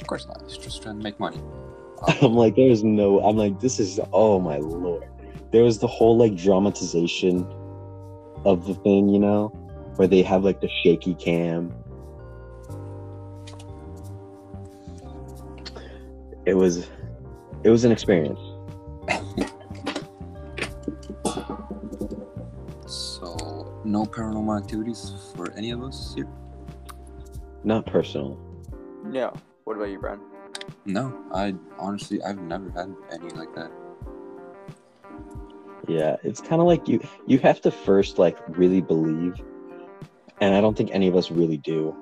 Of 0.00 0.06
course 0.06 0.26
not. 0.28 0.42
He's 0.46 0.56
just 0.56 0.80
trying 0.80 0.98
to 0.98 1.02
make 1.02 1.18
money. 1.18 1.42
I'm 2.22 2.34
like, 2.34 2.54
there's 2.54 2.84
no, 2.84 3.20
I'm 3.20 3.36
like, 3.36 3.58
this 3.58 3.80
is, 3.80 3.98
oh 4.12 4.38
my 4.38 4.58
lord. 4.58 5.08
There 5.50 5.64
was 5.64 5.80
the 5.80 5.88
whole 5.88 6.16
like 6.16 6.36
dramatization 6.36 7.44
of 8.44 8.66
the 8.66 8.74
thing, 8.74 9.08
you 9.08 9.18
know, 9.18 9.48
where 9.96 10.06
they 10.06 10.22
have 10.22 10.44
like 10.44 10.60
the 10.60 10.70
shaky 10.84 11.14
cam. 11.16 11.74
It 16.48 16.56
was, 16.56 16.88
it 17.62 17.68
was 17.68 17.84
an 17.84 17.92
experience. 17.92 18.40
So 22.86 23.82
no 23.84 24.06
paranormal 24.06 24.58
activities 24.58 25.12
for 25.36 25.52
any 25.58 25.72
of 25.72 25.82
us 25.82 26.14
here. 26.14 26.26
Not 27.64 27.84
personal. 27.84 28.38
no. 29.04 29.34
What 29.64 29.76
about 29.76 29.90
you, 29.90 29.98
Brian? 29.98 30.20
No, 30.86 31.14
I 31.34 31.54
honestly 31.78 32.22
I've 32.22 32.38
never 32.38 32.70
had 32.70 32.94
any 33.12 33.28
like 33.28 33.54
that. 33.54 33.70
Yeah, 35.86 36.16
it's 36.22 36.40
kind 36.40 36.62
of 36.62 36.66
like 36.66 36.88
you 36.88 37.06
you 37.26 37.38
have 37.40 37.60
to 37.60 37.70
first 37.70 38.18
like 38.18 38.38
really 38.56 38.80
believe, 38.80 39.34
and 40.40 40.54
I 40.54 40.62
don't 40.62 40.74
think 40.74 40.92
any 40.94 41.08
of 41.08 41.14
us 41.14 41.30
really 41.30 41.58
do. 41.58 41.94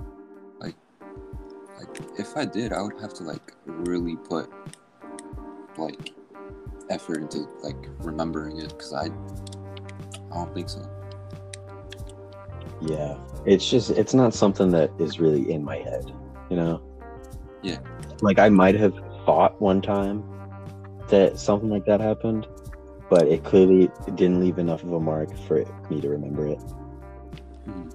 Like 1.79 2.01
if 2.19 2.37
I 2.37 2.45
did, 2.45 2.73
I 2.73 2.83
would 2.83 2.99
have 3.01 3.13
to 3.15 3.23
like 3.23 3.53
really 3.65 4.17
put 4.17 4.51
like 5.77 6.13
effort 6.89 7.19
into 7.19 7.47
like 7.63 7.77
remembering 7.99 8.59
it 8.59 8.69
because 8.69 8.93
I 8.93 9.07
I 9.07 10.35
don't 10.35 10.55
think 10.55 10.69
so. 10.69 10.89
Yeah, 12.81 13.19
it's 13.45 13.69
just 13.69 13.91
it's 13.91 14.15
not 14.15 14.35
something 14.35 14.71
that 14.71 14.91
is 14.99 15.19
really 15.19 15.51
in 15.53 15.65
my 15.65 15.77
head, 15.79 16.13
you 16.51 16.57
know. 16.57 16.83
Yeah. 17.63 17.79
Like 18.21 18.39
I 18.39 18.49
might 18.49 18.75
have 18.77 18.95
thought 19.25 19.61
one 19.61 19.81
time 19.83 20.25
that 21.09 21.39
something 21.39 21.71
like 21.71 21.85
that 21.87 22.01
happened, 22.01 22.47
but 23.09 23.29
it 23.29 23.45
clearly 23.45 23.91
didn't 24.15 24.41
leave 24.41 24.59
enough 24.59 24.83
of 24.83 24.93
a 24.93 25.01
mark 25.01 25.37
for 25.47 25.65
me 25.91 26.01
to 26.01 26.09
remember 26.09 26.47
it. 26.49 26.59
Mhm. 27.67 27.93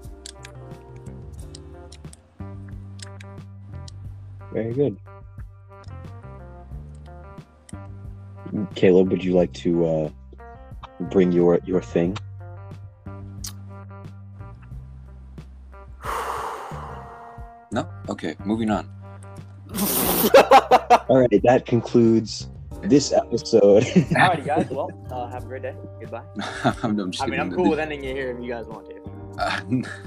Very 4.54 4.74
good. 4.74 4.98
Caleb, 8.76 9.10
would 9.12 9.24
you 9.24 9.34
like 9.34 9.54
to 9.54 9.86
uh, 9.86 10.10
bring 11.10 11.32
your 11.32 11.60
your 11.66 11.82
thing? 11.82 12.18
No. 17.74 17.88
Okay, 18.10 18.36
moving 18.44 18.70
on. 18.70 18.86
All 21.08 21.18
right, 21.22 21.42
that 21.44 21.64
concludes 21.66 22.50
this 22.82 23.14
episode. 23.14 23.84
Alrighty, 23.84 24.46
guys. 24.46 24.70
Well, 24.70 24.92
uh, 25.10 25.30
have 25.30 25.46
a 25.46 25.48
great 25.48 25.62
day. 25.62 25.74
Goodbye. 26.02 26.24
I'm, 26.84 27.00
I'm 27.00 27.12
just 27.12 27.24
I 27.24 27.28
mean, 27.28 27.40
I'm 27.40 27.50
cool 27.50 27.64
Did- 27.64 27.70
with 27.70 27.80
ending 27.80 28.04
it 28.04 28.14
here 28.14 28.36
if 28.36 28.44
you 28.44 28.50
guys 28.50 28.66
want 28.66 28.88
to. 28.90 29.02
Uh, 29.40 29.62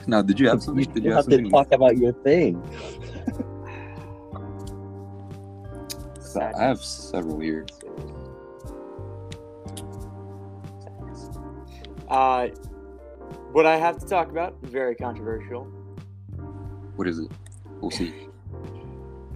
no, 0.07 0.23
did 0.23 0.39
you 0.39 0.47
have 0.51 0.63
something? 0.63 0.85
Did 0.93 1.05
you 1.05 1.11
you 1.11 1.17
have 1.17 1.25
have 1.25 1.39
to 1.41 1.49
talk 1.49 1.73
about 1.73 1.97
your 1.97 2.13
thing. 2.13 2.63
I 6.37 6.53
have 6.63 6.83
several 6.83 7.43
years. 7.43 7.69
Uh, 12.09 12.49
what 13.53 13.67
I 13.67 13.77
have 13.77 13.99
to 13.99 14.07
talk 14.07 14.31
about, 14.31 14.57
very 14.63 14.95
controversial, 14.95 15.65
What 16.97 17.09
is 17.09 17.19
it? 17.19 17.31
We'll 17.81 17.91
see. 17.91 18.13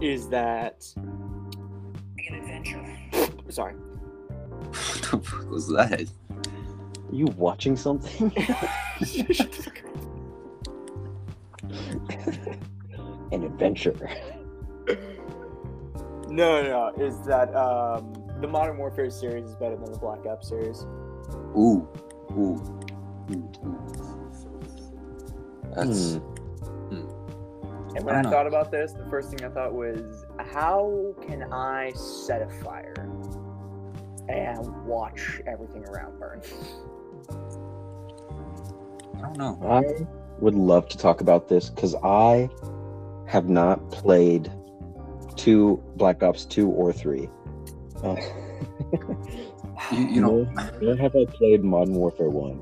is 0.01 0.28
that. 0.28 0.86
An 0.96 2.34
adventure. 2.34 2.84
Sorry. 3.49 3.74
what 3.74 4.72
the 5.03 5.18
fuck 5.22 5.51
was 5.51 5.68
that? 5.68 6.03
Are 6.30 7.14
you 7.14 7.26
watching 7.36 7.76
something? 7.76 8.32
An 13.32 13.44
adventure. 13.44 13.94
No, 16.39 16.62
no, 16.62 16.93
no. 16.97 17.05
Is 17.05 17.20
that 17.26 17.53
um, 17.57 18.12
the 18.41 18.47
Modern 18.47 18.78
Warfare 18.78 19.11
series 19.11 19.51
is 19.51 19.57
better 19.57 19.74
than 19.74 19.91
the 19.91 19.99
Black 19.99 20.24
Ops 20.24 20.49
series? 20.49 20.86
Ooh, 21.57 21.89
ooh, 22.30 22.86
ooh, 23.32 23.51
ooh. 23.66 23.78
That's 25.74 26.14
Hmm. 26.91 27.09
And 27.97 28.05
when 28.05 28.14
I 28.14 28.20
I, 28.20 28.22
don't 28.22 28.30
thought 28.30 28.47
about 28.47 28.70
this, 28.70 28.93
the 28.93 29.05
first 29.11 29.30
thing 29.30 29.45
I 29.45 29.53
thought 29.53 29.74
was, 29.74 30.24
how 30.39 31.12
can 31.26 31.53
I 31.53 31.91
set 31.95 32.41
a 32.41 32.49
fire 32.62 32.95
and 34.28 34.86
watch 34.86 35.43
everything 35.45 35.84
around 35.89 36.20
burn? 36.20 36.41
I 39.16 39.22
don't 39.22 39.36
know. 39.36 39.59
I 39.68 40.07
would 40.39 40.55
love 40.55 40.89
to 40.91 40.99
talk 40.99 41.20
about 41.20 41.49
this 41.49 41.68
because 41.68 41.97
I 41.97 42.49
have 43.26 43.49
not 43.49 43.91
played 43.91 44.53
two 45.39 45.82
Black 45.97 46.22
Ops 46.22 46.45
two 46.45 46.68
or 46.68 46.93
three. 46.93 47.28
Uh, 48.03 48.16
You, 49.93 50.01
you 50.09 50.20
know, 50.20 50.43
nor- 50.43 50.72
nor 50.82 50.97
have 50.97 51.14
I 51.14 51.24
played 51.24 51.62
Modern 51.62 51.95
Warfare 51.95 52.28
one. 52.30 52.61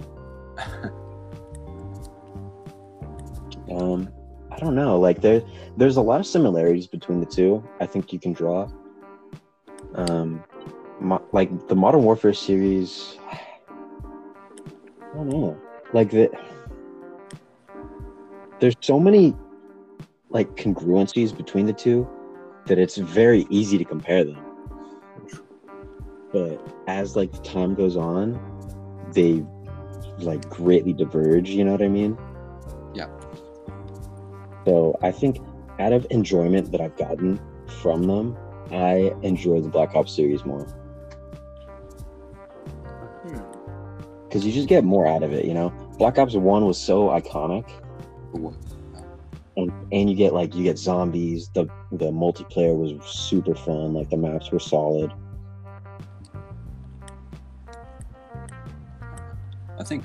Um, 3.69 4.09
I 4.53 4.59
don't 4.59 4.75
know. 4.77 4.99
Like 4.99 5.21
there, 5.21 5.43
there's 5.77 5.97
a 5.97 6.01
lot 6.01 6.21
of 6.21 6.27
similarities 6.27 6.87
between 6.87 7.19
the 7.19 7.27
two. 7.27 7.67
I 7.81 7.87
think 7.87 8.13
you 8.13 8.19
can 8.21 8.33
draw. 8.33 8.69
Um, 9.97 10.43
mo- 11.01 11.27
like 11.33 11.69
the 11.69 11.75
Modern 11.75 12.05
Warfare 12.05 12.33
series. 12.33 13.19
I 13.29 15.15
don't 15.15 15.29
know. 15.29 15.61
Like 15.93 16.11
the, 16.11 16.31
there's 18.61 18.77
so 18.81 19.01
many, 19.01 19.35
like 20.31 20.55
congruencies 20.57 21.37
between 21.37 21.67
the 21.67 21.73
two, 21.73 22.09
that 22.67 22.79
it's 22.79 22.97
very 22.97 23.47
easy 23.51 23.79
to 23.79 23.85
compare 23.85 24.25
them. 24.25 24.43
But 26.33 26.61
as 26.87 27.17
like 27.17 27.33
the 27.33 27.39
time 27.39 27.75
goes 27.75 27.97
on, 27.97 28.39
they 29.13 29.45
like 30.19 30.49
greatly 30.49 30.93
diverge. 30.93 31.51
You 31.51 31.65
know 31.65 31.73
what 31.73 31.83
I 31.83 31.89
mean? 31.89 32.19
Yeah. 32.95 33.09
So 34.67 34.99
I 35.03 35.13
think 35.13 35.39
out 35.79 35.93
of 35.93 36.07
enjoyment 36.11 36.73
that 36.73 36.81
I've 36.81 36.97
gotten 36.97 37.41
from 37.81 38.03
them, 38.05 38.37
I 38.73 39.15
enjoy 39.23 39.61
the 39.61 39.69
Black 39.69 39.95
Ops 39.95 40.15
series 40.15 40.45
more 40.45 40.67
Hmm. 43.27 43.41
because 44.25 44.45
you 44.45 44.53
just 44.53 44.69
get 44.69 44.85
more 44.85 45.07
out 45.07 45.23
of 45.23 45.33
it. 45.33 45.45
You 45.45 45.55
know, 45.55 45.71
Black 45.99 46.19
Ops 46.19 46.35
One 46.35 46.67
was 46.67 46.79
so 46.79 47.09
iconic, 47.09 47.69
what? 48.33 48.55
And 49.57 49.73
and 49.93 50.11
you 50.11 50.17
get 50.17 50.33
like 50.33 50.55
you 50.55 50.63
get 50.63 50.79
zombies. 50.79 51.49
The 51.55 51.69
the 51.93 52.11
multiplayer 52.11 52.77
was 52.77 52.93
super 53.07 53.55
fun. 53.55 53.95
Like 53.95 54.11
the 54.11 54.17
maps 54.17 54.51
were 54.51 54.61
solid. 54.61 55.13
I 59.79 59.85
think 59.85 60.05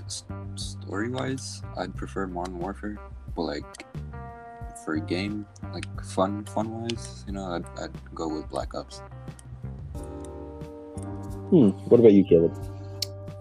story 0.56 1.10
wise, 1.10 1.62
I'd 1.78 1.96
prefer 1.96 2.28
Modern 2.28 2.60
Warfare, 2.60 2.98
but 3.36 3.44
like 3.44 3.86
for 4.84 4.96
a 4.96 5.02
game, 5.02 5.46
like 5.74 5.86
fun 6.04 6.46
fun 6.46 6.82
wise, 6.82 7.24
you 7.26 7.34
know, 7.34 7.46
I'd, 7.46 7.66
I'd 7.80 8.16
go 8.16 8.28
with 8.28 8.50
Black 8.50 8.76
Ops. 8.76 9.02
Hmm. 11.50 11.70
What 11.90 12.00
about 12.00 12.14
you, 12.14 12.24
Caleb? 12.24 12.56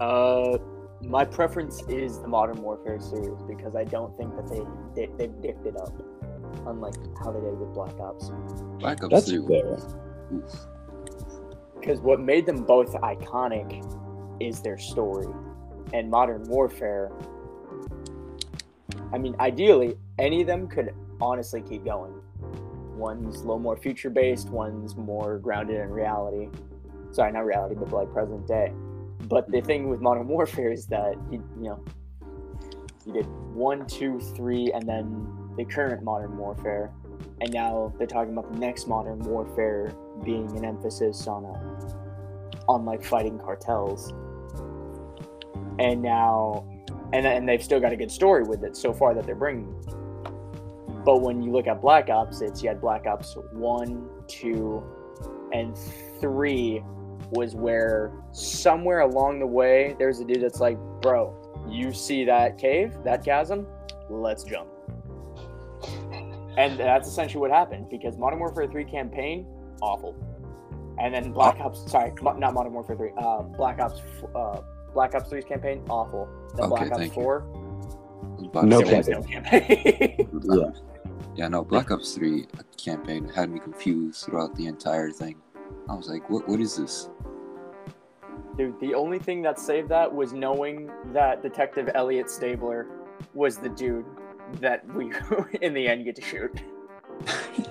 Uh, 0.01 0.59
my 1.03 1.25
preference 1.25 1.83
is 1.89 2.21
the 2.21 2.29
Modern 2.29 2.61
Warfare 2.63 3.01
series 3.01 3.41
because 3.49 3.75
I 3.75 3.85
don't 3.85 4.17
think 4.17 4.37
that 4.37 4.49
they 4.49 4.63
they 4.95 5.13
they 5.17 5.27
dicked 5.41 5.67
it 5.67 5.77
up, 5.77 5.93
unlike 6.67 6.95
how 7.23 7.33
they 7.33 7.41
did 7.41 7.59
with 7.59 7.73
Black 7.73 7.99
Ops. 7.99 8.31
Black 8.79 9.03
Ops 9.03 9.13
That's 9.13 9.31
3. 9.31 9.47
fair. 9.47 9.79
Because 11.79 12.01
what 12.01 12.21
made 12.21 12.45
them 12.45 12.65
both 12.65 12.93
iconic 12.95 13.83
is 14.41 14.61
their 14.61 14.79
story, 14.79 15.27
and 15.93 16.11
Modern 16.11 16.45
Warfare. 16.45 17.11
I 19.13 19.19
mean, 19.19 19.35
ideally, 19.41 19.97
any 20.19 20.43
of 20.43 20.47
them 20.47 20.69
could 20.69 20.95
honestly 21.21 21.63
keep 21.63 21.85
going. 21.85 22.13
One's 22.95 23.37
a 23.37 23.41
little 23.41 23.59
more 23.59 23.77
future 23.77 24.11
based, 24.11 24.51
one's 24.51 24.95
more 24.95 25.39
grounded 25.39 25.81
in 25.81 25.91
reality. 25.91 26.49
Sorry, 27.11 27.33
not 27.33 27.47
reality, 27.47 27.75
but 27.75 27.91
like 27.91 28.13
present 28.13 28.47
day. 28.47 28.73
But 29.29 29.51
the 29.51 29.61
thing 29.61 29.89
with 29.89 30.01
Modern 30.01 30.29
Warfare 30.29 30.73
is 30.73 30.87
that 30.87 31.15
you, 31.31 31.45
you 31.57 31.69
know 31.69 31.85
you 33.07 33.13
did 33.13 33.27
one, 33.55 33.87
two, 33.87 34.21
three, 34.21 34.73
and 34.73 34.89
then 34.89 35.27
the 35.57 35.65
current 35.65 36.03
Modern 36.03 36.37
Warfare, 36.37 36.93
and 37.41 37.53
now 37.53 37.93
they're 37.99 38.07
talking 38.07 38.33
about 38.33 38.53
the 38.53 38.59
next 38.59 38.89
Modern 38.89 39.19
Warfare 39.21 39.95
being 40.25 40.57
an 40.57 40.65
emphasis 40.65 41.27
on 41.27 41.45
a, 41.45 42.67
on 42.69 42.85
like 42.85 43.05
fighting 43.05 43.39
cartels. 43.39 44.13
And 45.79 46.03
now, 46.03 46.67
and 47.13 47.27
and 47.27 47.49
they've 47.49 47.63
still 47.63 47.81
got 47.81 47.93
a 47.93 47.97
good 47.97 48.11
story 48.11 48.43
with 48.43 48.65
it 48.65 48.77
so 48.77 48.93
far 48.93 49.15
that 49.15 49.25
they're 49.25 49.35
bringing. 49.35 49.75
But 51.05 51.23
when 51.23 51.43
you 51.43 51.51
look 51.51 51.67
at 51.67 51.81
Black 51.81 52.11
Ops, 52.11 52.43
it's 52.43 52.63
you 52.63 52.69
had 52.69 52.81
Black 52.81 53.07
Ops 53.07 53.35
one, 53.53 54.09
two, 54.29 54.83
and 55.53 55.77
three 56.21 56.83
was 57.31 57.55
where 57.55 58.13
somewhere 58.33 59.01
along 59.01 59.39
the 59.39 59.47
way 59.47 59.95
there's 59.99 60.21
a 60.21 60.25
dude 60.25 60.43
that's 60.43 60.61
like, 60.61 60.79
bro, 61.01 61.35
you 61.69 61.93
see 61.93 62.25
that 62.25 62.59
cave, 62.59 62.95
that 63.05 63.25
chasm, 63.25 63.67
let's 64.09 64.43
jump. 64.45 64.69
And 66.57 66.79
that's 66.79 67.09
essentially 67.09 67.41
what 67.41 67.51
happened 67.51 67.89
because 67.89 68.19
Modern 68.19 68.39
Warfare 68.41 68.67
3 68.67 68.85
campaign, 68.85 69.47
awful. 69.81 70.17
And 70.99 71.15
then 71.15 71.33
Black 71.33 71.59
Ops, 71.61 71.91
sorry, 71.91 72.13
not 72.23 72.53
Modern 72.53 72.73
Warfare 72.73 72.97
3, 72.97 73.11
uh, 73.17 73.43
Black 73.43 73.81
Ops, 73.81 74.01
uh, 74.35 74.61
Black 74.93 75.15
Ops 75.15 75.31
3's 75.31 75.45
campaign, 75.45 75.83
awful. 75.89 76.29
Then 76.57 76.67
Okay, 76.73 76.89
Black 76.89 77.01
Ops 77.01 77.15
4, 77.15 77.41
Black 78.53 78.65
No 78.67 78.81
Ops 78.81 78.89
there 78.89 78.97
was 78.99 79.07
3. 79.07 79.15
no 79.15 79.23
campaign. 79.23 80.41
Yeah. 80.43 80.71
Yeah, 81.37 81.49
no, 81.49 81.65
Black 81.65 81.91
Ops 81.91 82.15
3 82.15 82.47
campaign 82.77 83.29
had 83.29 83.51
me 83.51 83.61
confused 83.61 84.25
throughout 84.25 84.55
the 84.57 84.67
entire 84.67 85.11
thing. 85.11 85.37
I 85.89 85.95
was 85.95 86.09
like, 86.09 86.29
what, 86.31 86.49
what 86.49 86.61
is 86.61 86.77
this? 86.77 87.09
Dude, 88.57 88.79
the 88.81 88.95
only 88.95 89.19
thing 89.19 89.43
that 89.43 89.59
saved 89.59 89.89
that 89.89 90.13
was 90.13 90.33
knowing 90.33 90.91
that 91.13 91.43
Detective 91.43 91.91
Elliot 91.95 92.31
Stabler 92.31 92.87
was 93.35 93.57
the 93.57 93.69
dude 93.69 94.05
that 94.61 94.87
we, 94.95 95.13
in 95.61 95.75
the 95.75 95.89
end, 95.89 96.05
get 96.05 96.17
to 96.17 96.23
shoot. 96.23 96.61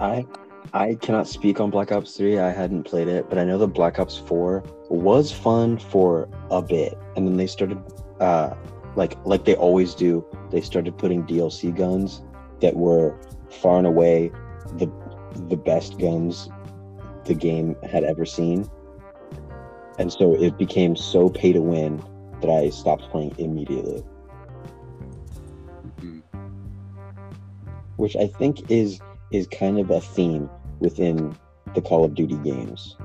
I 0.00 0.26
I 0.72 0.96
cannot 0.96 1.26
speak 1.26 1.60
on 1.60 1.70
Black 1.70 1.92
Ops 1.92 2.16
3. 2.16 2.38
I 2.38 2.50
hadn't 2.50 2.84
played 2.84 3.08
it, 3.08 3.28
but 3.28 3.38
I 3.38 3.44
know 3.44 3.58
that 3.58 3.68
Black 3.68 3.98
Ops 3.98 4.18
4 4.18 4.62
was 4.90 5.32
fun 5.32 5.78
for 5.78 6.28
a 6.50 6.60
bit. 6.60 6.98
And 7.16 7.26
then 7.26 7.36
they 7.36 7.46
started 7.46 7.80
uh 8.20 8.54
like 8.96 9.16
like 9.24 9.44
they 9.44 9.54
always 9.54 9.94
do, 9.94 10.24
they 10.50 10.60
started 10.60 10.98
putting 10.98 11.24
DLC 11.24 11.74
guns 11.74 12.22
that 12.60 12.76
were 12.76 13.16
far 13.48 13.78
and 13.78 13.86
away 13.86 14.30
the 14.76 14.86
the 15.48 15.56
best 15.56 15.98
guns 15.98 16.48
the 17.24 17.34
game 17.34 17.76
had 17.82 18.04
ever 18.04 18.24
seen. 18.24 18.68
And 19.98 20.12
so 20.12 20.34
it 20.34 20.58
became 20.58 20.96
so 20.96 21.28
pay 21.28 21.52
to 21.52 21.60
win 21.60 22.02
that 22.40 22.50
I 22.50 22.70
stopped 22.70 23.02
playing 23.10 23.34
immediately, 23.38 24.04
Mhm. 26.00 26.22
which 27.96 28.16
I 28.16 28.26
think 28.26 28.70
is 28.70 29.00
is 29.30 29.46
kind 29.48 29.78
of 29.78 29.90
a 29.90 30.00
theme 30.00 30.48
within 30.80 31.36
the 31.74 31.82
Call 31.82 32.04
of 32.04 32.14
Duty 32.14 32.36
games. 32.38 32.96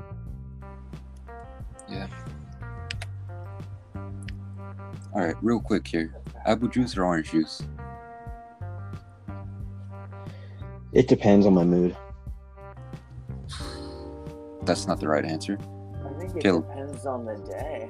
Yeah. 1.90 2.08
All 5.14 5.22
right, 5.22 5.36
real 5.42 5.60
quick 5.60 5.86
here. 5.88 6.16
Apple 6.46 6.70
juice 6.70 6.98
or 6.98 7.04
orange 7.04 7.32
juice? 7.32 7.62
It 10.94 11.08
depends 11.08 11.46
on 11.46 11.54
my 11.54 11.64
mood. 11.64 11.96
That's 14.66 14.88
not 14.88 15.00
the 15.00 15.08
right 15.08 15.26
answer. 15.26 15.58
I 16.06 16.20
think 16.20 16.36
it 16.36 16.42
Caleb. 16.42 16.68
depends 16.68 17.06
on 17.06 17.26
the 17.26 17.36
day. 17.50 17.90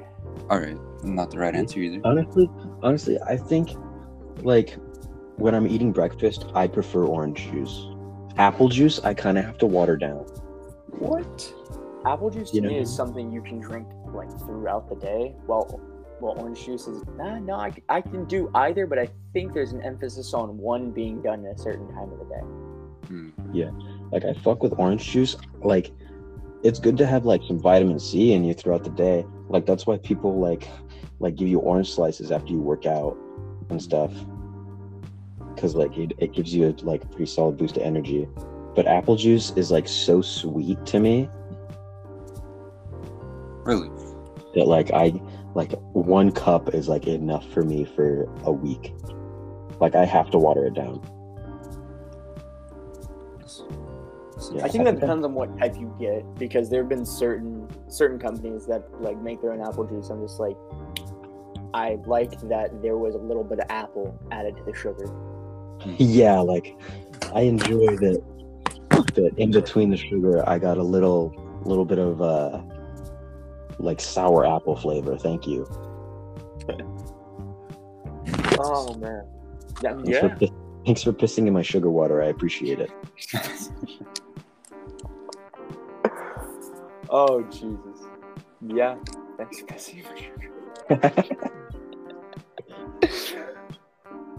All 0.49 0.59
right, 0.59 0.77
not 1.03 1.31
the 1.31 1.39
right 1.39 1.55
answer 1.55 1.79
either. 1.79 2.01
Honestly, 2.03 2.49
honestly, 2.81 3.19
I 3.21 3.37
think 3.37 3.71
like 4.41 4.77
when 5.37 5.53
I'm 5.55 5.67
eating 5.67 5.91
breakfast, 5.91 6.45
I 6.53 6.67
prefer 6.67 7.03
orange 7.05 7.49
juice. 7.51 7.87
Apple 8.37 8.69
juice, 8.69 8.99
I 9.03 9.13
kind 9.13 9.37
of 9.37 9.45
have 9.45 9.57
to 9.59 9.65
water 9.65 9.95
down. 9.95 10.25
What? 10.97 11.53
Apple 12.05 12.29
juice 12.29 12.49
to 12.51 12.55
You 12.55 12.61
know- 12.61 12.69
me 12.69 12.79
is 12.79 12.93
something 12.93 13.31
you 13.31 13.41
can 13.41 13.59
drink 13.59 13.87
like 14.13 14.29
throughout 14.39 14.89
the 14.89 14.95
day. 14.95 15.35
Well, 15.47 15.79
well, 16.19 16.35
orange 16.39 16.65
juice 16.65 16.87
is 16.87 17.03
nah, 17.17 17.39
no. 17.39 17.55
I, 17.55 17.71
I 17.89 18.01
can 18.01 18.25
do 18.25 18.49
either, 18.55 18.87
but 18.87 18.97
I 18.97 19.09
think 19.33 19.53
there's 19.53 19.73
an 19.73 19.81
emphasis 19.81 20.33
on 20.33 20.57
one 20.57 20.91
being 20.91 21.21
done 21.21 21.45
at 21.45 21.55
a 21.55 21.57
certain 21.59 21.87
time 21.93 22.11
of 22.11 22.19
the 22.19 22.25
day. 22.25 22.41
Hmm. 23.07 23.29
Like 24.11 24.23
I 24.25 24.33
fuck 24.33 24.61
with 24.63 24.73
orange 24.77 25.03
juice. 25.09 25.35
Like 25.61 25.91
it's 26.63 26.79
good 26.79 26.97
to 26.97 27.05
have 27.05 27.25
like 27.25 27.41
some 27.47 27.59
vitamin 27.59 27.99
C 27.99 28.33
in 28.33 28.43
you 28.43 28.53
throughout 28.53 28.83
the 28.83 28.89
day. 28.89 29.25
Like 29.49 29.65
that's 29.65 29.85
why 29.85 29.97
people 29.97 30.39
like 30.39 30.67
like 31.19 31.35
give 31.35 31.47
you 31.47 31.59
orange 31.59 31.91
slices 31.91 32.31
after 32.31 32.51
you 32.53 32.59
work 32.59 32.85
out 32.85 33.17
and 33.69 33.81
stuff. 33.81 34.11
Cause 35.57 35.75
like 35.75 35.97
it, 35.97 36.13
it 36.17 36.33
gives 36.33 36.53
you 36.53 36.75
like 36.81 37.03
a 37.03 37.07
pretty 37.07 37.25
solid 37.27 37.57
boost 37.57 37.77
of 37.77 37.83
energy. 37.83 38.27
but 38.75 38.87
apple 38.87 39.15
juice 39.15 39.51
is 39.55 39.69
like 39.71 39.87
so 39.87 40.19
sweet 40.21 40.83
to 40.85 40.99
me 40.99 41.29
Really? 43.65 43.89
that 44.55 44.65
like 44.67 44.91
I 44.91 45.13
like 45.55 45.71
one 45.93 46.31
cup 46.31 46.73
is 46.73 46.89
like 46.89 47.05
enough 47.07 47.47
for 47.53 47.61
me 47.63 47.85
for 47.85 48.27
a 48.43 48.51
week. 48.51 48.93
Like 49.79 49.95
I 49.95 50.05
have 50.05 50.31
to 50.31 50.37
water 50.37 50.65
it 50.65 50.73
down. 50.73 51.01
Yes. 54.51 54.59
Yeah. 54.59 54.65
I 54.65 54.69
think 54.69 54.83
that 54.85 54.99
depends 54.99 55.25
on 55.25 55.33
what 55.33 55.57
type 55.59 55.75
you 55.75 55.95
get 55.99 56.35
because 56.35 56.69
there 56.69 56.81
have 56.81 56.89
been 56.89 57.05
certain 57.05 57.67
certain 57.87 58.19
companies 58.19 58.65
that 58.67 58.83
like 59.01 59.17
make 59.21 59.41
their 59.41 59.53
own 59.53 59.61
apple 59.61 59.85
juice. 59.85 60.09
I'm 60.09 60.21
just 60.21 60.39
like, 60.39 60.55
I 61.73 61.97
like 62.05 62.39
that 62.49 62.81
there 62.81 62.97
was 62.97 63.15
a 63.15 63.19
little 63.19 63.43
bit 63.43 63.59
of 63.59 63.65
apple 63.69 64.19
added 64.31 64.57
to 64.57 64.63
the 64.63 64.73
sugar. 64.73 65.05
Yeah, 65.97 66.39
like 66.39 66.79
I 67.33 67.41
enjoy 67.41 67.97
that 67.97 68.23
that 69.15 69.33
in 69.37 69.51
between 69.51 69.89
the 69.89 69.97
sugar 69.97 70.47
I 70.47 70.57
got 70.57 70.77
a 70.77 70.83
little 70.83 71.33
little 71.65 71.83
bit 71.83 71.99
of 71.99 72.21
uh 72.21 72.61
like 73.79 73.99
sour 73.99 74.45
apple 74.45 74.75
flavor. 74.75 75.17
Thank 75.17 75.45
you. 75.45 75.67
Oh 78.59 78.93
man, 78.95 79.25
yeah, 79.81 79.93
Thanks, 79.93 80.19
for, 80.19 80.47
thanks 80.85 81.03
for 81.03 81.11
pissing 81.11 81.47
in 81.47 81.53
my 81.53 81.61
sugar 81.61 81.89
water. 81.89 82.21
I 82.21 82.27
appreciate 82.27 82.79
it. 82.79 82.91
oh 87.13 87.41
Jesus, 87.43 88.09
yeah. 88.67 88.97
Thanks 89.37 89.59
for 89.61 89.65
pissing. 89.67 90.03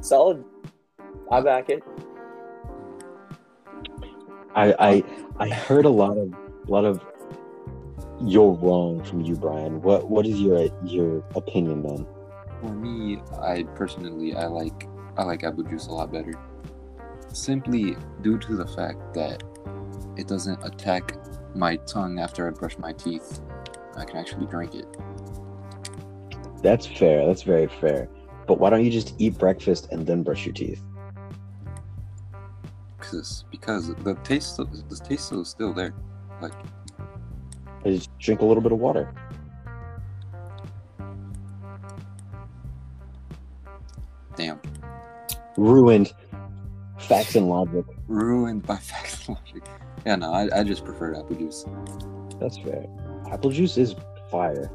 Solid. 0.01 0.45
I 1.33 1.41
back 1.41 1.70
it. 1.70 1.83
I 4.55 4.75
I 4.79 5.05
I 5.39 5.49
heard 5.49 5.85
a 5.85 5.91
lot 5.91 6.16
of 6.18 6.33
a 6.33 6.70
lot 6.70 6.85
of 6.85 7.03
you're 8.20 8.53
wrong 8.53 9.03
from 9.05 9.22
you, 9.22 9.35
Brian. 9.37 9.81
What 9.83 10.09
what 10.09 10.27
is 10.27 10.41
your 10.41 10.68
your 10.85 11.25
opinion 11.35 11.83
then? 11.83 12.07
For 12.61 12.72
me, 12.72 13.20
I 13.41 13.64
personally 13.75 14.35
I 14.35 14.47
like 14.47 14.87
I 15.16 15.25
like 15.25 15.43
apple 15.43 15.64
juice 15.64 15.87
a 15.87 15.93
lot 15.93 16.12
better. 16.12 16.35
Simply 17.33 17.97
due 18.22 18.39
to 18.39 18.57
the 18.57 18.66
fact 18.66 19.14
that 19.14 19.43
it 20.16 20.29
doesn't 20.29 20.64
attack 20.64 21.16
my 21.55 21.76
tongue 21.76 22.18
after 22.18 22.46
I 22.46 22.50
brush 22.50 22.78
my 22.78 22.92
teeth. 22.92 23.40
I 23.96 24.05
can 24.05 24.16
actually 24.16 24.46
drink 24.46 24.74
it. 24.74 24.86
That's 26.62 26.86
fair. 26.86 27.26
That's 27.26 27.42
very 27.42 27.68
fair. 27.68 28.09
But 28.46 28.59
why 28.59 28.70
don't 28.70 28.84
you 28.84 28.90
just 28.90 29.14
eat 29.18 29.38
breakfast 29.38 29.88
and 29.90 30.07
then 30.07 30.22
brush 30.22 30.44
your 30.46 30.55
teeth? 30.55 30.82
Cause 32.98 33.44
because 33.50 33.94
the 33.94 34.14
taste 34.24 34.57
the 34.57 35.00
taste 35.05 35.32
is 35.32 35.48
still 35.48 35.72
there. 35.72 35.94
Like 36.40 36.52
And 37.84 37.94
Just 37.94 38.16
drink 38.18 38.40
a 38.40 38.44
little 38.44 38.62
bit 38.62 38.72
of 38.72 38.78
water. 38.78 39.14
damn. 44.36 44.61
Ruined. 45.57 46.12
Facts 46.98 47.36
and 47.36 47.48
logic. 47.48 47.84
Ruined 48.09 48.66
by 48.66 48.76
facts 48.90 49.28
and 49.28 49.36
logic. 49.36 49.68
Yeah, 50.07 50.16
no, 50.16 50.32
I, 50.32 50.48
I 50.61 50.64
just 50.64 50.84
prefer 50.84 51.14
apple 51.14 51.36
juice. 51.36 51.64
That's 52.38 52.59
fair. 52.59 52.86
Apple 53.30 53.50
juice 53.50 53.76
is 53.78 53.94
fire. 54.30 54.70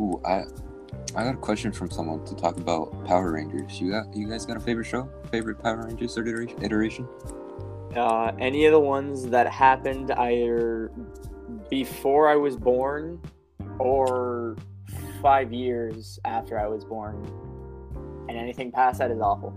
Ooh, 0.00 0.20
I 0.24 0.44
I 1.16 1.22
got 1.22 1.34
a 1.34 1.38
question 1.38 1.70
from 1.70 1.90
someone 1.90 2.24
to 2.24 2.34
talk 2.34 2.56
about 2.56 3.04
Power 3.04 3.32
Rangers. 3.32 3.80
You 3.80 3.90
got 3.92 4.14
you 4.16 4.28
guys 4.28 4.44
got 4.46 4.56
a 4.56 4.60
favorite 4.60 4.86
show? 4.86 5.08
Favorite 5.30 5.62
Power 5.62 5.86
Rangers 5.86 6.16
iteration? 6.16 6.62
iteration? 6.64 7.08
Uh, 7.94 8.32
any 8.40 8.64
of 8.64 8.72
the 8.72 8.80
ones 8.80 9.28
that 9.28 9.46
happened 9.46 10.10
either 10.12 10.90
before 11.70 12.28
I 12.28 12.34
was 12.34 12.56
born 12.56 13.20
or 13.78 14.56
five 15.22 15.52
years 15.52 16.18
after 16.24 16.58
I 16.58 16.66
was 16.66 16.84
born, 16.84 17.24
and 18.28 18.36
anything 18.36 18.72
past 18.72 18.98
that 18.98 19.12
is 19.12 19.20
awful. 19.20 19.54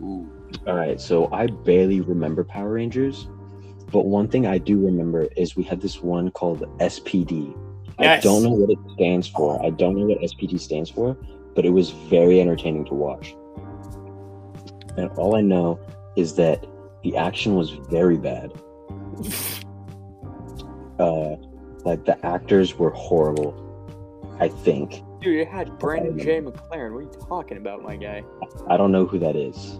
Ooh. 0.00 0.30
All 0.66 0.74
right, 0.74 1.00
so 1.00 1.28
I 1.32 1.46
barely 1.46 2.00
remember 2.00 2.44
Power 2.44 2.74
Rangers, 2.74 3.28
but 3.92 4.06
one 4.06 4.28
thing 4.28 4.46
I 4.46 4.58
do 4.58 4.78
remember 4.84 5.28
is 5.36 5.56
we 5.56 5.64
had 5.64 5.80
this 5.80 6.02
one 6.02 6.30
called 6.30 6.60
SPD. 6.78 7.56
I 7.98 8.20
don't 8.20 8.44
know 8.44 8.50
what 8.50 8.70
it 8.70 8.78
stands 8.94 9.26
for. 9.26 9.64
I 9.64 9.70
don't 9.70 9.96
know 9.96 10.06
what 10.06 10.20
SPD 10.20 10.60
stands 10.60 10.88
for, 10.88 11.16
but 11.54 11.66
it 11.66 11.70
was 11.70 11.90
very 11.90 12.40
entertaining 12.40 12.84
to 12.86 12.94
watch. 12.94 13.34
And 14.96 15.10
all 15.16 15.34
I 15.34 15.40
know 15.40 15.80
is 16.16 16.34
that 16.36 16.64
the 17.02 17.16
action 17.16 17.54
was 17.54 17.70
very 17.90 18.16
bad. 18.16 18.52
Uh, 20.98 21.36
like 21.84 22.04
the 22.06 22.18
actors 22.26 22.76
were 22.76 22.90
horrible. 22.90 23.54
I 24.40 24.48
think. 24.48 25.02
Dude, 25.28 25.40
it 25.40 25.48
had 25.48 25.78
Brandon 25.78 26.18
Jay 26.18 26.40
McLaren. 26.40 26.94
What 26.94 27.00
are 27.00 27.02
you 27.02 27.10
talking 27.28 27.58
about, 27.58 27.82
my 27.82 27.96
guy? 27.96 28.24
I 28.66 28.78
don't 28.78 28.90
know 28.90 29.04
who 29.04 29.18
that 29.18 29.36
is. 29.36 29.78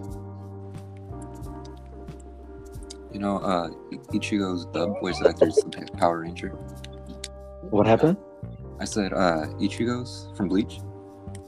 You 3.10 3.18
know, 3.18 3.38
uh, 3.38 3.70
Ichigo's 4.12 4.66
dub 4.66 5.00
voice 5.00 5.24
actor 5.24 5.46
is 5.48 5.54
the 5.54 5.88
Power 5.96 6.20
Ranger. 6.20 6.50
What 7.70 7.86
happened? 7.86 8.18
I 8.78 8.84
said, 8.84 9.14
uh, 9.14 9.46
Ichigo's 9.58 10.28
from 10.36 10.48
Bleach. 10.48 10.80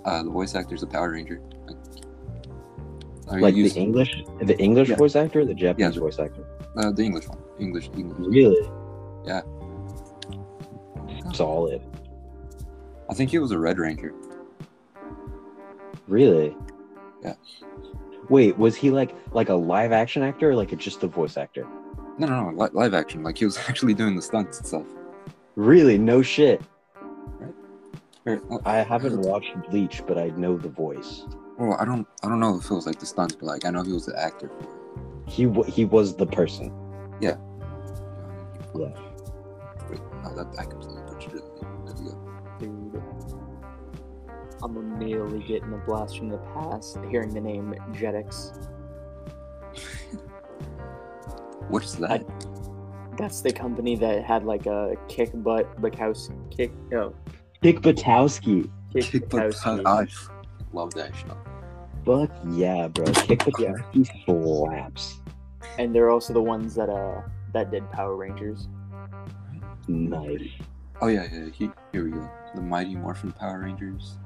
Uh, 0.06 0.22
the 0.22 0.30
voice 0.30 0.54
actor's 0.54 0.82
a 0.82 0.86
Power 0.86 1.10
Ranger. 1.12 1.42
Like, 1.66 1.76
are 3.28 3.40
Like 3.42 3.54
you 3.54 3.68
the 3.68 3.78
English, 3.78 4.24
the 4.40 4.58
English 4.58 4.88
Yeah. 4.88 4.96
voice 4.96 5.14
actor, 5.14 5.40
or 5.40 5.44
the 5.44 5.52
Japanese 5.52 5.96
Yeah. 5.96 6.00
voice 6.00 6.18
actor. 6.18 6.46
uh, 6.78 6.90
the 6.90 7.02
English 7.02 7.28
one. 7.28 7.38
English, 7.58 7.90
English. 7.94 8.26
Really? 8.26 8.70
Yeah. 9.26 9.42
Solid. 11.34 11.82
I 13.10 13.14
think 13.14 13.30
he 13.30 13.38
was 13.40 13.50
a 13.50 13.58
Red 13.58 13.78
Ranger. 13.78 14.14
Really? 16.06 16.56
Yeah. 17.22 17.34
Wait, 18.28 18.56
was 18.56 18.76
he 18.76 18.90
like 18.90 19.14
like 19.32 19.48
a 19.48 19.54
live 19.54 19.90
action 19.92 20.22
actor 20.22 20.50
or 20.50 20.54
like 20.54 20.72
a, 20.72 20.76
just 20.76 21.02
a 21.02 21.08
voice 21.08 21.36
actor? 21.36 21.66
No, 22.18 22.26
no, 22.28 22.50
no, 22.50 22.62
li- 22.62 22.70
live 22.72 22.94
action. 22.94 23.22
Like 23.24 23.36
he 23.38 23.44
was 23.44 23.58
actually 23.68 23.94
doing 23.94 24.14
the 24.14 24.22
stunts 24.22 24.58
and 24.58 24.66
stuff. 24.66 24.86
Really? 25.56 25.98
No 25.98 26.22
shit. 26.22 26.62
Or- 28.26 28.40
uh, 28.50 28.58
I 28.64 28.76
haven't 28.78 29.20
watched 29.22 29.54
Bleach, 29.70 30.02
but 30.06 30.16
I 30.18 30.28
know 30.28 30.56
the 30.56 30.68
voice. 30.68 31.24
Well, 31.58 31.76
I 31.80 31.84
don't, 31.84 32.06
I 32.22 32.28
don't 32.28 32.40
know 32.40 32.56
if 32.58 32.70
it 32.70 32.74
was 32.74 32.86
like 32.86 32.98
the 33.00 33.06
stunts, 33.06 33.34
but 33.34 33.46
like 33.46 33.64
I 33.64 33.70
know 33.70 33.82
he 33.82 33.92
was 33.92 34.06
the 34.06 34.18
actor. 34.18 34.50
He 35.26 35.46
wa 35.46 35.64
he 35.64 35.84
was 35.84 36.14
the 36.16 36.26
person. 36.26 36.72
Yeah. 37.20 37.36
Yeah. 38.74 38.92
Wait, 39.90 40.00
no, 40.22 40.34
that 40.36 40.46
I 40.58 40.64
completely 40.64 40.99
I'm 44.62 44.76
immediately 44.76 45.40
getting 45.40 45.72
a 45.72 45.78
blast 45.78 46.18
from 46.18 46.28
the 46.28 46.38
past 46.54 46.98
hearing 47.10 47.32
the 47.32 47.40
name 47.40 47.74
Jetix. 47.92 48.68
What 51.68 51.84
is 51.84 51.96
that? 51.96 52.24
That's 53.16 53.40
the 53.42 53.52
company 53.52 53.96
that 53.96 54.24
had 54.24 54.44
like 54.44 54.66
a 54.66 54.94
kick 55.08 55.30
butt 55.34 55.80
Bukowski 55.80 56.34
kick 56.50 56.72
no 56.90 57.14
kick 57.62 57.80
Buttowski. 57.80 58.70
kick, 58.92 59.04
Kick 59.04 59.28
butt. 59.28 59.50
Bukowski. 59.52 59.86
I 59.86 60.02
f- 60.04 60.30
love 60.72 60.92
that 60.94 61.14
show. 61.14 61.36
Fuck 62.04 62.30
yeah, 62.50 62.88
bro. 62.88 63.04
Kick 63.12 63.40
Buttowski 63.40 64.08
slaps. 64.24 65.20
and 65.78 65.94
they're 65.94 66.10
also 66.10 66.32
the 66.32 66.42
ones 66.42 66.74
that 66.74 66.88
uh 66.88 67.22
that 67.52 67.70
did 67.70 67.88
Power 67.92 68.16
Rangers. 68.16 68.68
Nice. 69.88 70.42
Oh 71.02 71.08
yeah, 71.08 71.26
yeah. 71.32 71.46
He, 71.52 71.70
here 71.92 72.04
we 72.04 72.10
go. 72.12 72.30
The 72.54 72.60
Mighty 72.62 72.96
Morphin 72.96 73.32
Power 73.32 73.60
Rangers. 73.60 74.18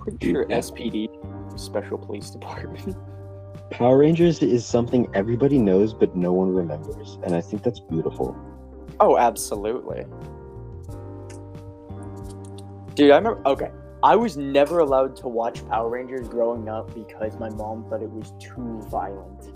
Pretty 0.00 0.18
Dude, 0.18 0.34
sure 0.34 0.46
yeah. 0.48 0.58
SPD 0.58 1.58
Special 1.58 1.98
Police 1.98 2.30
Department. 2.30 2.96
Power 3.70 3.98
Rangers 3.98 4.42
is 4.42 4.64
something 4.64 5.08
everybody 5.14 5.58
knows 5.58 5.92
but 5.92 6.16
no 6.16 6.32
one 6.32 6.54
remembers, 6.54 7.18
and 7.24 7.34
I 7.34 7.40
think 7.40 7.62
that's 7.62 7.80
beautiful. 7.80 8.36
Oh, 9.00 9.18
absolutely. 9.18 10.04
Dude, 12.94 13.10
I 13.10 13.16
remember. 13.16 13.40
Okay, 13.46 13.70
I 14.02 14.16
was 14.16 14.36
never 14.36 14.78
allowed 14.78 15.16
to 15.16 15.28
watch 15.28 15.66
Power 15.68 15.88
Rangers 15.88 16.28
growing 16.28 16.68
up 16.68 16.94
because 16.94 17.38
my 17.38 17.50
mom 17.50 17.84
thought 17.88 18.02
it 18.02 18.10
was 18.10 18.32
too 18.40 18.80
violent, 18.88 19.52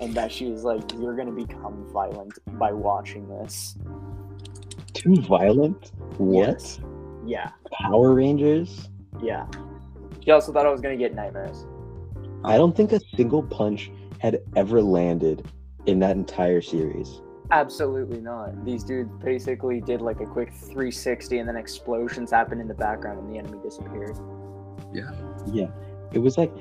and 0.00 0.14
that 0.14 0.30
she 0.30 0.50
was 0.50 0.62
like, 0.62 0.92
"You're 0.94 1.16
gonna 1.16 1.32
become 1.32 1.86
violent 1.92 2.38
by 2.58 2.72
watching 2.72 3.28
this." 3.28 3.76
Too 4.98 5.16
violent? 5.22 5.92
What? 6.18 6.46
Yes. 6.48 6.80
Yeah, 7.26 7.50
Power 7.72 8.14
Rangers? 8.14 8.88
yeah. 9.22 9.46
She 10.24 10.30
also 10.30 10.52
thought 10.52 10.66
I 10.66 10.70
was 10.70 10.80
gonna 10.80 10.96
get 10.96 11.14
nightmares. 11.14 11.66
I 12.44 12.56
don't 12.56 12.76
think 12.76 12.92
a 12.92 13.00
single 13.16 13.42
punch 13.42 13.90
had 14.18 14.40
ever 14.56 14.82
landed 14.82 15.46
in 15.86 15.98
that 16.00 16.16
entire 16.16 16.60
series. 16.60 17.20
Absolutely 17.50 18.20
not. 18.20 18.64
These 18.64 18.84
dudes 18.84 19.10
basically 19.24 19.80
did 19.80 20.02
like 20.02 20.20
a 20.20 20.26
quick 20.26 20.52
360, 20.52 21.38
and 21.38 21.48
then 21.48 21.56
explosions 21.56 22.30
happened 22.30 22.60
in 22.60 22.68
the 22.68 22.74
background, 22.74 23.20
and 23.20 23.32
the 23.32 23.38
enemy 23.38 23.58
disappeared. 23.62 24.16
Yeah. 24.92 25.10
Yeah, 25.52 25.68
it 26.12 26.18
was 26.18 26.36
like 26.36 26.52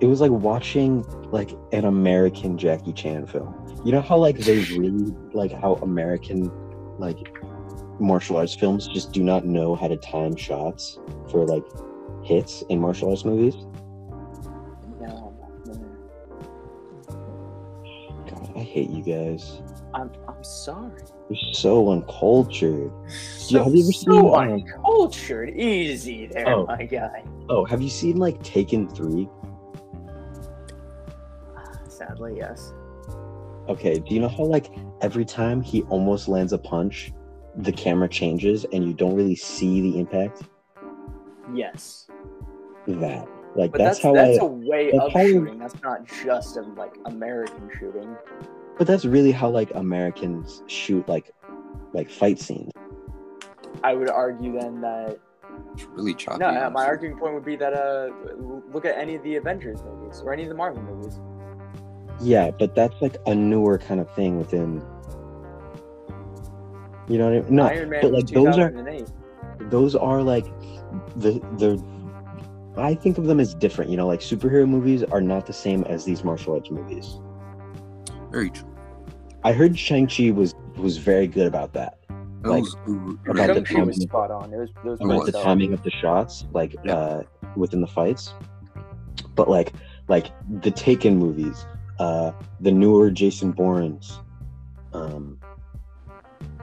it 0.00 0.06
was 0.06 0.20
like 0.20 0.30
watching 0.30 1.02
like 1.30 1.50
an 1.72 1.84
American 1.86 2.58
Jackie 2.58 2.92
Chan 2.92 3.26
film. 3.26 3.54
You 3.84 3.92
know 3.92 4.00
how 4.02 4.18
like 4.18 4.38
they 4.38 4.58
really 4.76 5.14
like 5.32 5.52
how 5.52 5.74
American 5.76 6.50
like 6.98 7.34
martial 8.00 8.36
arts 8.36 8.54
films 8.54 8.88
just 8.88 9.12
do 9.12 9.22
not 9.22 9.44
know 9.44 9.74
how 9.74 9.88
to 9.88 9.96
time 9.96 10.36
shots 10.36 10.98
for 11.30 11.46
like 11.46 11.64
hits 12.22 12.62
in 12.68 12.80
martial 12.80 13.10
arts 13.10 13.24
movies. 13.24 13.54
No, 15.00 15.34
no. 15.66 15.74
God, 18.28 18.52
I 18.56 18.60
hate 18.60 18.90
you 18.90 19.02
guys. 19.02 19.62
I'm 19.92 20.10
I'm 20.26 20.42
sorry. 20.42 21.02
You're 21.30 21.54
so 21.54 21.90
uncultured. 21.90 22.90
So, 23.08 23.62
have 23.64 23.74
you 23.74 23.82
ever 23.84 23.92
so 23.92 24.10
seen, 24.12 24.18
um, 24.18 24.34
uncultured? 24.34 25.50
Easy 25.58 26.26
there, 26.26 26.48
Oh. 26.48 26.66
my 26.66 26.84
guy. 26.84 27.24
Oh, 27.48 27.64
have 27.64 27.80
you 27.80 27.88
seen 27.88 28.16
like 28.16 28.42
Taken 28.42 28.88
Three? 28.88 29.28
Sadly, 31.88 32.34
yes. 32.36 32.72
Okay, 33.68 33.98
do 33.98 34.14
you 34.14 34.20
know 34.20 34.28
how 34.28 34.44
like 34.44 34.70
every 35.00 35.24
time 35.24 35.62
he 35.62 35.82
almost 35.84 36.28
lands 36.28 36.52
a 36.52 36.58
punch, 36.58 37.12
the 37.56 37.72
camera 37.72 38.08
changes 38.08 38.64
and 38.72 38.84
you 38.84 38.92
don't 38.92 39.14
really 39.14 39.36
see 39.36 39.80
the 39.80 39.98
impact? 39.98 40.42
Yes. 41.54 42.06
That 42.86 43.28
like 43.56 43.72
But 43.72 43.78
that's, 43.78 43.98
that's 43.98 44.02
how 44.02 44.14
that's 44.14 44.38
I. 44.38 44.44
a 44.44 44.46
way 44.46 44.90
that's 44.92 45.04
of 45.04 45.12
how- 45.12 45.26
shooting. 45.26 45.58
That's 45.58 45.80
not 45.82 46.06
just 46.24 46.56
a 46.56 46.62
like 46.62 46.94
American 47.06 47.70
shooting. 47.78 48.16
But 48.76 48.86
that's 48.86 49.04
really 49.04 49.30
how 49.32 49.48
like 49.50 49.70
Americans 49.74 50.62
shoot 50.66 51.08
like 51.08 51.30
like 51.92 52.10
fight 52.10 52.40
scenes. 52.40 52.72
I 53.84 53.94
would 53.94 54.10
argue 54.10 54.58
then 54.58 54.80
that 54.80 55.18
It's 55.74 55.84
really 55.84 56.14
choppy. 56.14 56.38
no, 56.38 56.70
my 56.70 56.84
arguing 56.84 57.16
point 57.18 57.34
would 57.34 57.44
be 57.44 57.56
that 57.56 57.72
uh, 57.72 58.10
look 58.72 58.84
at 58.84 58.96
any 58.98 59.14
of 59.14 59.22
the 59.22 59.36
Avengers 59.36 59.82
movies 59.84 60.20
or 60.24 60.32
any 60.32 60.42
of 60.42 60.48
the 60.48 60.54
Marvel 60.54 60.82
movies. 60.82 61.20
Yeah, 62.20 62.50
but 62.50 62.74
that's 62.74 62.94
like 63.00 63.16
a 63.26 63.34
newer 63.34 63.78
kind 63.78 64.00
of 64.00 64.12
thing 64.14 64.38
within. 64.38 64.82
You 67.08 67.18
know 67.18 67.24
what 67.30 67.34
I 67.34 67.40
mean? 67.42 67.54
No, 67.56 67.62
Iron 67.64 67.90
Man 67.90 68.00
but, 68.02 68.12
like, 68.12 68.26
those 68.28 68.58
are- 68.58 68.72
those 69.70 69.94
are 69.94 70.22
like 70.22 70.46
the 71.16 71.32
the. 71.58 71.82
I 72.76 72.94
think 72.94 73.18
of 73.18 73.26
them 73.26 73.38
as 73.40 73.54
different. 73.54 73.90
You 73.90 73.96
know, 73.96 74.06
like 74.06 74.20
superhero 74.20 74.68
movies 74.68 75.02
are 75.04 75.20
not 75.20 75.46
the 75.46 75.52
same 75.52 75.84
as 75.84 76.04
these 76.04 76.24
martial 76.24 76.54
arts 76.54 76.70
movies. 76.70 77.20
Very 78.32 78.50
true. 78.50 78.68
I 79.44 79.52
heard 79.52 79.78
Shang 79.78 80.06
Chi 80.08 80.30
was 80.30 80.54
was 80.76 80.96
very 80.96 81.26
good 81.26 81.46
about 81.46 81.72
that. 81.74 81.98
That 82.42 82.50
Like, 82.50 82.62
was 82.62 82.74
about 83.28 83.54
the 83.54 83.64
Shang-Chi 83.64 83.82
was 83.84 83.96
timing. 83.96 84.08
spot 84.08 84.30
on. 84.30 84.52
It 84.52 84.56
was, 84.58 84.70
it 84.70 84.84
was 84.84 85.00
about 85.00 85.26
the 85.26 85.32
was. 85.32 85.42
timing 85.42 85.72
of 85.72 85.82
the 85.82 85.90
shots, 85.90 86.46
like 86.52 86.74
Yeah. 86.84 86.94
uh, 86.94 87.22
within 87.56 87.80
the 87.80 87.86
fights. 87.86 88.34
But 89.34 89.48
like 89.48 89.72
like 90.08 90.30
the 90.60 90.70
Taken 90.70 91.16
movies, 91.16 91.64
uh, 92.00 92.32
the 92.60 92.70
newer 92.72 93.10
Jason 93.10 93.52
Bourne's, 93.52 94.20
um, 94.92 95.38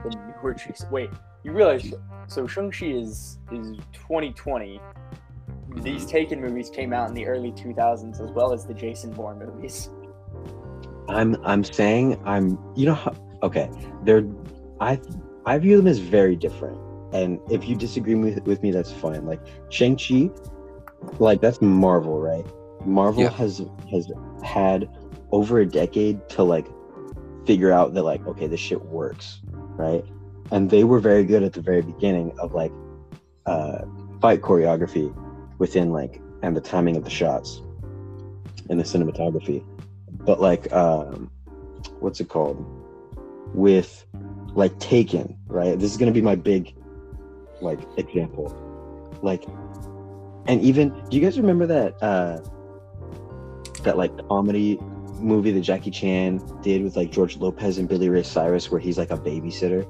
the 0.02 0.10
newer 0.42 0.54
Jason. 0.54 0.90
Wait, 0.90 1.10
you 1.44 1.52
realize? 1.52 1.92
So 2.26 2.46
Shang-Chi 2.46 2.86
is 2.86 3.38
is 3.50 3.76
2020. 3.92 4.78
Mm-hmm. 4.78 5.82
These 5.82 6.06
Taken 6.06 6.40
movies 6.40 6.70
came 6.70 6.92
out 6.92 7.08
in 7.08 7.14
the 7.14 7.26
early 7.26 7.52
2000s, 7.52 8.20
as 8.20 8.30
well 8.32 8.52
as 8.52 8.66
the 8.66 8.74
Jason 8.74 9.10
Bourne 9.10 9.38
movies. 9.38 9.88
I'm 11.08 11.36
I'm 11.44 11.64
saying 11.64 12.20
I'm 12.24 12.58
you 12.76 12.86
know 12.86 12.94
how 12.94 13.14
okay 13.42 13.68
they're 14.04 14.24
I 14.80 15.00
I 15.46 15.58
view 15.58 15.76
them 15.76 15.86
as 15.88 15.98
very 15.98 16.36
different 16.36 16.78
and 17.12 17.40
if 17.50 17.68
you 17.68 17.74
disagree 17.76 18.14
with, 18.14 18.42
with 18.44 18.62
me 18.62 18.70
that's 18.70 18.92
fine 18.92 19.26
like 19.26 19.40
Shang 19.68 19.96
Chi 19.96 20.30
like 21.18 21.40
that's 21.40 21.60
Marvel 21.60 22.20
right 22.20 22.46
Marvel 22.86 23.24
Yeah. 23.24 23.30
has 23.30 23.62
has 23.90 24.10
had 24.44 24.88
over 25.32 25.58
a 25.58 25.66
decade 25.66 26.28
to 26.30 26.44
like 26.44 26.68
figure 27.46 27.72
out 27.72 27.94
that 27.94 28.04
like 28.04 28.24
okay 28.26 28.46
this 28.46 28.60
shit 28.60 28.80
works 28.86 29.40
right? 29.76 30.04
And 30.50 30.70
they 30.70 30.84
were 30.84 31.00
very 31.00 31.24
good 31.24 31.42
at 31.42 31.52
the 31.52 31.60
very 31.60 31.82
beginning 31.82 32.32
of 32.38 32.52
like 32.52 32.72
uh 33.46 33.78
fight 34.20 34.40
choreography 34.40 35.12
within 35.58 35.92
like 35.92 36.20
and 36.42 36.56
the 36.56 36.60
timing 36.60 36.96
of 36.96 37.04
the 37.04 37.10
shots 37.10 37.60
and 38.70 38.78
the 38.78 38.84
cinematography. 38.84 39.64
But 40.10 40.40
like 40.40 40.72
um 40.72 41.30
what's 42.00 42.20
it 42.20 42.28
called? 42.28 42.64
With 43.54 44.06
like 44.54 44.78
taken 44.78 45.36
right? 45.46 45.78
This 45.78 45.90
is 45.90 45.96
gonna 45.96 46.12
be 46.12 46.22
my 46.22 46.34
big 46.34 46.74
like 47.60 47.80
example. 47.96 48.54
Like 49.22 49.44
and 50.46 50.60
even 50.60 50.90
do 51.08 51.16
you 51.16 51.22
guys 51.22 51.38
remember 51.38 51.66
that 51.66 52.02
uh 52.02 52.40
that 53.84 53.96
like 53.96 54.12
comedy 54.28 54.78
movie 55.22 55.50
that 55.52 55.60
jackie 55.60 55.90
chan 55.90 56.40
did 56.62 56.82
with 56.82 56.96
like 56.96 57.10
george 57.12 57.36
lopez 57.38 57.78
and 57.78 57.88
billy 57.88 58.08
ray 58.08 58.22
cyrus 58.22 58.70
where 58.70 58.80
he's 58.80 58.98
like 58.98 59.10
a 59.10 59.16
babysitter 59.16 59.86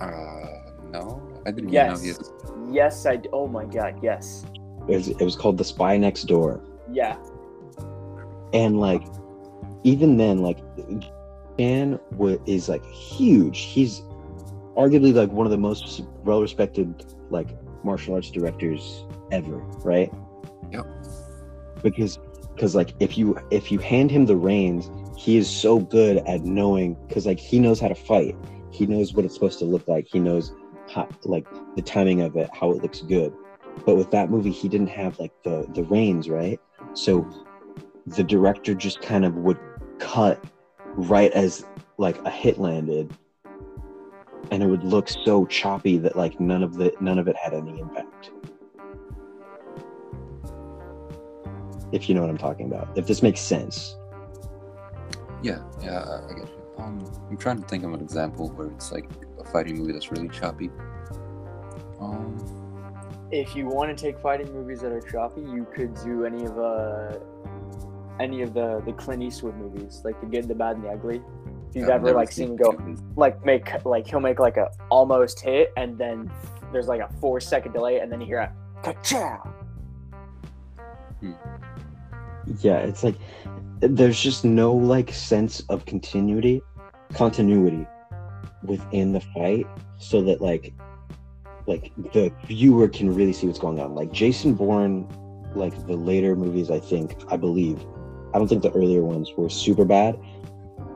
Uh, 0.00 0.62
no, 0.90 1.20
I 1.46 1.50
didn't 1.50 1.70
Yes. 1.72 2.00
know. 2.02 2.06
Yes. 2.08 2.32
Yes, 2.70 3.06
I. 3.06 3.16
d- 3.16 3.28
Oh 3.32 3.46
my 3.46 3.64
God, 3.66 3.98
yes. 4.02 4.46
it 4.88 4.96
was, 4.96 5.08
it 5.08 5.20
was 5.20 5.36
called 5.36 5.58
the 5.58 5.64
spy 5.64 5.96
next 5.98 6.24
door 6.24 6.62
Yeah. 6.90 7.16
and 8.54 8.80
like 8.80 9.02
even 9.84 10.16
then 10.16 10.38
like 10.38 10.58
Chan 11.58 12.00
wa- 12.16 12.38
is 12.46 12.68
like 12.68 12.84
huge 12.86 13.58
he's 13.60 14.00
arguably 14.76 15.12
like 15.14 15.30
one 15.30 15.46
of 15.46 15.50
the 15.52 15.58
most 15.58 16.02
well-respected 16.24 17.04
like 17.28 17.48
martial 17.84 18.14
arts 18.14 18.30
directors 18.30 19.04
ever 19.32 19.58
right 19.84 20.10
Yep. 20.72 20.86
because 21.82 22.18
because 22.60 22.74
like 22.74 22.92
if 23.00 23.16
you 23.16 23.38
if 23.50 23.72
you 23.72 23.78
hand 23.78 24.10
him 24.10 24.26
the 24.26 24.36
reins 24.36 24.90
he 25.16 25.38
is 25.38 25.48
so 25.48 25.78
good 25.78 26.18
at 26.26 26.42
knowing 26.42 26.94
because 27.08 27.24
like 27.24 27.40
he 27.40 27.58
knows 27.58 27.80
how 27.80 27.88
to 27.88 27.94
fight. 27.94 28.36
He 28.70 28.84
knows 28.86 29.14
what 29.14 29.24
it's 29.24 29.32
supposed 29.32 29.58
to 29.60 29.64
look 29.64 29.88
like. 29.88 30.06
He 30.06 30.18
knows 30.18 30.52
how 30.90 31.08
like 31.24 31.46
the 31.74 31.80
timing 31.80 32.20
of 32.20 32.36
it 32.36 32.50
how 32.52 32.70
it 32.72 32.82
looks 32.82 33.00
good. 33.00 33.32
But 33.86 33.96
with 33.96 34.10
that 34.10 34.30
movie 34.30 34.50
he 34.50 34.68
didn't 34.68 34.88
have 34.88 35.18
like 35.18 35.32
the 35.42 35.66
the 35.74 35.84
reins 35.84 36.28
right? 36.28 36.60
So 36.92 37.26
the 38.06 38.22
director 38.22 38.74
just 38.74 39.00
kind 39.00 39.24
of 39.24 39.36
would 39.36 39.58
cut 39.98 40.44
right 40.96 41.32
as 41.32 41.64
like 41.96 42.18
a 42.26 42.30
hit 42.30 42.58
landed 42.58 43.10
and 44.50 44.62
it 44.62 44.66
would 44.66 44.84
look 44.84 45.08
so 45.08 45.46
choppy 45.46 45.96
that 45.96 46.14
like 46.14 46.38
none 46.38 46.62
of 46.62 46.74
the 46.74 46.92
none 47.00 47.18
of 47.18 47.26
it 47.26 47.36
had 47.36 47.54
any 47.54 47.80
impact 47.80 48.32
if 51.92 52.08
you 52.08 52.14
know 52.14 52.20
what 52.20 52.30
i'm 52.30 52.38
talking 52.38 52.66
about 52.66 52.88
if 52.96 53.06
this 53.06 53.22
makes 53.22 53.40
sense 53.40 53.96
Yeah, 55.42 55.60
yeah, 55.82 56.00
I- 56.04 56.26
I 56.28 56.32
get 56.40 56.48
you. 56.48 56.60
Um, 56.84 56.98
I'm 57.30 57.36
trying 57.38 57.58
to 57.62 57.66
think 57.66 57.82
of 57.84 57.94
an 57.94 58.00
example 58.00 58.50
where 58.50 58.66
it's 58.68 58.92
like 58.92 59.08
a 59.38 59.44
fighting 59.44 59.78
movie 59.78 59.92
that's 59.92 60.10
really 60.12 60.28
choppy. 60.28 60.68
Um, 61.98 62.36
If 63.30 63.56
you 63.56 63.66
want 63.66 63.88
to 63.96 64.04
take 64.04 64.18
fighting 64.18 64.52
movies 64.52 64.80
that 64.82 64.92
are 64.92 65.00
choppy, 65.00 65.40
you 65.40 65.66
could 65.74 65.94
do 66.04 66.24
any 66.26 66.44
of 66.44 66.58
uh 66.58 67.18
any 68.18 68.42
of 68.42 68.52
the 68.52 68.82
the 68.84 68.92
Clint 68.92 69.22
Eastwood 69.22 69.56
movies, 69.56 70.02
like 70.04 70.20
the 70.20 70.26
Good, 70.26 70.46
the 70.46 70.54
Bad, 70.54 70.76
and 70.76 70.84
the 70.84 70.90
Ugly. 70.90 71.22
If 71.70 71.76
you've 71.76 71.84
I've 71.88 72.04
ever 72.04 72.12
like 72.12 72.32
seen 72.32 72.50
him 72.50 72.56
go 72.56 72.76
like 73.16 73.42
make 73.44 73.64
like 73.86 74.06
he'll 74.06 74.20
make 74.20 74.40
like 74.40 74.58
a 74.58 74.68
almost 74.90 75.40
hit, 75.40 75.72
and 75.78 75.96
then 75.96 76.30
there's 76.72 76.88
like 76.88 77.00
a 77.00 77.08
four 77.20 77.40
second 77.40 77.72
delay, 77.72 78.00
and 78.00 78.12
then 78.12 78.20
you 78.20 78.26
hear 78.26 78.40
a 78.40 78.52
ka-chow. 78.82 79.40
Yeah 82.58 82.78
it's 82.78 83.02
like 83.02 83.16
there's 83.80 84.20
just 84.20 84.44
no 84.44 84.72
like 84.72 85.12
sense 85.12 85.60
of 85.68 85.86
continuity 85.86 86.60
continuity 87.14 87.86
within 88.64 89.12
the 89.12 89.20
fight 89.20 89.66
so 89.98 90.22
that 90.22 90.40
like 90.40 90.74
like 91.66 91.92
the 92.12 92.32
viewer 92.46 92.88
can 92.88 93.14
really 93.14 93.32
see 93.32 93.46
what's 93.46 93.58
going 93.58 93.80
on. 93.80 93.94
Like 93.94 94.12
jason 94.12 94.54
bourne 94.54 95.08
like 95.54 95.74
the 95.86 95.96
later 95.96 96.36
movies 96.36 96.70
i 96.70 96.78
think 96.78 97.16
i 97.28 97.36
believe 97.36 97.84
i 98.32 98.38
don't 98.38 98.48
think 98.48 98.62
the 98.62 98.72
earlier 98.72 99.02
ones 99.02 99.32
were 99.36 99.48
super 99.48 99.84
bad 99.84 100.18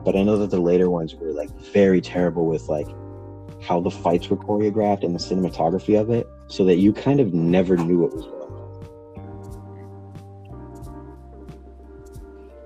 but 0.05 0.15
i 0.15 0.23
know 0.23 0.37
that 0.37 0.49
the 0.49 0.59
later 0.59 0.89
ones 0.89 1.13
were 1.15 1.31
like 1.33 1.49
very 1.73 1.99
terrible 1.99 2.45
with 2.45 2.69
like 2.69 2.87
how 3.61 3.81
the 3.81 3.91
fights 3.91 4.29
were 4.29 4.37
choreographed 4.37 5.03
and 5.03 5.13
the 5.13 5.19
cinematography 5.19 5.99
of 5.99 6.09
it 6.09 6.27
so 6.47 6.63
that 6.63 6.77
you 6.77 6.93
kind 6.93 7.19
of 7.19 7.33
never 7.33 7.75
knew 7.75 7.99
what 7.99 8.13
was 8.13 8.25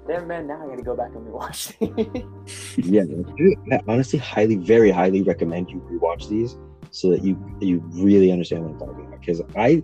Damn 0.09 0.27
man, 0.27 0.47
now 0.47 0.59
I 0.63 0.67
gotta 0.67 0.81
go 0.81 0.95
back 0.95 1.11
and 1.13 1.27
rewatch. 1.27 1.77
these. 2.77 2.87
yeah 2.87 3.77
I 3.77 3.79
honestly 3.87 4.17
highly 4.17 4.55
very 4.55 4.89
highly 4.89 5.21
recommend 5.21 5.69
you 5.69 5.77
rewatch 5.81 6.27
these 6.27 6.57
so 6.89 7.11
that 7.11 7.23
you 7.23 7.37
you 7.61 7.79
really 7.93 8.31
understand 8.31 8.63
what 8.63 8.71
i'm 8.71 8.79
talking 8.79 9.05
about 9.05 9.19
because 9.19 9.41
i 9.55 9.83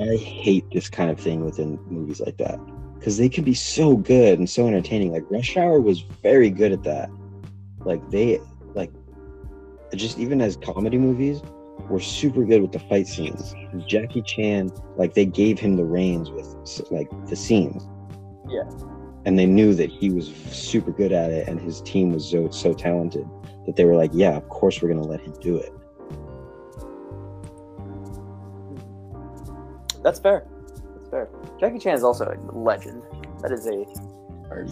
i 0.00 0.16
hate 0.16 0.64
this 0.70 0.88
kind 0.88 1.10
of 1.10 1.18
thing 1.18 1.44
within 1.44 1.80
movies 1.86 2.20
like 2.20 2.36
that 2.36 2.60
because 2.94 3.18
they 3.18 3.28
can 3.28 3.42
be 3.42 3.54
so 3.54 3.96
good 3.96 4.38
and 4.38 4.48
so 4.48 4.68
entertaining 4.68 5.10
like 5.10 5.24
rush 5.28 5.56
hour 5.56 5.80
was 5.80 6.02
very 6.22 6.50
good 6.50 6.70
at 6.70 6.84
that 6.84 7.10
like 7.80 8.08
they 8.10 8.38
like 8.74 8.92
just 9.96 10.16
even 10.20 10.40
as 10.40 10.56
comedy 10.58 10.98
movies 10.98 11.42
were 11.88 11.98
super 11.98 12.44
good 12.44 12.62
with 12.62 12.70
the 12.70 12.78
fight 12.78 13.08
scenes. 13.08 13.54
Jackie 13.88 14.22
Chan, 14.22 14.70
like 14.96 15.14
they 15.14 15.26
gave 15.26 15.58
him 15.58 15.76
the 15.76 15.84
reins 15.84 16.30
with 16.30 16.46
like 16.90 17.10
the 17.26 17.34
scenes. 17.34 17.88
Yeah. 18.50 18.68
And 19.26 19.38
they 19.38 19.46
knew 19.46 19.74
that 19.74 19.90
he 19.90 20.10
was 20.10 20.34
super 20.50 20.90
good 20.92 21.12
at 21.12 21.30
it, 21.30 21.46
and 21.48 21.60
his 21.60 21.80
team 21.82 22.10
was 22.10 22.28
so 22.28 22.48
so 22.50 22.72
talented 22.72 23.28
that 23.66 23.76
they 23.76 23.84
were 23.84 23.96
like, 23.96 24.10
"Yeah, 24.14 24.36
of 24.36 24.48
course 24.48 24.80
we're 24.80 24.88
gonna 24.88 25.06
let 25.06 25.20
him 25.20 25.34
do 25.40 25.56
it." 25.56 25.72
That's 30.02 30.18
fair. 30.18 30.46
That's 30.96 31.10
fair. 31.10 31.28
Jackie 31.58 31.78
Chan 31.78 31.94
is 31.94 32.04
also 32.04 32.24
a 32.24 32.36
legend. 32.56 33.02
That 33.42 33.52
is 33.52 33.66
a 33.66 33.84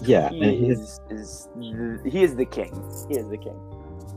Yeah, 0.03 0.31
he 0.31 0.69
is, 0.69 1.01
is 1.11 1.49
the, 1.55 2.01
he 2.11 2.23
is 2.25 2.35
the 2.35 2.47
king. 2.47 2.73
He 3.09 3.17
is 3.19 3.29
the 3.29 3.37
king. 3.39 3.59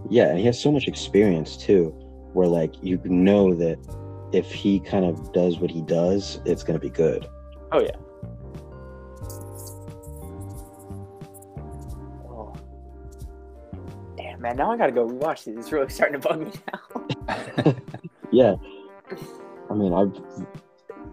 yeah, 0.10 0.30
and 0.30 0.40
he 0.40 0.46
has 0.46 0.60
so 0.60 0.72
much 0.72 0.88
experience 0.88 1.58
too, 1.58 1.90
where 2.34 2.48
like 2.48 2.82
you 2.82 3.00
know 3.04 3.54
that 3.56 3.78
if 4.32 4.52
he 4.52 4.80
kind 4.80 5.04
of 5.06 5.34
does 5.34 5.60
what 5.60 5.70
he 5.70 5.82
does, 5.82 6.40
it's 6.46 6.64
gonna 6.64 6.80
be 6.80 6.90
good. 6.90 7.28
Oh 7.74 7.82
yeah. 7.82 7.92
Man, 14.42 14.58
now 14.58 14.72
I 14.72 14.78
gotta 14.78 14.92
go 14.92 15.08
rewatch 15.08 15.46
these. 15.46 15.58
It's 15.58 15.72
really 15.72 15.90
starting 15.90 16.20
to 16.20 16.28
bug 16.28 16.40
me 16.42 16.52
now. 16.72 17.76
Yeah, 18.34 18.56
I 19.70 19.74
mean, 19.74 19.94
I've 19.94 20.18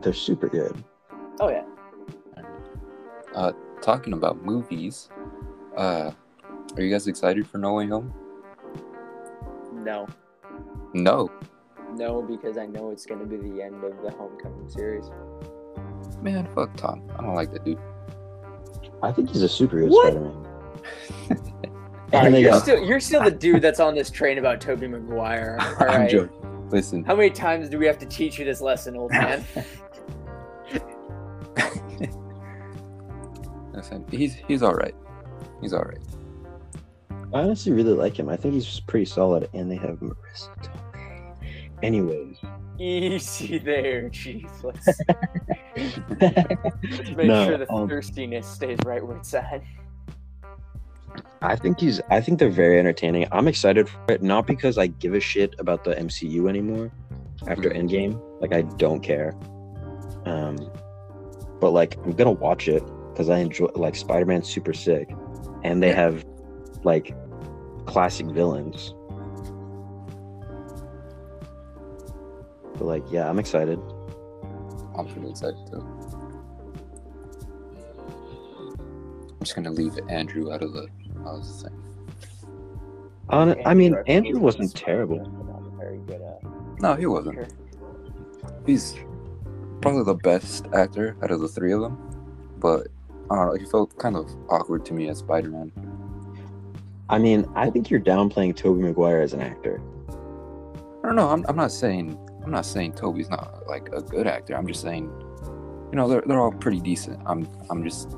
they're 0.03 0.12
super 0.12 0.49
good. 0.49 0.85
Oh 1.41 1.49
yeah. 1.49 1.64
Uh, 3.35 3.53
Talking 3.83 4.12
about 4.12 4.45
movies, 4.45 5.09
uh, 5.76 6.12
are 6.76 6.83
you 6.83 6.91
guys 6.93 7.09
excited 7.09 7.45
for 7.47 7.59
No 7.59 7.74
Way 7.74 7.89
Home? 7.89 8.14
No. 9.72 10.07
No, 10.95 11.29
No, 11.95 12.22
because 12.22 12.57
I 12.57 12.66
know 12.66 12.91
it's 12.91 13.05
gonna 13.05 13.24
be 13.26 13.37
the 13.37 13.62
end 13.62 13.83
of 13.83 14.01
the 14.03 14.11
Homecoming 14.12 14.68
series. 14.68 15.11
man, 16.22 16.49
fuck 16.55 16.76
Tom. 16.76 17.03
I 17.18 17.22
don't 17.22 17.35
like 17.35 17.53
that 17.53 17.64
dude. 17.64 17.79
I 19.03 19.11
think 19.11 19.31
he's 19.31 19.43
a 19.43 19.49
super 19.49 19.81
good 19.81 19.93
Spider-Man. 19.93 20.47
Alright, 22.12 22.26
And 22.32 22.36
you're 22.38 22.50
got- 22.52 22.62
still 22.62 22.82
you're 22.84 23.00
still 23.00 23.22
the 23.22 23.30
dude 23.30 23.61
that's 23.62 23.80
on 23.80 23.94
this 23.94 24.11
train 24.11 24.38
about 24.38 24.61
Tobey 24.61 24.86
Maguire. 24.88 25.59
All 25.61 25.66
I'm 25.88 26.00
right. 26.02 26.11
joking. 26.11 26.68
Listen, 26.70 27.04
How 27.04 27.14
many 27.16 27.30
times 27.30 27.68
do 27.68 27.78
we 27.78 27.86
have 27.86 27.98
to 27.98 28.06
teach 28.06 28.38
you 28.38 28.44
this 28.44 28.61
lesson, 28.61 28.96
old 28.96 29.11
man? 29.11 29.44
listen, 33.72 34.04
he's 34.11 34.34
he's 34.34 34.62
all 34.62 34.74
right. 34.74 34.94
He's 35.61 35.72
all 35.72 35.82
right. 35.82 35.98
I 37.34 37.40
honestly 37.40 37.72
really 37.72 37.92
like 37.92 38.18
him. 38.18 38.28
I 38.28 38.36
think 38.36 38.54
he's 38.54 38.80
pretty 38.80 39.04
solid, 39.06 39.48
and 39.54 39.70
they 39.70 39.76
have 39.76 39.96
Marisa 40.00 40.48
Tomei. 40.62 41.34
Anyways, 41.82 42.38
Easy 42.78 43.59
there, 43.59 44.09
jeez. 44.11 44.48
Let's, 44.62 44.86
let's 45.76 47.11
make 47.16 47.26
No, 47.26 47.44
sure 47.46 47.59
the 47.59 47.70
um, 47.72 47.88
thirstiness 47.88 48.44
stays 48.46 48.78
right 48.84 49.04
where 49.04 49.16
it's 49.16 49.34
at. 49.34 49.62
I 51.40 51.56
think 51.56 51.80
he's. 51.80 52.00
I 52.11 52.20
think 52.20 52.38
they're 52.38 52.50
very 52.50 52.78
entertaining. 52.78 53.26
I'm 53.30 53.46
excited 53.46 53.88
for 53.88 54.04
it, 54.09 54.22
not 54.22 54.46
because 54.46 54.76
I 54.76 54.88
give 54.88 55.14
a 55.14 55.20
shit 55.20 55.54
about 55.59 55.84
the 55.84 55.94
MCU 55.94 56.48
anymore. 56.48 56.90
After 57.46 57.70
Endgame, 57.70 58.20
like 58.40 58.52
I 58.52 58.62
don't 58.62 59.00
care. 59.00 59.36
Um, 60.24 60.56
but 61.61 61.70
like 61.70 61.96
I'm 61.98 62.12
gonna 62.12 62.32
watch 62.32 62.66
it 62.68 62.82
because 63.12 63.30
I 63.30 63.38
enjoy 63.38 63.68
like 63.76 63.94
Spider-Man's 63.94 64.48
super 64.48 64.72
sick, 64.72 65.11
and 65.62 65.82
they 65.82 65.92
have 65.92 66.24
like 66.82 67.14
classic 67.86 68.26
villains. 68.26 68.94
But 72.74 72.84
like, 72.84 73.04
yeah, 73.11 73.28
I'm 73.28 73.38
excited. 73.38 73.78
I'm 74.96 75.06
pretty 75.06 75.30
excited 75.30 75.59
too. 75.70 75.80
I'm 79.30 79.40
just 79.40 79.54
gonna 79.54 79.70
leave 79.70 79.98
Andrew 80.09 80.52
out 80.52 80.62
of 80.62 80.72
the. 80.72 80.88
I 81.27 81.33
was 81.33 81.61
saying. 81.61 81.83
On, 83.31 83.55
I 83.66 83.75
mean, 83.75 83.95
Andrew 83.95 84.05
Andrew 84.07 84.41
wasn't 84.41 84.75
terrible. 84.75 85.19
not 85.19 85.79
very 85.79 85.99
good 85.99 86.23
at 86.23 86.43
No, 86.81 86.95
he 86.95 87.07
wasn't. 87.07 87.53
He's 88.66 88.95
probably 89.83 90.05
the 90.05 90.14
best 90.14 90.66
actor 90.75 91.16
out 91.23 91.31
of 91.31 91.41
the 91.41 91.49
three 91.49 91.73
of 91.73 91.81
them, 91.81 91.97
but 92.59 92.89
I 93.31 93.37
don't 93.37 93.47
know. 93.47 93.55
He 93.55 93.66
felt 93.66 93.97
kind 93.99 94.16
of 94.16 94.35
awkward 94.49 94.85
to 94.87 94.95
me 94.95 95.09
as 95.09 95.19
Spider-Man. 95.19 95.73
I 97.11 97.19
mean, 97.19 97.47
I 97.55 97.71
think 97.71 97.91
you're 97.91 98.01
downplaying 98.01 98.57
Tobey 98.57 98.83
Maguire 98.83 99.21
as 99.21 99.33
an 99.33 99.41
actor. 99.41 99.81
I 101.03 101.07
don't 101.07 101.16
know. 101.16 101.29
I'm, 101.29 101.45
I'm 101.49 101.57
not 101.57 101.73
saying 101.73 102.19
I'm 102.43 102.51
not 102.51 102.64
saying 102.64 102.93
Tobey's 102.95 103.29
not 103.29 103.66
like 103.66 103.91
a 103.93 104.01
good 104.01 104.27
actor. 104.27 104.57
I'm 104.57 104.66
just 104.66 104.81
saying, 104.81 105.05
you 105.91 105.97
know, 105.97 106.09
they're 106.09 106.23
they're 106.27 106.41
all 106.41 106.53
pretty 106.53 106.81
decent. 106.81 107.21
I'm 107.27 107.49
I'm 107.69 107.85
just 107.85 108.16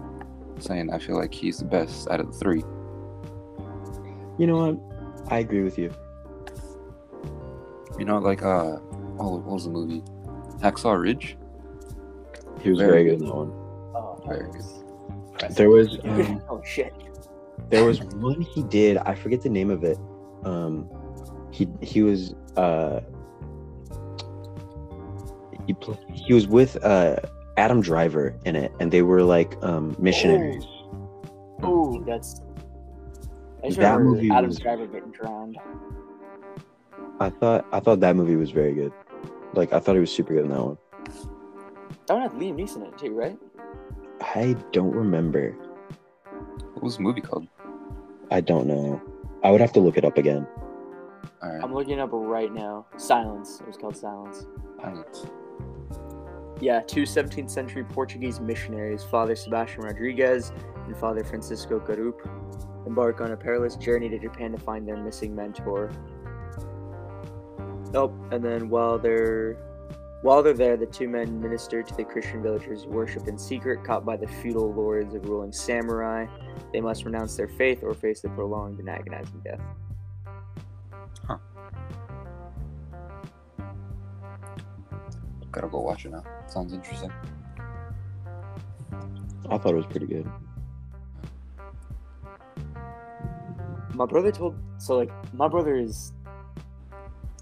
saying 0.61 0.93
I 0.93 0.99
feel 0.99 1.17
like 1.17 1.35
he's 1.35 1.59
the 1.59 1.65
best 1.65 2.09
out 2.09 2.21
of 2.21 2.33
the 2.33 2.39
three. 2.39 2.63
You 4.41 4.47
know 4.47 4.57
what? 4.57 5.30
I 5.30 5.41
agree 5.41 5.62
with 5.62 5.76
you. 5.78 5.93
You 7.99 8.07
know, 8.07 8.16
like 8.20 8.43
uh, 8.43 8.78
oh, 9.18 9.36
what 9.36 9.45
was 9.45 9.64
the 9.64 9.70
movie? 9.70 10.03
Hacksaw 10.62 10.99
Ridge. 10.99 11.36
He 12.62 12.70
was 12.70 12.78
Very 12.78 12.91
very, 12.91 13.05
good. 13.05 13.18
good 13.18 13.20
in 13.20 13.26
that 13.26 13.34
one. 13.36 13.51
Oh, 13.95 14.22
Very 14.26 14.51
nice. 14.51 15.55
There 15.57 15.68
was 15.68 15.99
um, 16.05 16.43
oh 16.49 16.62
shit. 16.64 16.95
there 17.68 17.84
was 17.84 18.01
one 18.01 18.41
he 18.41 18.62
did. 18.62 18.97
I 18.97 19.14
forget 19.14 19.43
the 19.43 19.51
name 19.51 19.68
of 19.70 19.84
it. 19.84 19.99
Um, 20.45 20.88
he 21.51 21.68
he 21.82 22.01
was 22.03 22.34
uh 22.57 23.01
he 25.66 25.74
pl- 25.74 26.01
he 26.14 26.32
was 26.32 26.49
with 26.49 26.82
uh 26.82 27.16
Adam 27.59 27.82
Driver 27.82 28.34
in 28.47 28.57
it, 28.57 28.72
and 28.80 28.91
they 28.91 29.03
were 29.03 29.22
like 29.22 29.62
um 29.62 29.95
missionaries. 29.99 30.64
Ooh, 31.62 32.03
that's. 32.07 32.41
I 33.63 33.67
just 33.69 33.79
That 33.79 33.93
remember 33.97 34.17
movie 34.17 34.31
Adam 34.31 34.47
was- 34.49 34.59
Driver 34.59 34.87
getting 34.87 35.11
drowned. 35.11 35.59
I 37.21 37.29
thought 37.29 37.67
I 37.73 37.81
thought 37.81 38.01
that 38.01 38.17
movie 38.17 38.37
was 38.37 38.51
very 38.51 38.73
good. 38.73 38.93
Like 39.53 39.73
I 39.73 39.79
thought 39.81 39.95
he 39.95 40.01
was 40.01 40.11
super 40.11 40.33
good 40.35 40.45
in 40.45 40.51
that 40.51 40.63
one. 40.65 40.79
That 42.07 42.15
one 42.15 42.23
had 42.23 42.33
Liam 42.33 42.57
Neeson 42.57 42.77
in 42.77 42.83
it 42.85 42.99
too, 42.99 43.13
right? 43.15 43.39
I 44.23 44.57
don't 44.73 44.95
remember. 44.95 45.53
What 46.75 46.83
was 46.83 46.97
the 46.97 47.03
movie 47.03 47.21
called? 47.21 47.47
I 48.31 48.41
don't 48.41 48.67
know. 48.67 49.01
I 49.43 49.51
would 49.51 49.61
have 49.61 49.73
to 49.75 49.81
look 49.81 49.97
it 49.99 50.05
up 50.05 50.17
again. 50.19 50.47
All 51.43 51.51
right. 51.53 51.63
I'm 51.63 51.75
looking 51.75 51.95
it 51.99 52.01
up 52.01 52.11
right 52.13 52.53
now. 52.53 52.87
Silence. 52.97 53.61
It 53.61 53.67
was 53.67 53.77
called 53.77 53.97
Silence. 53.97 54.47
Silence. 54.81 55.27
Yeah, 56.61 56.81
two 56.81 57.03
17th 57.03 57.51
century 57.51 57.85
Portuguese 57.85 58.39
missionaries, 58.41 59.03
Father 59.03 59.35
Sebastian 59.35 59.83
Rodriguez 59.83 60.53
and 60.87 60.97
Father 60.97 61.25
Francisco 61.25 61.81
Garupe, 61.81 62.21
embark 62.87 63.20
on 63.20 63.33
a 63.33 63.37
perilous 63.37 63.76
journey 63.76 64.09
to 64.09 64.18
Japan 64.18 64.53
to 64.53 64.59
find 64.59 64.87
their 64.87 64.97
missing 64.97 65.35
mentor. 65.35 65.91
Oh, 67.95 68.12
And 68.31 68.45
then 68.45 68.68
while 68.68 68.99
they're 68.99 69.57
while 70.22 70.43
they're 70.43 70.53
there, 70.53 70.76
the 70.76 70.87
two 70.87 71.09
men 71.09 71.41
minister 71.41 71.83
to 71.83 71.95
the 71.95 72.05
Christian 72.05 72.43
villagers 72.43 72.85
who 72.85 72.91
worship 72.91 73.26
in 73.26 73.39
secret, 73.39 73.83
caught 73.85 74.05
by 74.05 74.18
the 74.18 74.26
feudal 74.26 74.72
lords 74.72 75.14
of 75.14 75.24
ruling 75.26 75.51
samurai. 75.51 76.26
They 76.74 76.81
must 76.83 77.05
renounce 77.05 77.37
their 77.37 77.49
faith 77.49 77.83
or 77.83 77.95
face 77.95 78.20
the 78.20 78.28
prolonged 78.28 78.81
and 78.81 78.91
agonizing 78.91 79.41
death. 79.41 79.61
Huh. 81.26 81.39
Gotta 85.51 85.68
go 85.68 85.81
watch 85.81 86.05
it 86.05 86.11
now. 86.11 86.22
Sounds 86.49 86.74
interesting. 86.74 87.11
I 89.49 89.59
thought 89.59 89.72
it 89.72 89.76
was 89.76 89.87
pretty 89.87 90.07
good. 90.07 90.31
My 93.95 94.07
brother 94.07 94.30
told 94.32 94.57
so 94.78 94.97
like 94.97 95.11
my 95.34 95.49
brother 95.49 95.76
is 95.76 96.12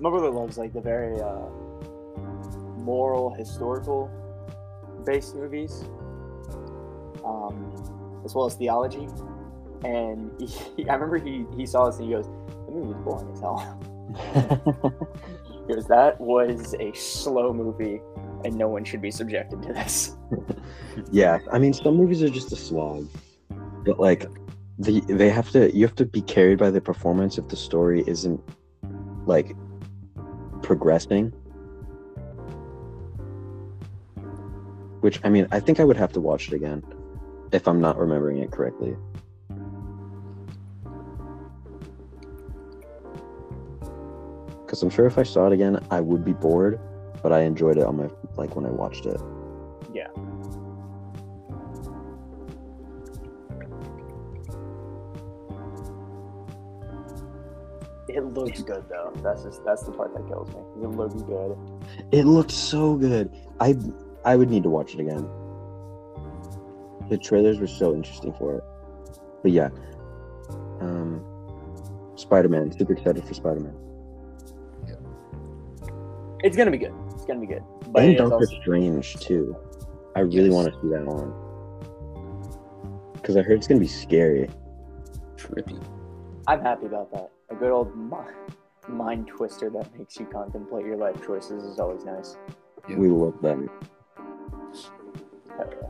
my 0.01 0.11
brother 0.11 0.31
loves 0.31 0.59
like 0.59 0.73
the 0.73 0.81
very 0.81 1.21
uh 1.21 1.49
moral 2.79 3.35
historical 3.35 4.11
based 5.05 5.35
movies 5.35 5.85
um 7.25 7.73
as 8.25 8.35
well 8.35 8.47
as 8.47 8.55
theology. 8.55 9.09
And 9.85 10.31
he, 10.77 10.89
i 10.89 10.95
remember 10.95 11.19
he 11.19 11.45
he 11.57 11.67
saw 11.67 11.87
this 11.87 11.99
and 11.99 12.09
he 12.09 12.15
goes 12.15 12.27
the 12.67 12.73
movie 12.73 12.95
was 12.95 13.05
boring 13.05 13.33
as 13.33 13.41
hell. 13.41 14.95
Because 15.67 15.87
that 15.89 16.19
was 16.19 16.75
a 16.81 16.93
slow 16.95 17.53
movie 17.53 18.01
and 18.43 18.57
no 18.57 18.69
one 18.69 18.85
should 18.85 19.03
be 19.03 19.11
subjected 19.11 19.63
to 19.63 19.73
this. 19.73 20.17
Yeah, 21.13 21.39
I 21.53 21.61
mean, 21.61 21.73
some 21.73 21.97
movies 21.97 22.25
are 22.25 22.29
just 22.29 22.51
a 22.51 22.57
slog, 22.57 23.07
but 23.85 24.01
like, 24.01 24.27
the 24.79 25.01
they 25.09 25.29
have 25.29 25.51
to 25.51 25.75
you 25.75 25.85
have 25.85 25.97
to 25.97 26.07
be 26.07 26.21
carried 26.23 26.59
by 26.59 26.71
the 26.71 26.81
performance 26.81 27.37
if 27.37 27.49
the 27.49 27.57
story 27.57 28.05
isn't 28.07 28.41
like 29.27 29.57
progressing. 30.63 31.33
Which 35.01 35.21
I 35.25 35.29
mean, 35.29 35.47
I 35.51 35.61
think 35.61 35.81
I 35.81 35.85
would 35.85 35.97
have 35.97 36.13
to 36.13 36.21
watch 36.21 36.49
it 36.49 36.55
again 36.55 36.83
if 37.53 37.67
I'm 37.67 37.81
not 37.81 37.99
remembering 37.99 38.39
it 38.39 38.51
correctly. 38.51 38.97
Because 44.65 44.83
I'm 44.83 44.91
sure 44.91 45.07
if 45.07 45.19
I 45.19 45.23
saw 45.23 45.47
it 45.47 45.53
again, 45.53 45.85
I 45.91 46.01
would 46.01 46.25
be 46.25 46.33
bored. 46.33 46.79
But 47.23 47.33
I 47.33 47.41
enjoyed 47.41 47.79
it 47.79 47.85
on 47.85 47.97
my 47.97 48.09
like 48.37 48.55
when 48.55 48.65
I 48.65 48.71
watched 48.71 49.07
it. 49.07 49.21
Yeah. 49.93 50.09
It 58.09 58.25
looks 58.25 58.63
good 58.63 58.85
though. 58.89 59.13
That's 59.23 59.43
just 59.45 59.65
that's 59.65 59.83
the 59.83 59.93
part 59.93 60.15
that 60.15 60.27
kills 60.27 60.49
me. 60.51 60.61
It 60.83 60.89
looks 60.89 61.23
good. 61.23 61.57
It 62.11 62.25
looked 62.25 62.51
so 62.51 62.95
good. 62.97 63.31
I 63.61 63.77
I 64.25 64.37
would 64.37 64.49
need 64.51 64.63
to 64.63 64.71
watch 64.71 64.95
it 64.95 65.01
again. 65.01 65.29
The 67.11 67.19
trailers 67.19 67.59
were 67.61 67.67
so 67.67 67.95
interesting 67.95 68.33
for 68.39 68.57
it. 68.57 68.65
But 69.43 69.53
yeah. 69.53 69.69
Um 70.81 71.23
Spider 72.17 72.49
Man. 72.49 72.73
Super 72.77 72.95
excited 72.95 73.25
for 73.25 73.35
Spider 73.35 73.61
Man. 73.61 73.75
It's 76.45 76.57
gonna 76.57 76.71
be 76.71 76.79
good. 76.79 76.95
It's 77.15 77.25
gonna 77.27 77.41
be 77.41 77.47
good. 77.47 77.63
But 77.91 78.05
And 78.05 78.17
Doctor 78.17 78.35
also, 78.35 78.57
Strange 78.61 79.15
too. 79.17 79.57
I 80.17 80.21
really 80.21 80.45
Yes. 80.47 80.53
want 80.55 80.73
to 80.73 80.81
see 80.81 80.89
that 80.89 81.05
one. 81.05 81.33
Because 83.15 83.37
I 83.37 83.43
heard 83.43 83.59
it's 83.59 83.67
gonna 83.67 83.81
be 83.81 83.87
scary. 83.87 84.49
Trippy. 85.37 85.79
I'm 86.47 86.61
happy 86.63 86.87
about 86.87 87.11
that. 87.13 87.31
A 87.51 87.55
good 87.55 87.71
old 87.71 87.95
mind 88.89 89.27
twister 89.29 89.71
that 89.71 89.97
makes 89.99 90.19
you 90.19 90.27
contemplate 90.27 90.85
your 90.85 90.97
life 90.97 91.25
choices 91.25 91.65
is 91.65 91.79
always 91.79 92.05
nice. 92.05 92.37
Yeah. 92.89 92.97
We 92.97 93.09
love 93.09 93.41
them. 93.41 93.71
Hell 95.57 95.71
yeah. 95.71 95.89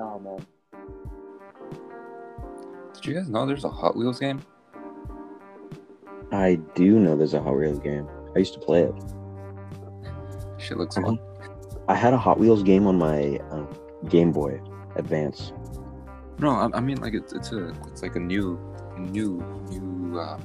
Oh 0.00 0.18
man. 0.18 0.46
Did 2.94 3.06
you 3.06 3.14
guys 3.14 3.28
know 3.28 3.46
there's 3.46 3.64
a 3.64 3.68
Hot 3.68 3.96
Wheels 3.96 4.18
game? 4.18 4.40
I 6.32 6.56
do 6.74 6.98
know 6.98 7.16
there's 7.16 7.34
a 7.34 7.42
Hot 7.42 7.56
Wheels 7.56 7.78
game. 7.78 8.08
I 8.34 8.38
used 8.40 8.54
to 8.54 8.60
play 8.60 8.82
it. 8.82 8.94
Shit 10.58 10.76
looks 10.76 10.96
fun. 10.96 11.18
I 11.88 11.94
had 11.94 12.12
a 12.12 12.18
Hot 12.18 12.38
Wheels 12.38 12.62
game 12.62 12.86
on 12.86 12.98
my 12.98 13.38
um, 13.50 13.68
Game 14.08 14.32
Boy 14.32 14.60
Advance. 14.96 15.52
No, 16.38 16.50
I, 16.50 16.70
I 16.76 16.80
mean 16.80 17.00
like 17.00 17.14
it's 17.14 17.32
it's 17.32 17.52
a 17.52 17.68
it's 17.88 18.02
like 18.02 18.16
a 18.16 18.20
new 18.20 18.58
new 18.96 19.42
new 19.70 20.20
um, 20.20 20.40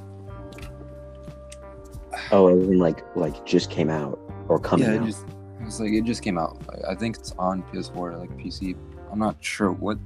Oh, 2.30 2.48
it 2.48 2.54
was 2.54 2.68
like 2.78 3.04
like 3.16 3.44
just 3.44 3.70
came 3.70 3.90
out 3.90 4.18
or 4.48 4.58
coming 4.58 4.86
yeah, 4.86 4.94
it 4.94 5.00
out. 5.00 5.06
just 5.06 5.26
it 5.60 5.64
was 5.64 5.80
like 5.80 5.92
it 5.92 6.04
just 6.04 6.22
came 6.22 6.38
out. 6.38 6.60
I, 6.86 6.92
I 6.92 6.94
think 6.94 7.16
it's 7.16 7.32
on 7.38 7.62
PS4 7.64 8.18
like 8.18 8.30
PC. 8.38 8.76
I'm 9.10 9.18
not 9.18 9.36
sure 9.40 9.70
what, 9.72 9.98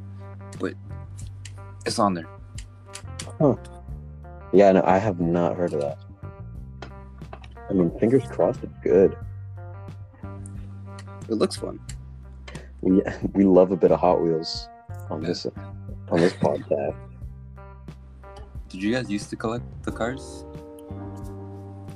but 0.60 0.74
it's 1.86 1.98
on 1.98 2.14
there. 2.14 2.28
Huh. 3.40 3.56
Yeah, 4.52 4.72
no, 4.72 4.82
I 4.84 4.98
have 4.98 5.20
not 5.20 5.56
heard 5.56 5.72
of 5.72 5.80
that. 5.80 5.98
I 7.70 7.72
mean, 7.72 7.90
fingers 7.98 8.22
crossed, 8.30 8.62
it's 8.62 8.72
good. 8.82 9.16
It 11.28 11.34
looks 11.34 11.56
fun. 11.56 11.78
We 12.80 13.02
we 13.32 13.44
love 13.44 13.72
a 13.72 13.76
bit 13.76 13.90
of 13.90 14.00
Hot 14.00 14.22
Wheels 14.22 14.68
on 15.10 15.22
this 15.22 15.46
on 16.10 16.20
this 16.20 16.32
podcast. 16.34 16.96
Did 18.68 18.82
you 18.82 18.92
guys 18.92 19.10
used 19.10 19.30
to 19.30 19.36
collect 19.36 19.64
the 19.82 19.92
cards? 19.92 20.44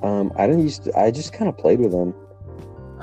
Um, 0.03 0.33
I 0.37 0.47
didn't 0.47 0.63
used 0.63 0.85
to. 0.85 0.99
I 0.99 1.11
just 1.11 1.33
kind 1.33 1.49
of 1.49 1.57
played 1.57 1.81
with 1.81 1.93
them. 1.93 2.15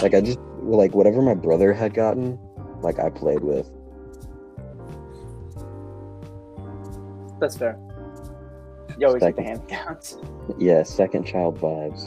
Like 0.01 0.13
I 0.13 0.21
just 0.21 0.39
like 0.61 0.95
whatever 0.95 1.21
my 1.21 1.33
brother 1.33 1.73
had 1.73 1.93
gotten, 1.93 2.37
like 2.81 2.99
I 2.99 3.09
played 3.09 3.41
with. 3.41 3.71
That's 7.39 7.55
fair. 7.57 7.79
You 8.97 9.07
always 9.07 9.23
get 9.23 9.35
the 9.35 9.43
hand 9.43 9.67
counts. 9.67 10.17
Yeah, 10.57 10.81
second 10.81 11.25
child 11.25 11.59
vibes. 11.59 12.01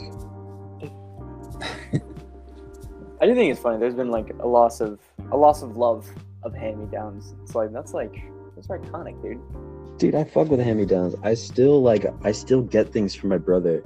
I 3.21 3.25
do 3.25 3.33
think 3.33 3.51
it's 3.51 3.59
funny. 3.61 3.79
There's 3.79 3.95
been 3.95 4.11
like 4.11 4.31
a 4.41 4.45
loss 4.45 4.81
of 4.81 4.99
a 5.31 5.37
loss 5.37 5.61
of 5.63 5.77
love 5.77 6.09
of 6.43 6.53
hand 6.53 6.79
me 6.79 6.87
downs. 6.91 7.33
It's 7.41 7.55
like 7.55 7.71
that's 7.71 7.93
like 7.93 8.21
that's 8.67 8.81
iconic, 8.81 9.21
dude. 9.21 9.39
Dude, 9.97 10.15
I 10.15 10.23
fuck 10.23 10.49
with 10.49 10.59
hand 10.59 10.79
me 10.79 10.85
downs. 10.85 11.15
I 11.23 11.33
still 11.33 11.81
like. 11.81 12.05
I 12.23 12.31
still 12.31 12.61
get 12.61 12.91
things 12.91 13.15
from 13.15 13.29
my 13.29 13.37
brother. 13.37 13.83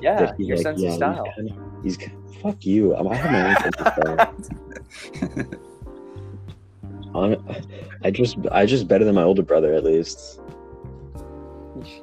Yeah, 0.00 0.18
that 0.20 0.36
he's 0.36 0.48
your 0.48 0.56
like, 0.56 0.64
sense 0.64 0.80
yeah, 0.80 0.90
of 0.90 0.94
style. 0.94 1.24
He's, 1.82 1.96
he's 1.96 2.08
fuck 2.42 2.64
you. 2.64 2.94
I 2.96 3.14
have 3.16 3.30
my 3.30 3.48
own 3.48 3.56
sense 3.62 3.76
of 3.76 3.92
style. 3.94 5.54
I'm- 7.14 8.12
just 8.12 8.38
I 8.52 8.66
just 8.66 8.86
better 8.86 9.04
than 9.04 9.14
my 9.14 9.22
older 9.22 9.42
brother 9.42 9.72
at 9.74 9.84
least. 9.84 10.40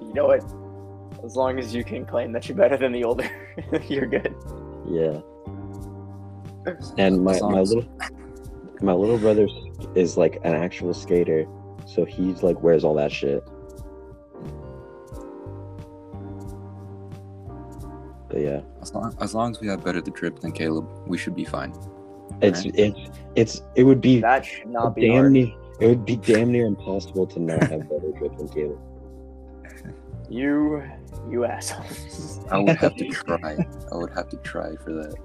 You 0.02 0.14
know 0.14 0.28
what? 0.28 0.44
As 1.24 1.36
long 1.36 1.60
as 1.60 1.74
you 1.74 1.84
can 1.84 2.06
claim 2.06 2.32
that 2.34 2.48
you're 2.48 2.58
better 2.58 2.78
than 2.78 2.92
the 2.92 3.04
older, 3.04 3.30
you're 3.88 4.06
good. 4.06 4.36
Yeah. 4.88 5.22
And 6.98 7.24
my, 7.24 7.40
my 7.40 7.62
little 7.62 7.86
my 8.82 8.94
little 8.94 9.18
brother 9.18 9.48
is 9.96 10.18
like 10.18 10.36
an 10.44 10.54
actual 10.54 10.94
skater, 10.94 11.46
so 11.86 12.04
he's 12.06 12.44
like 12.44 12.62
wears 12.62 12.84
all 12.84 12.96
that 12.96 13.12
shit. 13.12 13.44
But 18.30 18.42
yeah, 18.42 18.62
As 18.82 18.94
long, 18.94 19.16
as 19.22 19.34
long 19.36 19.52
as 19.52 19.62
we 19.62 19.68
have 19.68 19.84
better 19.84 20.02
the 20.02 20.12
trip 20.12 20.40
than 20.40 20.52
Caleb, 20.52 20.88
we 21.08 21.18
should 21.18 21.36
be 21.36 21.46
fine. 21.46 21.74
it's 22.42 22.66
Right. 22.66 22.74
it's 22.76 23.00
it's 23.36 23.62
it 23.76 23.84
would 23.84 24.02
be 24.02 24.20
That 24.20 24.44
should 24.46 24.68
not 24.68 24.96
be 24.96 25.02
damn 25.08 25.14
hard. 25.16 25.32
near 25.34 25.52
it 25.80 25.88
would 25.88 26.06
be 26.06 26.16
damn 26.18 26.52
near 26.52 26.66
impossible 26.66 27.28
to 27.28 27.40
not 27.40 27.62
have 27.64 27.88
better 27.90 28.12
trip 28.18 28.36
than 28.38 28.50
Caleb. 28.50 28.80
You, 30.28 30.82
you 31.30 31.46
assholes. 31.46 32.40
I 32.50 32.58
would 32.58 32.78
have 32.78 32.96
to 32.96 33.08
try. 33.10 33.56
I 33.92 33.96
would 33.96 34.10
have 34.16 34.28
to 34.30 34.38
try 34.38 34.76
for 34.78 34.92
that. 34.94 35.16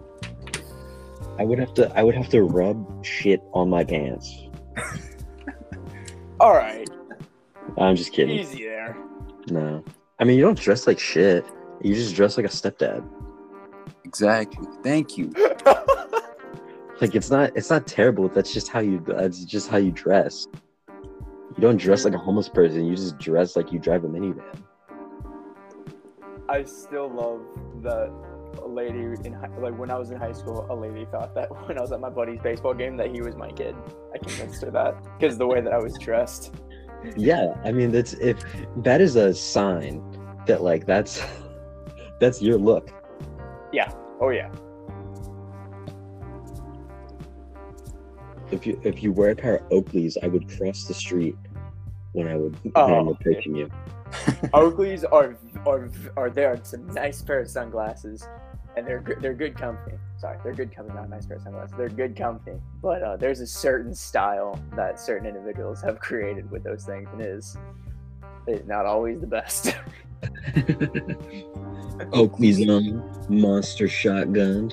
I 1.39 1.45
would 1.45 1.59
have 1.59 1.73
to 1.75 1.91
I 1.99 2.03
would 2.03 2.15
have 2.15 2.29
to 2.29 2.43
rub 2.43 3.03
shit 3.05 3.41
on 3.55 3.71
my 3.71 3.83
pants. 3.83 4.45
All 6.41 6.55
right, 6.55 6.89
I'm 7.79 7.95
just 7.97 8.13
kidding. 8.13 8.39
easy 8.39 8.65
there. 8.65 8.97
No. 9.49 9.85
I 10.19 10.25
mean 10.25 10.37
you 10.37 10.43
don't 10.43 10.59
dress 10.59 10.87
like 10.87 10.99
shit. 10.99 11.45
You 11.83 11.95
just 11.95 12.15
dress 12.15 12.37
like 12.37 12.47
a 12.47 12.51
stepdad. 12.51 13.07
Exactly. 14.05 14.67
Thank 14.83 15.17
you. 15.17 15.33
Like 17.01 17.15
it's 17.15 17.31
not 17.31 17.57
it's 17.57 17.71
not 17.71 17.87
terrible. 17.87 18.29
That's 18.29 18.53
just 18.53 18.69
how 18.69 18.81
you 18.81 19.03
that's 19.07 19.45
just 19.47 19.71
how 19.71 19.79
you 19.79 19.91
dress. 19.91 20.47
You 20.89 21.61
don't 21.61 21.79
dress 21.79 22.05
like 22.05 22.13
a 22.13 22.19
homeless 22.19 22.49
person. 22.49 22.85
You 22.85 22.95
just 22.95 23.17
dress 23.19 23.57
like 23.57 23.73
you 23.73 23.79
drive 23.79 24.05
a 24.05 24.09
minivan. 24.09 24.43
I 26.49 26.65
still 26.65 27.09
love 27.09 27.41
that 27.83 28.13
a 28.59 28.67
lady 28.69 28.99
in 29.25 29.33
hi- 29.33 29.49
like 29.59 29.77
when 29.79 29.91
I 29.91 29.99
was 29.99 30.11
in 30.11 30.19
high 30.19 30.33
school, 30.33 30.67
a 30.71 30.75
lady 30.75 31.07
thought 31.11 31.35
that 31.35 31.49
when 31.69 31.79
I 31.79 31.81
was 31.81 31.93
at 31.93 32.01
my 32.01 32.11
buddy's 32.11 32.41
baseball 32.41 32.75
game 32.75 32.97
that 32.99 33.11
he 33.11 33.21
was 33.23 33.37
my 33.37 33.51
kid. 33.51 33.75
I 34.15 34.19
convinced 34.19 34.63
her 34.63 34.71
that 34.73 34.97
because 35.19 35.39
the 35.39 35.47
way 35.47 35.61
that 35.61 35.73
I 35.73 35.79
was 35.79 35.97
dressed. 35.99 36.55
Yeah, 37.17 37.55
I 37.65 37.73
mean 37.73 37.91
that's 37.93 38.13
if 38.15 38.39
that 38.79 39.01
is 39.01 39.17
a 39.17 39.33
sign 39.35 40.03
that 40.47 40.63
like 40.63 40.87
that's 40.87 41.23
that's 42.21 42.43
your 42.43 42.59
look. 42.59 42.91
Yeah. 43.73 43.93
Oh 44.21 44.29
yeah, 44.29 44.51
If 48.51 48.67
you 48.67 48.81
if 48.85 49.03
you 49.03 49.13
wear 49.13 49.31
a 49.31 49.37
pair 49.37 49.57
of 49.57 49.69
Oakleys, 49.71 50.17
I 50.23 50.27
would 50.29 50.49
cross 50.59 50.85
the 50.85 50.95
street 50.95 51.37
when 52.13 52.27
I 52.27 52.37
would 52.37 52.55
when 52.63 52.73
I'm 52.77 53.09
Oh. 53.09 53.13
approaching 53.13 53.55
you. 53.55 53.71
Oakleys 54.53 55.05
are 55.11 55.37
are 55.67 55.91
are 56.17 56.31
there. 56.31 56.55
It's 56.55 56.73
a 56.73 56.79
nice 56.79 57.23
pair 57.23 57.41
of 57.41 57.49
sunglasses, 57.49 58.27
and 58.77 58.87
they're 58.87 59.01
good. 59.01 59.21
They're 59.21 59.35
good 59.35 59.57
company. 59.57 59.97
Sorry, 60.19 60.39
they're 60.43 60.55
good 60.55 60.75
company, 60.75 60.97
not 60.99 61.07
a 61.07 61.11
nice 61.11 61.27
pair 61.27 61.37
of 61.37 61.43
sunglasses. 61.43 61.75
They're 61.77 61.89
good 61.89 62.17
company. 62.17 62.61
But 62.83 63.03
uh, 63.03 63.17
there's 63.17 63.41
a 63.41 63.47
certain 63.47 63.95
style 63.95 64.61
that 64.75 64.99
certain 64.99 65.27
individuals 65.27 65.81
have 65.83 66.01
created 66.01 66.51
with 66.51 66.65
those 66.65 66.85
things, 66.85 67.09
and 67.13 67.21
it 67.21 67.29
is 67.29 67.57
it's 68.47 68.67
not 68.67 68.87
always 68.87 69.21
the 69.21 69.27
best. 69.27 69.77
Oakley's 72.13 72.69
on 72.69 73.27
monster 73.29 73.89
shotgun. 73.89 74.73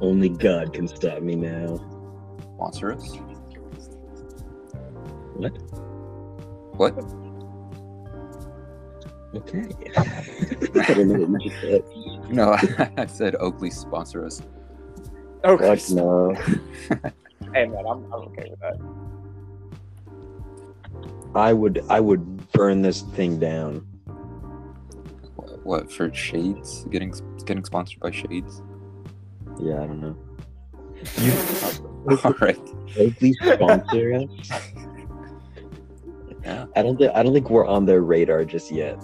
Only 0.00 0.28
God 0.28 0.72
can 0.72 0.88
stop 0.88 1.22
me 1.22 1.34
now. 1.36 1.78
Sponsor 2.54 2.92
us. 2.92 3.16
What? 5.36 5.52
What? 6.76 7.21
Okay. 9.34 9.68
I 9.96 10.94
don't 10.94 11.08
know 11.08 11.24
what 11.24 11.42
you 11.42 11.50
just 11.50 11.60
said. 11.62 11.82
No, 12.30 12.52
I 12.96 13.06
said 13.06 13.36
Oakley 13.36 13.70
sponsor 13.70 14.26
us. 14.26 14.42
okay. 15.44 15.76
Fuck 15.76 15.90
no. 15.90 16.36
Hey 17.54 17.66
man, 17.66 17.84
I'm, 17.86 18.04
I'm 18.04 18.22
okay 18.28 18.48
with 18.48 18.60
that. 18.60 18.78
I 21.34 21.52
would 21.52 21.84
I 21.90 22.00
would 22.00 22.50
burn 22.52 22.80
this 22.80 23.02
thing 23.02 23.38
down. 23.38 23.86
What, 25.36 25.66
what 25.66 25.92
for 25.92 26.14
Shades? 26.14 26.84
Getting 26.84 27.12
getting 27.44 27.64
sponsored 27.64 28.00
by 28.00 28.10
Shades? 28.10 28.62
Yeah, 29.60 29.82
I 29.82 29.86
don't 29.86 30.00
know. 30.00 30.16
All 32.24 32.34
right. 32.40 32.58
Oakley 32.98 33.34
sponsor 33.34 34.14
us. 34.14 34.62
Yeah. 36.44 36.66
I 36.74 36.82
don't 36.82 36.96
think 36.96 37.12
I 37.14 37.22
don't 37.22 37.34
think 37.34 37.50
we're 37.50 37.66
on 37.66 37.84
their 37.84 38.00
radar 38.00 38.46
just 38.46 38.70
yet. 38.70 38.98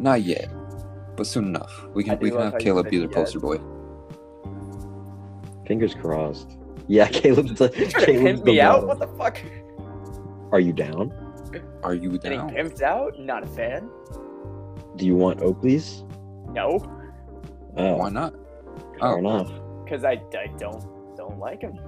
Not 0.00 0.22
yet, 0.22 0.48
but 1.16 1.26
soon 1.26 1.44
enough. 1.48 1.86
We 1.94 2.02
can 2.04 2.18
we 2.18 2.30
can 2.30 2.40
have 2.40 2.58
Caleb 2.58 2.86
said 2.86 2.90
be 2.90 2.98
their 2.98 3.06
yet. 3.08 3.14
poster 3.14 3.38
boy. 3.40 3.58
Fingers 5.66 5.94
crossed. 5.94 6.56
Yeah, 6.88 7.06
Caleb's 7.12 7.54
the. 7.54 7.66
You 7.76 7.86
trying 7.86 8.06
to 8.06 8.06
Caleb's 8.06 8.22
pimp 8.24 8.44
the 8.44 8.52
me 8.52 8.60
out? 8.60 8.86
model. 8.86 8.88
What 8.88 8.98
the 8.98 9.06
fuck? 9.18 9.38
Are 10.52 10.60
you 10.60 10.72
down? 10.72 11.12
Are 11.82 11.94
you 11.94 12.18
Getting 12.18 12.38
down? 12.38 12.50
pimped 12.50 12.82
out? 12.82 13.18
Not 13.20 13.44
a 13.44 13.46
fan. 13.46 13.88
Do 14.96 15.06
you 15.06 15.16
want 15.16 15.40
Oakley's? 15.42 16.02
No, 16.52 16.78
Oh, 17.76 17.96
Why 17.96 18.08
not? 18.10 18.32
fair 18.98 19.14
Oh. 19.14 19.18
enough. 19.18 19.50
because 19.84 20.04
I, 20.04 20.12
I 20.36 20.46
don't 20.58 21.16
don't 21.16 21.38
like 21.38 21.60
him. 21.62 21.78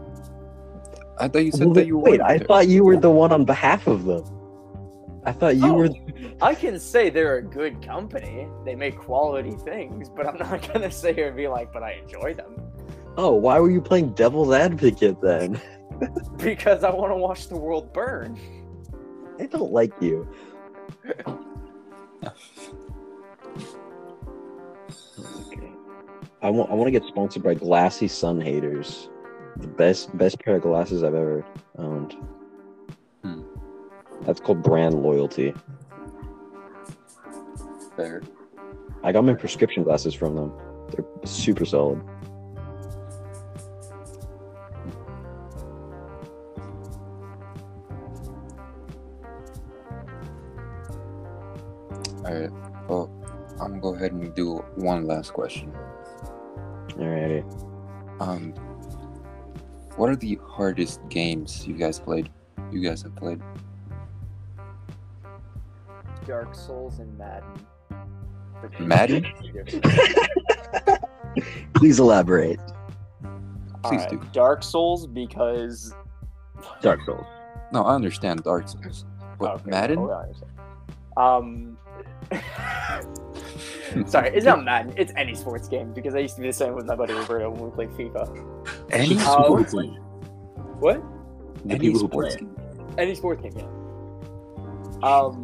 I 1.19 1.29
thought 1.29 1.45
you 1.45 1.51
said 1.53 1.67
Well, 1.67 1.75
that 1.75 1.87
you 1.87 1.99
wait, 1.99 2.21
were. 2.21 2.27
I 2.27 2.39
thought 2.39 2.69
you 2.69 2.85
were 2.85 2.97
the 2.97 3.11
one 3.11 3.33
on 3.33 3.45
behalf 3.45 3.87
of 3.87 4.05
them. 4.05 4.25
I 5.25 5.33
thought 5.33 5.57
you 5.57 5.67
Oh. 5.67 5.75
were. 5.75 5.89
I 6.41 6.55
can 6.55 6.79
say 6.81 7.09
they're 7.11 7.37
a 7.37 7.43
good 7.43 7.81
company. 7.85 8.49
They 8.65 8.75
make 8.75 8.99
quality 8.99 9.53
things, 9.53 10.09
but 10.09 10.27
I'm 10.27 10.37
not 10.39 10.67
gonna 10.73 10.91
sit 10.91 11.15
here 11.17 11.29
and 11.29 11.37
be 11.37 11.47
like, 11.49 11.73
but 11.73 11.83
I 11.83 11.93
enjoy 12.03 12.35
them 12.35 12.57
Oh, 13.17 13.33
why 13.35 13.61
were 13.61 13.71
you 13.71 13.81
playing 13.81 14.15
devil's 14.15 14.53
advocate 14.53 15.21
then? 15.21 15.61
because 16.39 16.83
I 16.83 16.91
want 16.91 17.13
to 17.13 17.17
watch 17.17 17.49
the 17.49 17.57
world 17.57 17.93
burn. 17.93 18.39
I 19.39 19.47
don't 19.47 19.71
like 19.71 19.93
you. 20.01 20.27
Okay. 25.47 25.73
I 26.43 26.51
want. 26.51 26.71
I 26.71 26.75
want 26.75 26.87
to 26.89 26.91
get 26.99 27.05
sponsored 27.07 27.43
by 27.43 27.55
Glassy 27.55 28.07
Sunhaters. 28.09 29.09
The 29.59 29.69
best 29.69 30.17
best 30.17 30.39
pair 30.41 30.57
of 30.57 30.63
glasses 30.63 31.03
I've 31.05 31.15
ever 31.15 31.45
owned. 31.79 32.17
That's 34.25 34.41
called 34.41 34.63
brand 34.63 35.03
loyalty. 35.03 35.55
Fair. 37.97 38.23
I 39.03 39.13
got 39.13 39.25
my 39.25 39.35
prescription 39.35 39.83
glasses 39.83 40.15
from 40.15 40.37
them. 40.37 40.53
They're 40.91 41.05
super 41.25 41.65
solid. 41.65 42.01
All 52.25 52.33
right. 52.33 52.51
Well, 52.89 53.11
I'm 53.61 53.81
gonna 53.81 53.81
go 53.81 53.95
ahead 53.95 54.13
and 54.13 54.33
do 54.35 54.59
one 54.77 55.07
last 55.07 55.33
question. 55.33 55.73
Alrighty. 56.91 57.43
Um, 58.21 58.53
what 59.97 60.09
are 60.09 60.17
the 60.17 60.39
hardest 60.47 61.01
games 61.09 61.67
you 61.67 61.75
guys 61.75 61.99
played? 61.99 62.31
You 62.71 62.81
guys 62.81 63.03
have 63.03 63.17
played. 63.17 63.43
Dark 66.27 66.55
Souls 66.55 66.99
and 66.99 67.17
Madden. 67.19 67.67
Madden? 68.87 69.27
Please 71.75 71.99
elaborate. 71.99 72.59
Please 73.85 74.03
Alright, 74.03 74.11
do. 74.11 74.23
Dark 74.33 74.63
Souls 74.63 75.07
because 75.07 75.93
Dark 76.81 77.01
Souls. 77.05 77.25
No, 77.73 77.83
I 77.83 77.95
understand 77.95 78.43
Dark 78.45 78.69
Souls. 78.69 79.05
But 79.39 79.55
Okay, 79.57 79.71
Madden? 79.71 79.99
hold 79.99 80.11
on 80.11 80.29
a 80.29 80.35
second. 80.35 80.49
Um. 81.17 81.77
Sorry, 84.09 84.31
it's 84.31 84.47
not 84.47 84.63
Madden. 84.65 84.95
It's 84.97 85.13
any 85.17 85.35
sports 85.35 85.69
game 85.69 85.93
because 85.93 86.15
I 86.15 86.19
used 86.21 86.37
to 86.37 86.41
be 86.43 86.47
the 86.47 86.53
same 86.53 86.75
with 86.75 86.87
my 86.87 86.95
buddy 86.95 87.13
Roberto 87.15 87.51
when 87.51 87.65
we 87.65 87.71
played 87.71 87.91
FIFA. 87.91 88.89
Any 88.91 89.17
Um, 89.19 89.45
sports 89.45 89.75
game. 89.75 89.95
What? 90.79 91.03
The 91.65 91.71
Any 91.75 91.79
people 91.81 92.01
who 92.01 92.07
sports 92.07 92.37
play. 92.37 92.45
game. 92.47 92.57
Any 92.99 93.15
sports 93.15 93.43
game, 93.43 93.53
yeah. 93.57 95.09
Um. 95.09 95.42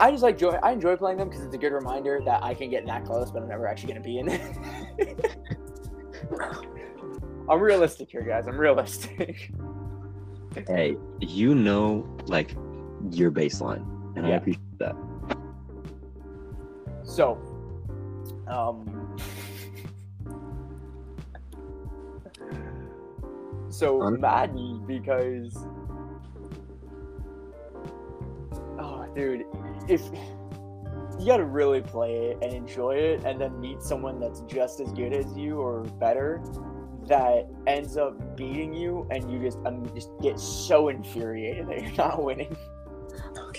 I 0.00 0.10
just 0.10 0.22
like 0.22 0.34
enjoy. 0.34 0.58
I 0.62 0.72
enjoy 0.72 0.96
playing 0.96 1.18
them 1.18 1.28
because 1.28 1.44
it's 1.44 1.54
a 1.54 1.58
good 1.58 1.72
reminder 1.72 2.20
that 2.24 2.42
I 2.42 2.54
can 2.54 2.70
get 2.70 2.86
that 2.86 3.04
close, 3.04 3.30
but 3.30 3.42
I'm 3.42 3.48
never 3.48 3.66
actually 3.66 3.92
gonna 3.92 4.04
be 4.04 4.18
in 4.18 4.28
it. 4.28 5.38
I'm 7.48 7.60
realistic 7.60 8.10
here, 8.10 8.22
guys. 8.22 8.46
I'm 8.46 8.58
realistic. 8.58 9.50
Hey, 10.66 10.96
you 11.20 11.54
know, 11.54 12.08
like 12.26 12.54
your 13.10 13.30
baseline, 13.30 13.84
and 14.16 14.26
I 14.26 14.30
appreciate 14.30 14.78
that. 14.78 14.96
So, 17.04 17.38
um, 18.48 19.16
so 23.68 24.10
Madden 24.10 24.84
because, 24.86 25.56
oh, 28.78 29.06
dude, 29.14 29.44
if 29.88 30.02
you 31.18 31.26
gotta 31.26 31.44
really 31.44 31.80
play 31.80 32.30
it 32.30 32.38
and 32.42 32.52
enjoy 32.52 32.94
it, 32.94 33.24
and 33.24 33.40
then 33.40 33.60
meet 33.60 33.82
someone 33.82 34.20
that's 34.20 34.40
just 34.42 34.80
as 34.80 34.92
good 34.92 35.12
as 35.12 35.36
you 35.36 35.58
or 35.58 35.82
better, 35.82 36.42
that 37.06 37.48
ends 37.66 37.96
up 37.96 38.36
beating 38.36 38.72
you, 38.72 39.06
and 39.10 39.30
you 39.30 39.38
just 39.40 39.58
um, 39.66 39.90
just 39.94 40.10
get 40.22 40.38
so 40.38 40.88
infuriated 40.88 41.68
that 41.68 41.82
you're 41.82 41.92
not 41.92 42.22
winning. 42.22 42.56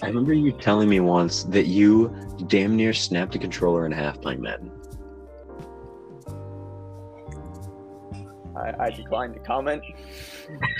I 0.01 0.07
remember 0.07 0.33
you 0.33 0.51
telling 0.51 0.87
me 0.87 0.99
once 0.99 1.43
that 1.45 1.65
you 1.65 2.15
damn 2.47 2.75
near 2.75 2.93
snapped 2.93 3.35
a 3.35 3.39
controller 3.39 3.85
in 3.85 3.91
half 3.91 4.21
playing 4.21 4.41
Madden. 4.41 4.71
I, 8.55 8.85
I 8.85 8.89
declined 8.91 9.33
to 9.33 9.39
comment. 9.39 9.83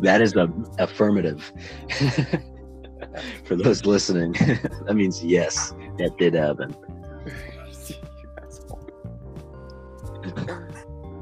that 0.00 0.20
is 0.20 0.34
a 0.36 0.50
affirmative. 0.78 1.52
For 3.46 3.56
those 3.56 3.86
listening, 3.94 4.32
that 4.86 4.94
means 4.94 5.24
yes, 5.24 5.72
that 5.98 6.16
did 6.18 6.34
happen. 6.34 6.74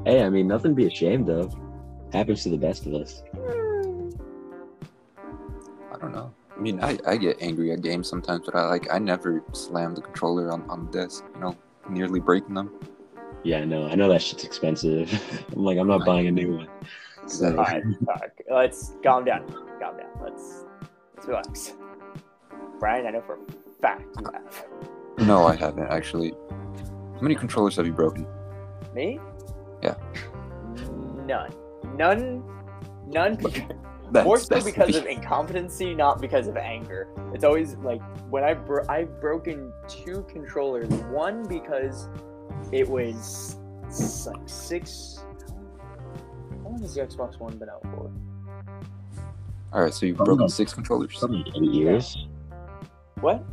Hey, 0.05 0.21
I 0.21 0.29
mean, 0.29 0.47
nothing 0.47 0.71
to 0.71 0.75
be 0.75 0.85
ashamed 0.85 1.29
of. 1.29 1.55
Happens 2.13 2.43
to 2.43 2.49
the 2.49 2.57
best 2.57 2.85
of 2.85 2.93
us. 2.93 3.23
I 5.91 5.97
don't 5.97 6.13
know. 6.13 6.31
I 6.55 6.59
mean, 6.59 6.79
I, 6.79 6.99
I 7.07 7.17
get 7.17 7.41
angry 7.41 7.71
at 7.71 7.81
games 7.81 8.07
sometimes, 8.07 8.45
but 8.45 8.53
I 8.55 8.67
like 8.67 8.87
I 8.93 8.99
never 8.99 9.43
slam 9.53 9.95
the 9.95 10.01
controller 10.01 10.51
on, 10.51 10.61
on 10.69 10.85
the 10.85 10.91
desk, 10.91 11.25
you 11.33 11.41
know, 11.41 11.57
nearly 11.89 12.19
breaking 12.19 12.53
them. 12.53 12.71
Yeah, 13.43 13.61
I 13.61 13.65
know. 13.65 13.87
I 13.87 13.95
know 13.95 14.07
that 14.09 14.21
shit's 14.21 14.43
expensive. 14.43 15.11
I'm 15.51 15.63
like, 15.63 15.79
I'm 15.79 15.87
not 15.87 16.05
buying 16.05 16.27
a 16.27 16.31
new 16.31 16.57
one. 16.57 16.67
So, 17.25 17.47
All 17.47 17.63
right, 17.63 17.83
all 18.07 18.15
right, 18.15 18.31
let's 18.51 18.93
calm 19.03 19.25
down. 19.25 19.47
Calm 19.79 19.97
down. 19.97 20.09
Let's 20.21 20.65
let's 21.15 21.27
relax. 21.27 21.73
Brian, 22.79 23.05
I 23.07 23.11
know 23.11 23.21
for 23.21 23.35
a 23.35 23.81
fact 23.81 24.03
you 24.19 24.25
have. 24.31 24.65
No, 25.27 25.45
I 25.45 25.55
haven't 25.55 25.87
actually. 25.89 26.33
How 27.15 27.21
many 27.21 27.35
controllers 27.35 27.75
have 27.77 27.85
you 27.85 27.93
broken? 27.93 28.27
Me? 28.93 29.19
Yeah. 29.81 29.95
None. 31.25 31.53
None. 31.95 32.43
None. 33.07 33.37
That's, 34.11 34.25
More 34.25 34.37
so 34.37 34.47
that's 34.53 34.65
because 34.65 34.91
the- 34.93 34.99
of 34.99 35.05
incompetency, 35.07 35.95
not 35.95 36.21
because 36.21 36.47
of 36.47 36.57
anger. 36.57 37.07
It's 37.33 37.43
always 37.43 37.75
like 37.77 38.01
when 38.29 38.43
I 38.43 38.53
bro- 38.53 38.85
I've 38.87 39.19
broken 39.19 39.73
two 39.87 40.25
controllers. 40.29 40.87
One 41.05 41.47
because 41.47 42.07
it 42.71 42.87
was 42.87 43.57
like 44.27 44.37
six. 44.47 45.23
How 46.63 46.69
long 46.69 46.81
has 46.81 46.93
the 46.95 47.01
Xbox 47.01 47.39
One 47.39 47.57
been 47.57 47.69
out 47.69 47.81
for? 47.83 48.11
All 49.73 49.81
right, 49.81 49.93
so 49.93 50.05
you've 50.05 50.17
broken 50.17 50.47
six 50.49 50.73
controllers. 50.73 51.17
probably 51.17 51.43
eight 51.55 51.71
years. 51.71 52.27
What? 53.21 53.43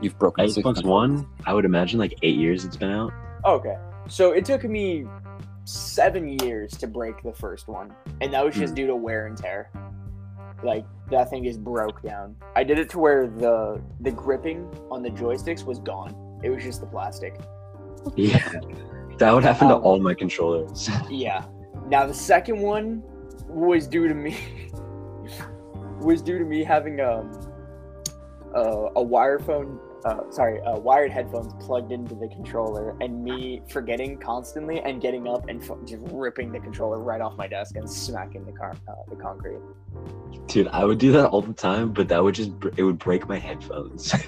You've 0.00 0.18
broken 0.18 0.48
six. 0.48 0.58
Xbox 0.66 0.74
controllers. 0.74 1.10
One, 1.20 1.26
I 1.46 1.54
would 1.54 1.64
imagine 1.64 1.98
like 1.98 2.14
eight 2.22 2.36
years 2.36 2.64
it's 2.64 2.76
been 2.76 2.90
out. 2.90 3.12
Okay. 3.44 3.76
So 4.08 4.32
it 4.32 4.44
took 4.44 4.64
me 4.64 5.06
seven 5.64 6.38
years 6.40 6.72
to 6.72 6.86
break 6.86 7.22
the 7.22 7.32
first 7.32 7.66
one, 7.68 7.92
and 8.20 8.32
that 8.34 8.44
was 8.44 8.54
just 8.54 8.74
due 8.74 8.86
to 8.86 8.94
wear 8.96 9.26
and 9.26 9.36
tear. 9.36 9.70
Like 10.62 10.84
that 11.10 11.28
thing 11.30 11.44
just 11.44 11.62
broke 11.62 12.02
down. 12.02 12.36
I 12.54 12.64
did 12.64 12.78
it 12.78 12.88
to 12.90 12.98
where 12.98 13.26
the 13.26 13.80
the 14.00 14.10
gripping 14.10 14.68
on 14.90 15.02
the 15.02 15.10
joysticks 15.10 15.64
was 15.64 15.78
gone. 15.78 16.14
It 16.42 16.50
was 16.50 16.62
just 16.62 16.80
the 16.80 16.86
plastic. 16.86 17.38
Yeah. 18.16 18.52
That 19.18 19.32
would 19.32 19.44
happen 19.44 19.68
to 19.68 19.76
Um, 19.76 19.82
all 19.82 19.98
my 19.98 20.12
controllers. 20.12 20.90
Yeah. 21.10 21.46
Now 21.88 22.06
the 22.06 22.12
second 22.12 22.60
one 22.60 23.02
was 23.48 23.86
due 23.86 24.08
to 24.08 24.14
me 24.14 24.36
was 26.00 26.20
due 26.20 26.38
to 26.38 26.44
me 26.44 26.62
having 26.62 27.00
um 27.00 27.32
uh, 28.56 28.90
a 28.96 29.02
wire 29.02 29.38
phone 29.38 29.78
uh, 30.04 30.30
sorry 30.30 30.60
uh, 30.62 30.76
wired 30.78 31.10
headphones 31.10 31.52
plugged 31.64 31.90
into 31.92 32.14
the 32.14 32.28
controller 32.28 32.96
and 33.00 33.22
me 33.24 33.60
forgetting 33.68 34.16
constantly 34.18 34.80
and 34.80 35.00
getting 35.00 35.26
up 35.26 35.48
and 35.48 35.64
fu- 35.64 35.78
just 35.84 36.02
ripping 36.12 36.52
the 36.52 36.60
controller 36.60 37.00
right 37.00 37.20
off 37.20 37.36
my 37.36 37.46
desk 37.46 37.76
and 37.76 37.90
smacking 37.90 38.44
the 38.44 38.52
car 38.52 38.74
uh, 38.88 38.92
the 39.08 39.16
concrete. 39.16 39.58
Dude, 40.46 40.68
I 40.68 40.84
would 40.84 40.98
do 40.98 41.12
that 41.12 41.26
all 41.26 41.42
the 41.42 41.52
time, 41.52 41.92
but 41.92 42.08
that 42.08 42.22
would 42.22 42.34
just 42.34 42.58
br- 42.58 42.68
it 42.76 42.82
would 42.82 42.98
break 42.98 43.28
my 43.28 43.38
headphones. 43.38 44.14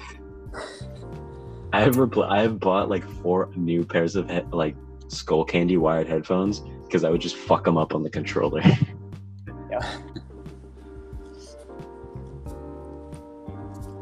I 1.71 1.81
have 1.81 1.95
repl- 1.95 2.29
I 2.29 2.41
have 2.41 2.59
bought 2.59 2.89
like 2.89 3.07
four 3.21 3.49
new 3.55 3.85
pairs 3.85 4.15
of 4.15 4.29
he- 4.29 4.41
like 4.51 4.75
Skullcandy 5.07 5.77
wired 5.77 6.07
headphones 6.07 6.61
because 6.85 7.03
I 7.03 7.09
would 7.09 7.21
just 7.21 7.35
fuck 7.35 7.63
them 7.63 7.77
up 7.77 7.95
on 7.95 8.03
the 8.03 8.09
controller. 8.09 8.61
but 9.69 10.28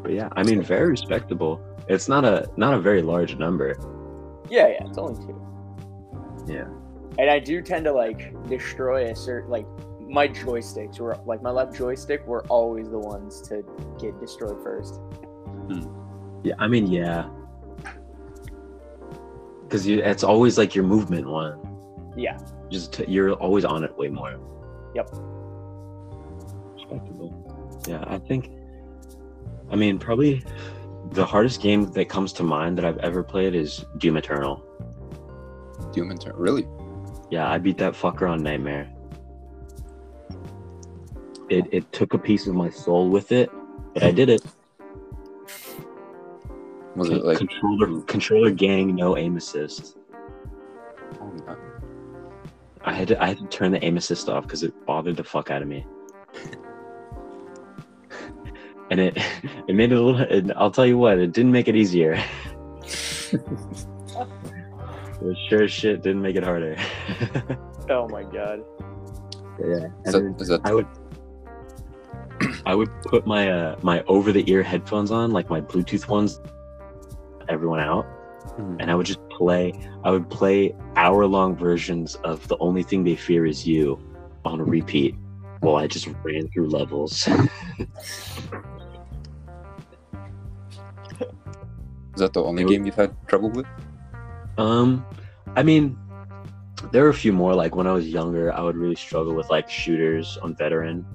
But 0.08 0.14
yeah, 0.14 0.30
I 0.36 0.42
mean, 0.42 0.62
very 0.62 0.88
respectable. 0.88 1.60
It's 1.86 2.08
not 2.08 2.24
a 2.24 2.48
not 2.56 2.72
a 2.72 2.80
very 2.80 3.02
large 3.02 3.36
number. 3.36 3.76
Yeah, 4.48 4.68
yeah, 4.68 4.86
it's 4.86 4.96
only 4.96 5.22
two. 5.22 5.38
Yeah. 6.46 6.64
And 7.18 7.28
I 7.28 7.38
do 7.38 7.60
tend 7.60 7.84
to 7.84 7.92
like 7.92 8.32
destroy 8.48 9.10
a 9.10 9.14
certain 9.14 9.50
like 9.50 9.66
my 10.00 10.26
joysticks 10.26 10.98
were 10.98 11.18
like 11.26 11.42
my 11.42 11.50
left 11.50 11.76
joystick 11.76 12.26
were 12.26 12.42
always 12.46 12.88
the 12.88 12.98
ones 12.98 13.42
to 13.50 13.62
get 14.00 14.18
destroyed 14.18 14.62
first. 14.62 14.94
Hmm. 14.94 15.84
Yeah, 16.42 16.54
I 16.58 16.68
mean, 16.68 16.86
yeah. 16.86 17.28
Because 19.64 19.86
you 19.86 20.02
it's 20.02 20.24
always 20.24 20.56
like 20.56 20.74
your 20.74 20.84
movement 20.84 21.28
one. 21.28 21.60
Yeah. 22.16 22.38
Just 22.70 22.94
t- 22.94 23.04
you're 23.08 23.34
always 23.34 23.66
on 23.66 23.84
it 23.84 23.94
way 23.98 24.08
more. 24.08 24.40
Yep. 24.94 25.10
Respectable. 26.76 27.84
Yeah, 27.86 28.02
I 28.06 28.16
think. 28.16 28.57
I 29.70 29.76
mean, 29.76 29.98
probably 29.98 30.44
the 31.12 31.24
hardest 31.24 31.60
game 31.60 31.90
that 31.92 32.08
comes 32.08 32.32
to 32.34 32.42
mind 32.42 32.78
that 32.78 32.84
I've 32.84 32.98
ever 32.98 33.22
played 33.22 33.54
is 33.54 33.84
Doom 33.98 34.16
Eternal. 34.16 34.64
Doom 35.92 36.10
Eternal. 36.10 36.38
Really? 36.38 36.66
Yeah, 37.30 37.50
I 37.50 37.58
beat 37.58 37.78
that 37.78 37.94
fucker 37.94 38.30
on 38.30 38.42
Nightmare. 38.42 38.90
It 41.48 41.66
it 41.72 41.90
took 41.92 42.14
a 42.14 42.18
piece 42.18 42.46
of 42.46 42.54
my 42.54 42.68
soul 42.68 43.08
with 43.08 43.32
it, 43.32 43.50
but 43.94 44.02
I 44.02 44.10
did 44.10 44.28
it. 44.28 44.42
Was 46.94 47.10
it 47.10 47.24
like? 47.24 47.38
controller 47.38 48.00
controller 48.02 48.50
gang 48.50 48.94
no 48.94 49.16
aim 49.16 49.36
assist? 49.36 49.96
Oh, 51.20 51.32
no. 51.46 51.56
I 52.82 52.92
had 52.92 53.08
to 53.08 53.22
I 53.22 53.28
had 53.28 53.38
to 53.38 53.46
turn 53.46 53.72
the 53.72 53.82
aim 53.82 53.96
assist 53.96 54.28
off 54.28 54.44
because 54.44 54.62
it 54.62 54.74
bothered 54.84 55.16
the 55.16 55.24
fuck 55.24 55.50
out 55.50 55.62
of 55.62 55.68
me. 55.68 55.86
and 58.90 59.00
it 59.00 59.18
it 59.68 59.74
made 59.74 59.92
it 59.92 59.98
a 59.98 60.00
little. 60.00 60.20
And 60.20 60.52
I'll 60.56 60.70
tell 60.70 60.86
you 60.86 60.98
what, 60.98 61.18
it 61.18 61.32
didn't 61.32 61.52
make 61.52 61.68
it 61.68 61.76
easier. 61.76 62.14
it 63.32 65.36
sure 65.48 65.64
as 65.64 65.72
shit 65.72 66.02
didn't 66.02 66.22
make 66.22 66.36
it 66.36 66.44
harder. 66.44 66.76
Oh 67.90 68.06
my 68.06 68.22
god. 68.22 68.60
yeah. 69.58 69.86
Is 70.04 70.12
that 70.48 70.60
I 70.64 70.74
would 70.74 70.86
I 72.66 72.74
would 72.74 72.90
put 73.04 73.26
my 73.26 73.50
uh, 73.50 73.76
my 73.82 74.02
over 74.02 74.30
the 74.30 74.44
ear 74.50 74.62
headphones 74.62 75.10
on, 75.10 75.30
like 75.30 75.48
my 75.48 75.62
Bluetooth 75.62 76.06
ones, 76.06 76.38
everyone 77.48 77.80
out, 77.80 78.04
Mhm. 78.58 78.76
and 78.80 78.90
I 78.90 78.94
would 78.94 79.06
just 79.06 79.26
play. 79.30 79.72
I 80.04 80.10
would 80.10 80.28
play 80.28 80.74
hour 80.96 81.24
long 81.26 81.56
versions 81.56 82.16
of 82.16 82.46
the 82.48 82.58
only 82.58 82.82
thing 82.82 83.04
they 83.04 83.16
fear 83.16 83.46
is 83.46 83.66
you 83.66 83.98
on 84.44 84.60
repeat 84.60 85.14
while 85.60 85.76
I 85.76 85.86
just 85.86 86.08
ran 86.22 86.46
through 86.48 86.68
levels. 86.68 87.26
Is 92.18 92.20
that 92.20 92.32
the 92.32 92.42
only 92.42 92.64
It 92.64 92.68
game 92.68 92.84
you've 92.84 92.96
had 92.96 93.14
trouble 93.28 93.50
with? 93.50 93.66
um, 94.58 95.06
I 95.54 95.62
mean, 95.62 95.96
there 96.90 97.06
are 97.06 97.10
a 97.10 97.14
few 97.14 97.32
more. 97.32 97.54
Like 97.54 97.76
when 97.76 97.86
I 97.86 97.92
was 97.92 98.08
younger, 98.08 98.52
I 98.52 98.60
would 98.60 98.76
really 98.76 98.96
struggle 98.96 99.34
with 99.34 99.48
like 99.50 99.70
shooters 99.70 100.36
on 100.42 100.56
veteran. 100.56 101.06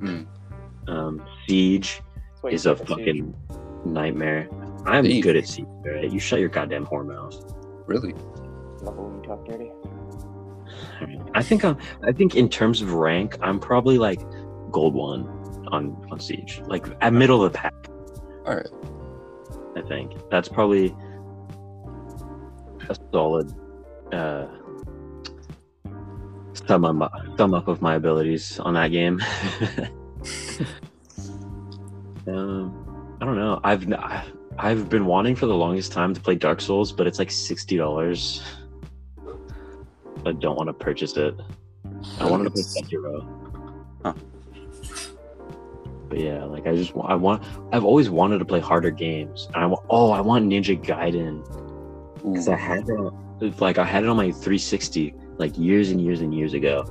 Hmm. 0.00 0.22
Um, 0.88 1.22
Siege 1.46 2.00
That's 2.30 2.42
why 2.42 2.50
you 2.50 2.54
is 2.54 2.64
a 2.66 2.76
suck 2.76 2.80
at 2.80 2.88
Siege. 2.88 2.96
fucking 2.96 3.34
nightmare. 3.84 4.48
I'm 4.86 5.04
Siege. 5.04 5.22
good 5.22 5.36
at 5.36 5.46
Siege. 5.46 5.66
Right? 5.84 6.10
You 6.10 6.18
shut 6.18 6.40
your 6.40 6.48
goddamn 6.48 6.86
whore 6.86 7.06
mouth. 7.06 7.36
Really? 7.86 8.14
Love 8.82 8.96
when 8.96 9.16
you 9.16 9.22
talk 9.28 9.44
dirty. 9.46 9.70
I 11.34 11.42
think 11.42 11.64
I'm. 11.64 11.76
I 12.02 12.12
think 12.12 12.34
in 12.34 12.48
terms 12.48 12.80
of 12.80 12.94
rank, 12.94 13.36
I'm 13.42 13.60
probably 13.60 13.98
like 13.98 14.20
gold 14.70 14.94
one 14.94 15.26
on 15.70 15.96
on 16.10 16.18
Siege, 16.18 16.62
like 16.66 16.86
at 17.02 17.12
middle 17.12 17.44
of 17.44 17.52
the 17.52 17.58
pack. 17.58 17.74
All 18.46 18.54
right. 18.56 18.68
I 19.76 19.82
think 19.82 20.12
that's 20.30 20.48
probably 20.48 20.96
a 22.88 22.96
solid 23.12 23.52
uh, 24.12 24.46
sum 26.54 26.84
up 26.84 27.12
sum 27.36 27.54
up 27.54 27.68
of 27.68 27.82
my 27.82 27.96
abilities 27.96 28.58
on 28.58 28.74
that 28.74 28.88
game. 28.88 29.20
um, 32.26 33.16
I 33.20 33.24
don't 33.24 33.36
know. 33.36 33.60
I've 33.62 33.86
I've 34.58 34.88
been 34.88 35.04
wanting 35.04 35.36
for 35.36 35.44
the 35.46 35.54
longest 35.54 35.92
time 35.92 36.14
to 36.14 36.20
play 36.20 36.34
Dark 36.36 36.62
Souls, 36.62 36.90
but 36.90 37.06
it's 37.06 37.18
like 37.18 37.30
sixty 37.30 37.76
dollars. 37.76 38.42
I 40.24 40.32
don't 40.32 40.56
want 40.56 40.68
to 40.68 40.72
purchase 40.72 41.16
it. 41.16 41.38
I 42.18 42.28
wanted 42.28 42.44
to 42.44 42.50
play 42.50 42.62
Sekiro. 42.62 43.35
But 46.08 46.18
yeah, 46.18 46.44
like 46.44 46.66
I 46.66 46.74
just 46.76 46.92
I 47.04 47.14
want 47.14 47.42
I've 47.72 47.84
always 47.84 48.10
wanted 48.10 48.38
to 48.38 48.44
play 48.44 48.60
harder 48.60 48.90
games. 48.90 49.48
And 49.54 49.62
I 49.62 49.66
want 49.66 49.84
oh 49.90 50.10
I 50.10 50.20
want 50.20 50.48
Ninja 50.48 50.80
Gaiden 50.80 51.44
because 52.22 52.48
I 52.48 52.56
had 52.56 52.88
it 52.88 53.60
like 53.60 53.78
I 53.78 53.84
had 53.84 54.04
it 54.04 54.08
on 54.08 54.16
my 54.16 54.30
360 54.30 55.14
like 55.38 55.56
years 55.58 55.90
and 55.90 56.00
years 56.00 56.20
and 56.20 56.34
years 56.34 56.54
ago, 56.54 56.84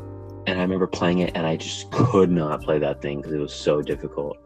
and 0.47 0.59
I 0.59 0.61
remember 0.61 0.87
playing 0.87 1.19
it 1.19 1.31
and 1.35 1.45
I 1.45 1.57
just 1.57 1.91
could 1.91 2.29
not 2.29 2.61
play 2.61 2.79
that 2.79 3.01
thing 3.01 3.21
because 3.21 3.33
it 3.33 3.39
was 3.39 3.53
so 3.53 3.81
difficult. 3.81 4.37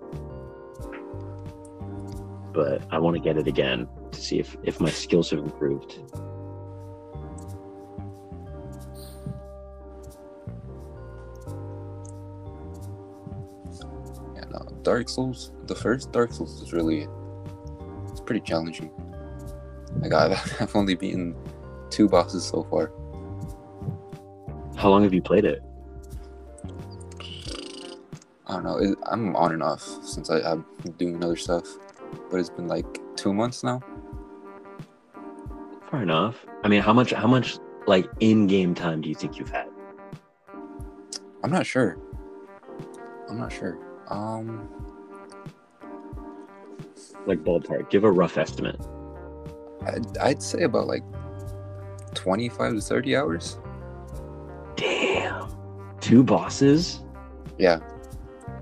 But 2.53 2.81
I 2.91 2.99
want 2.99 3.15
to 3.15 3.21
get 3.21 3.37
it 3.37 3.47
again 3.47 3.87
to 4.11 4.19
see 4.19 4.39
if 4.39 4.55
if 4.63 4.79
my 4.79 4.89
skills 4.89 5.31
have 5.31 5.39
improved. 5.39 5.99
Dark 14.83 15.09
Souls. 15.09 15.51
The 15.65 15.75
first 15.75 16.11
Dark 16.11 16.31
Souls 16.31 16.61
is 16.61 16.73
really, 16.73 17.07
it's 18.09 18.21
pretty 18.21 18.41
challenging. 18.41 18.91
Like 19.97 20.13
I've, 20.13 20.55
I've 20.61 20.75
only 20.75 20.95
beaten 20.95 21.35
two 21.89 22.07
bosses 22.07 22.45
so 22.45 22.63
far. 22.63 22.91
How 24.77 24.89
long 24.89 25.03
have 25.03 25.13
you 25.13 25.21
played 25.21 25.45
it? 25.45 25.61
I 28.47 28.53
don't 28.53 28.63
know. 28.63 28.77
It, 28.77 28.97
I'm 29.05 29.35
on 29.35 29.53
and 29.53 29.61
off 29.61 29.81
since 30.03 30.29
I, 30.29 30.39
I'm 30.39 30.65
doing 30.97 31.23
other 31.23 31.35
stuff, 31.35 31.67
but 32.31 32.39
it's 32.39 32.49
been 32.49 32.67
like 32.67 32.85
two 33.15 33.33
months 33.33 33.63
now. 33.63 33.81
Fair 35.91 36.01
enough. 36.01 36.45
I 36.63 36.67
mean, 36.67 36.81
how 36.81 36.93
much 36.93 37.11
how 37.11 37.27
much 37.27 37.59
like 37.87 38.07
in-game 38.19 38.75
time 38.75 39.01
do 39.01 39.09
you 39.09 39.15
think 39.15 39.37
you've 39.37 39.49
had? 39.49 39.67
I'm 41.43 41.51
not 41.51 41.65
sure. 41.65 41.97
I'm 43.29 43.37
not 43.37 43.51
sure. 43.51 43.77
Um, 44.09 44.69
Like 47.25 47.43
ballpark. 47.43 47.89
Give 47.89 48.03
a 48.03 48.11
rough 48.11 48.37
estimate. 48.37 48.79
I'd, 49.85 50.17
I'd 50.17 50.43
say 50.43 50.63
about 50.63 50.87
like 50.87 51.03
25 52.15 52.75
to 52.75 52.81
30 52.81 53.15
hours. 53.15 53.59
Damn. 54.75 55.49
Two 55.99 56.23
bosses? 56.23 57.03
Yeah. 57.57 57.79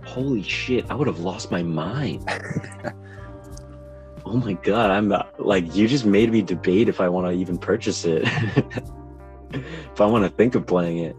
Holy 0.06 0.42
shit, 0.42 0.90
I 0.90 0.96
would 0.96 1.08
have 1.08 1.20
lost 1.20 1.52
my 1.52 1.64
mind. 1.64 2.24
oh 4.26 4.38
my 4.38 4.54
god, 4.54 4.90
I'm 4.90 5.08
not, 5.08 5.40
like 5.40 5.76
you 5.76 5.88
just 5.88 6.06
made 6.06 6.32
me 6.32 6.42
debate 6.42 6.90
if 6.90 7.00
I 7.00 7.10
want 7.10 7.28
to 7.28 7.34
even 7.34 7.58
purchase 7.58 8.06
it. 8.06 8.24
if 9.52 10.02
I 10.02 10.06
want 10.06 10.24
to 10.24 10.30
think 10.30 10.56
of 10.56 10.66
playing 10.66 11.00
it. 11.00 11.16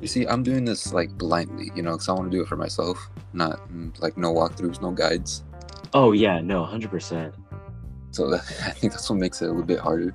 You 0.00 0.08
see, 0.08 0.26
I'm 0.26 0.42
doing 0.42 0.64
this 0.64 0.92
like 0.92 1.10
blindly, 1.18 1.70
you 1.74 1.82
know, 1.82 1.92
because 1.92 2.08
I 2.08 2.12
want 2.12 2.30
to 2.30 2.36
do 2.36 2.42
it 2.42 2.48
for 2.48 2.56
myself, 2.56 3.10
not 3.32 3.60
mm, 3.70 3.98
like 4.00 4.16
no 4.16 4.32
walkthroughs, 4.32 4.80
no 4.80 4.90
guides. 4.90 5.44
Oh 5.92 6.12
yeah, 6.12 6.40
no, 6.40 6.64
100%. 6.64 7.32
So 8.12 8.30
that, 8.30 8.40
I 8.66 8.70
think 8.70 8.92
that's 8.92 9.08
what 9.10 9.18
makes 9.18 9.42
it 9.42 9.46
a 9.46 9.48
little 9.48 9.62
bit 9.62 9.78
harder. 9.78 10.14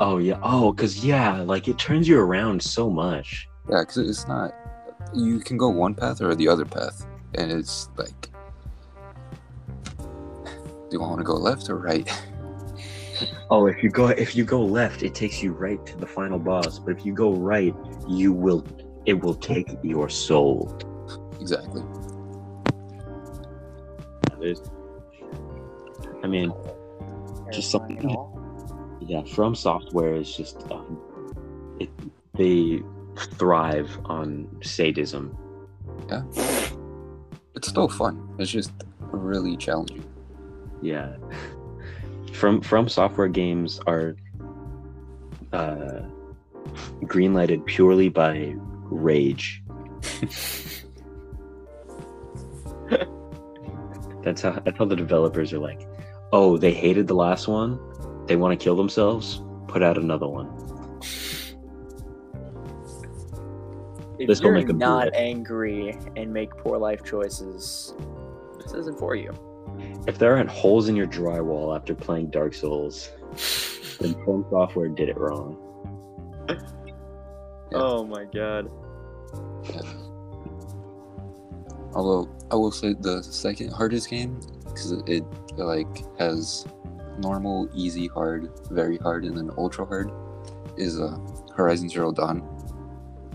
Oh 0.00 0.18
yeah. 0.18 0.38
Oh, 0.42 0.72
cuz 0.72 1.04
yeah, 1.04 1.42
like 1.42 1.68
it 1.68 1.78
turns 1.78 2.08
you 2.08 2.18
around 2.18 2.60
so 2.62 2.90
much. 2.90 3.48
Yeah, 3.70 3.82
because 3.82 3.98
it's 3.98 4.26
not. 4.26 4.52
You 5.14 5.38
can 5.38 5.56
go 5.56 5.68
one 5.68 5.94
path 5.94 6.20
or 6.20 6.34
the 6.34 6.48
other 6.48 6.64
path, 6.64 7.06
and 7.34 7.52
it's 7.52 7.88
like, 7.96 8.30
do 10.90 11.02
I 11.02 11.06
want 11.06 11.18
to 11.18 11.24
go 11.24 11.34
left 11.34 11.70
or 11.70 11.76
right? 11.76 12.10
Oh, 13.50 13.66
if 13.66 13.82
you 13.82 13.90
go 13.90 14.08
if 14.08 14.34
you 14.36 14.44
go 14.44 14.60
left, 14.62 15.02
it 15.02 15.14
takes 15.14 15.42
you 15.42 15.52
right 15.52 15.84
to 15.86 15.96
the 15.96 16.06
final 16.06 16.38
boss, 16.38 16.78
but 16.78 16.96
if 16.96 17.04
you 17.06 17.12
go 17.12 17.32
right, 17.32 17.74
you 18.08 18.32
will 18.32 18.64
it 19.06 19.14
will 19.14 19.34
take 19.34 19.68
your 19.82 20.08
soul. 20.08 20.78
exactly. 21.40 21.82
There's- 24.40 24.62
I 26.24 26.26
mean, 26.28 26.52
Just 27.52 27.70
something- 27.70 27.98
Terrifying 27.98 28.32
yeah, 29.06 29.22
From 29.24 29.54
Software 29.54 30.14
is 30.14 30.34
just 30.36 30.64
um, 30.70 30.98
it, 31.80 31.90
they 32.34 32.80
thrive 33.36 33.90
on 34.04 34.48
sadism. 34.62 35.36
Yeah. 36.08 36.22
It's 37.54 37.68
still 37.68 37.88
fun. 37.88 38.28
It's 38.38 38.50
just 38.50 38.72
really 39.10 39.56
challenging. 39.56 40.04
Yeah. 40.80 41.16
From 42.32 42.60
From 42.60 42.88
Software 42.88 43.28
games 43.28 43.80
are 43.86 44.16
uh, 45.52 46.00
greenlighted 47.02 47.64
purely 47.66 48.08
by 48.08 48.54
rage. 48.56 49.62
That's 54.22 54.40
how 54.40 54.52
that's 54.52 54.78
how 54.78 54.84
the 54.84 54.96
developers 54.96 55.52
are 55.52 55.58
like, 55.58 55.86
oh, 56.32 56.56
they 56.56 56.72
hated 56.72 57.08
the 57.08 57.14
last 57.14 57.48
one, 57.48 57.78
they 58.26 58.36
want 58.36 58.58
to 58.58 58.62
kill 58.62 58.76
themselves, 58.76 59.42
put 59.66 59.82
out 59.82 59.98
another 59.98 60.28
one. 60.28 60.46
If 64.18 64.28
This 64.28 64.40
will 64.40 64.46
you're 64.46 64.54
make 64.54 64.68
them 64.68 64.78
not 64.78 65.12
angry 65.14 65.98
and 66.16 66.32
make 66.32 66.50
poor 66.50 66.78
life 66.78 67.02
choices, 67.02 67.94
this 68.58 68.72
isn't 68.74 68.98
for 68.98 69.16
you. 69.16 69.34
If 70.06 70.18
there 70.18 70.36
aren't 70.36 70.50
holes 70.50 70.88
in 70.88 70.96
your 70.96 71.06
drywall 71.06 71.76
after 71.76 71.94
playing 71.94 72.30
Dark 72.30 72.54
Souls, 72.54 73.10
then 74.00 74.14
From 74.24 74.44
Software 74.50 74.88
did 74.88 75.08
it 75.08 75.16
wrong. 75.16 75.56
Oh 77.74 78.04
my 78.04 78.24
god. 78.24 78.70
Although 81.94 82.30
I 82.50 82.56
will 82.56 82.72
say 82.72 82.94
the 82.98 83.22
second 83.22 83.70
hardest 83.70 84.10
game 84.10 84.40
because 84.64 84.92
it, 84.92 85.08
it 85.08 85.24
like 85.56 86.04
has 86.18 86.66
normal, 87.18 87.68
easy, 87.74 88.08
hard, 88.08 88.50
very 88.70 88.98
hard, 88.98 89.24
and 89.24 89.36
then 89.36 89.50
ultra 89.56 89.84
hard 89.84 90.10
is 90.76 90.98
uh, 91.00 91.16
Horizon 91.54 91.88
Zero 91.88 92.12
Dawn, 92.12 92.40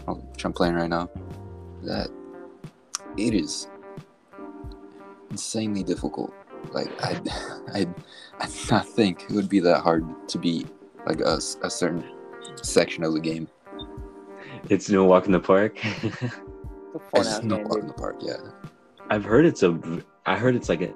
uh, 0.07 0.13
which 0.13 0.43
I'm 0.43 0.53
playing 0.53 0.75
right 0.75 0.89
now. 0.89 1.09
That 1.83 2.09
it 3.17 3.33
is 3.33 3.67
insanely 5.29 5.83
difficult. 5.83 6.33
Like 6.71 6.89
I, 7.03 7.19
I, 7.73 7.87
I 8.39 8.45
did 8.47 8.71
not 8.71 8.87
think 8.87 9.23
it 9.23 9.31
would 9.31 9.49
be 9.49 9.59
that 9.61 9.81
hard 9.81 10.05
to 10.29 10.37
beat 10.37 10.67
like 11.05 11.21
a, 11.21 11.39
a 11.63 11.69
certain 11.69 12.03
section 12.61 13.03
of 13.03 13.13
the 13.13 13.19
game. 13.19 13.47
It's 14.69 14.89
no 14.89 15.05
walk 15.05 15.25
in 15.25 15.31
the 15.31 15.39
park. 15.39 15.77
It's 15.83 16.05
a 16.95 17.09
fun 17.09 17.21
It's 17.21 17.27
ass 17.27 17.43
not 17.43 17.57
game, 17.59 17.67
walk 17.67 17.79
in 17.79 17.87
the 17.87 17.93
park, 17.93 18.17
yeah. 18.21 18.37
I've 19.09 19.23
heard 19.23 19.45
it's 19.45 19.63
a, 19.63 19.79
I 20.25 20.35
heard 20.37 20.55
it's 20.55 20.67
like 20.69 20.81
a 20.81 20.93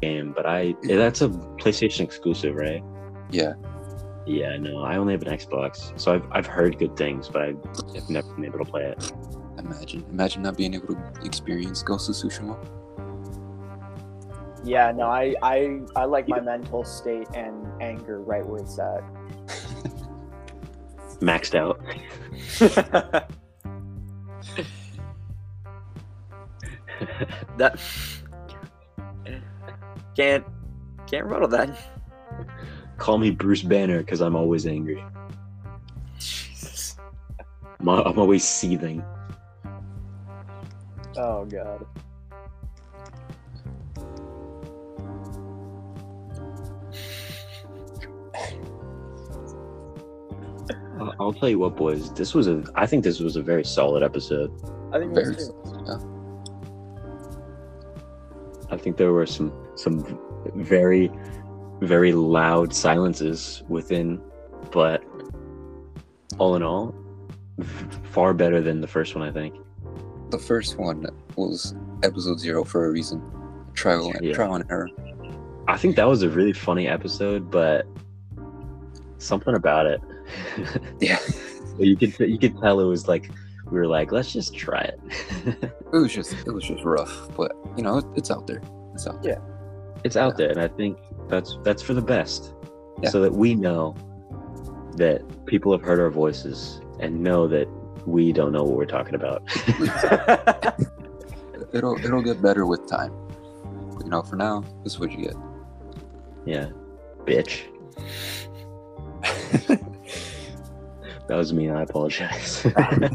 game, 0.00 0.32
but 0.34 0.46
I 0.46 0.74
that's 0.82 1.20
a 1.22 1.28
PlayStation 1.28 2.00
exclusive, 2.00 2.54
right? 2.54 2.82
Yeah, 3.30 3.54
Yeah, 4.26 4.56
no, 4.56 4.78
I 4.82 4.96
only 4.96 5.12
have 5.12 5.22
an 5.22 5.36
Xbox, 5.36 5.98
so 6.00 6.14
I've 6.14 6.26
I've 6.32 6.46
heard 6.46 6.78
good 6.78 6.96
things, 6.96 7.28
but 7.28 7.42
I've 7.42 8.10
never 8.10 8.32
been 8.34 8.44
able 8.44 8.58
to 8.60 8.64
play 8.64 8.84
it. 8.84 9.12
imagine, 9.58 10.04
imagine 10.10 10.42
not 10.42 10.56
being 10.56 10.74
able 10.74 10.94
to 10.94 11.12
experience 11.24 11.82
Ghost 11.82 12.08
of 12.08 12.14
Tsushima. 12.16 12.56
Yeah, 14.66 14.90
no, 14.90 15.06
I, 15.06 15.34
I 15.42 15.80
I 15.94 16.04
like 16.06 16.28
my 16.28 16.40
mental 16.52 16.82
state 16.82 17.28
and 17.34 17.54
anger 17.80 18.20
right 18.20 18.44
where 18.44 18.60
it's 18.60 18.76
at. 18.80 19.04
Maxed 21.20 21.54
out. 21.54 21.80
that 27.56 27.80
can't 30.16 30.44
can't 31.06 31.24
rebuttal 31.26 31.48
that. 31.48 31.78
Call 32.98 33.18
me 33.18 33.30
Bruce 33.30 33.62
Banner 33.62 33.98
because 33.98 34.20
I'm 34.20 34.34
always 34.34 34.66
angry. 34.66 35.02
Jesus. 36.18 36.96
I'm, 37.78 37.88
I'm 37.88 38.18
always 38.18 38.42
seething. 38.42 39.04
Oh 41.16 41.44
god. 41.44 41.86
I'll, 51.18 51.26
I'll 51.26 51.32
tell 51.32 51.48
you 51.48 51.58
what, 51.58 51.76
boys. 51.76 52.12
This 52.14 52.34
was 52.34 52.46
a. 52.48 52.62
I 52.74 52.86
think 52.86 53.04
this 53.04 53.20
was 53.20 53.36
a 53.36 53.42
very 53.42 53.64
solid 53.64 54.02
episode. 54.02 54.50
I 54.92 54.98
think 54.98 55.14
Very 55.14 55.32
that's 55.34 55.50
yeah. 55.86 55.98
I 58.70 58.76
think 58.76 58.96
there 58.96 59.12
were 59.12 59.26
some 59.26 59.52
some 59.76 60.18
very 60.54 61.10
very 61.80 62.12
loud 62.12 62.74
silences 62.74 63.62
within, 63.68 64.20
but 64.72 65.02
all 66.38 66.56
in 66.56 66.62
all, 66.62 66.94
far 68.04 68.32
better 68.34 68.60
than 68.60 68.80
the 68.80 68.88
first 68.88 69.14
one. 69.14 69.26
I 69.26 69.32
think. 69.32 69.54
The 70.30 70.38
first 70.38 70.76
one 70.78 71.06
was 71.36 71.74
episode 72.02 72.40
zero 72.40 72.64
for 72.64 72.86
a 72.86 72.90
reason. 72.90 73.22
Trial, 73.74 74.12
Yeah. 74.20 74.34
trial 74.34 74.54
and 74.56 74.64
error. 74.70 74.88
I 75.68 75.76
think 75.76 75.96
that 75.96 76.08
was 76.08 76.22
a 76.22 76.28
really 76.28 76.52
funny 76.52 76.88
episode, 76.88 77.50
but 77.50 77.86
something 79.18 79.54
about 79.54 79.86
it. 79.86 80.00
Yeah, 81.00 81.18
you 81.78 81.96
could 81.96 82.18
you 82.20 82.38
could 82.38 82.58
tell 82.60 82.80
it 82.80 82.84
was 82.84 83.06
like 83.08 83.30
we 83.70 83.78
were 83.78 83.86
like, 83.86 84.12
let's 84.12 84.32
just 84.32 84.54
try 84.56 84.80
it. 84.82 85.00
it 85.92 85.96
was 85.96 86.12
just 86.12 86.32
it 86.46 86.50
was 86.52 86.64
just 86.64 86.84
rough, 86.84 87.28
but 87.36 87.52
you 87.76 87.82
know 87.82 87.98
it, 87.98 88.04
it's 88.16 88.30
out 88.30 88.46
there. 88.46 88.62
It's 88.94 89.06
out 89.06 89.22
there. 89.22 89.42
it's 90.04 90.16
out 90.16 90.36
there, 90.36 90.50
and 90.50 90.60
I 90.60 90.68
think 90.68 90.98
that's 91.28 91.58
that's 91.64 91.82
for 91.82 91.92
the 91.94 92.02
best, 92.02 92.54
Yeah. 93.02 93.10
so 93.10 93.20
that 93.22 93.32
we 93.32 93.54
know 93.54 93.94
that 94.96 95.20
people 95.46 95.72
have 95.72 95.82
heard 95.82 96.00
our 96.00 96.10
voices 96.10 96.80
and 97.00 97.22
know 97.22 97.46
that 97.48 97.68
we 98.06 98.32
don't 98.32 98.52
know 98.52 98.62
what 98.62 98.76
we're 98.76 98.86
talking 98.86 99.14
about. 99.14 99.42
It'll 101.72 101.96
it'll 101.98 102.22
get 102.22 102.40
better 102.40 102.64
with 102.64 102.88
time. 102.88 103.12
You 104.02 104.08
know, 104.08 104.22
for 104.22 104.36
now, 104.36 104.64
this 104.84 104.94
is 104.94 105.00
what 105.00 105.10
you 105.10 105.24
get. 105.26 105.34
yeah, 106.46 106.68
bitch. 107.26 107.64
That 111.28 111.36
was 111.36 111.52
me. 111.52 111.70
I 111.70 111.82
apologize. 111.82 112.64
I 112.76 113.10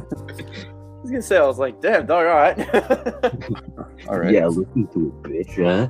was 1.02 1.10
gonna 1.10 1.22
say 1.22 1.38
I 1.38 1.46
was 1.46 1.58
like, 1.60 1.82
damn 1.82 2.06
dog, 2.06 2.26
alright. 2.28 2.60
All 4.08 4.20
right. 4.20 4.34
Yeah, 4.34 4.48
listen 4.48 4.88
to 4.88 5.16
a 5.24 5.28
bitch. 5.28 5.56
Huh? 5.56 5.88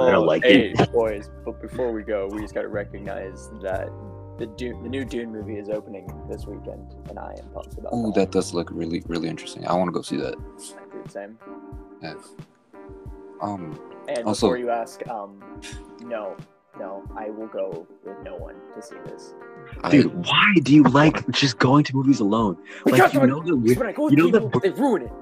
I 0.00 0.10
don't 0.10 0.26
like 0.26 0.42
Oh, 0.44 0.48
hey, 0.48 0.70
it. 0.70 0.92
boys, 0.92 1.30
but 1.44 1.60
before 1.60 1.92
we 1.92 2.02
go, 2.02 2.26
we 2.30 2.40
just 2.40 2.54
gotta 2.54 2.68
recognize 2.68 3.50
that 3.62 3.88
the 4.38 4.46
Dune 4.46 4.82
the 4.82 4.88
new 4.88 5.04
Dune 5.04 5.30
movie 5.30 5.56
is 5.58 5.68
opening 5.68 6.08
this 6.30 6.46
weekend 6.46 6.94
and 7.10 7.18
I 7.18 7.34
am 7.38 7.48
pumped 7.50 7.74
about 7.76 7.90
Oh, 7.92 8.06
that. 8.06 8.14
that 8.20 8.30
does 8.30 8.54
look 8.54 8.70
really 8.72 9.02
really 9.06 9.28
interesting. 9.28 9.66
I 9.66 9.74
want 9.74 9.88
to 9.88 9.92
go 9.92 10.00
see 10.02 10.16
that. 10.16 10.36
Dude, 10.92 11.10
same. 11.10 11.38
Yeah. 12.02 12.14
Um. 13.42 13.78
And 14.08 14.26
Also- 14.26 14.46
before 14.46 14.56
you 14.58 14.70
ask, 14.70 15.06
um, 15.08 15.42
no, 16.00 16.36
no, 16.78 17.04
I 17.16 17.30
will 17.30 17.48
go 17.48 17.86
with 18.04 18.16
no 18.24 18.36
one 18.36 18.54
to 18.74 18.82
see 18.82 18.96
this. 19.06 19.34
Dude, 19.90 20.12
why 20.26 20.54
do 20.62 20.74
you 20.74 20.82
like 20.84 21.28
just 21.30 21.58
going 21.58 21.84
to 21.84 21.94
movies 21.94 22.20
alone? 22.20 22.56
Like 22.86 22.94
Because 22.96 23.14
you 23.14 23.20
when, 23.20 23.28
know 23.30 23.42
that 23.42 23.56
we're, 23.56 23.74
when 23.76 23.86
I 23.88 23.92
go 23.92 24.04
with 24.04 24.12
you 24.12 24.16
know 24.18 24.30
that 24.30 24.60
they 24.62 24.70
ruin 24.70 25.02
it. 25.02 25.12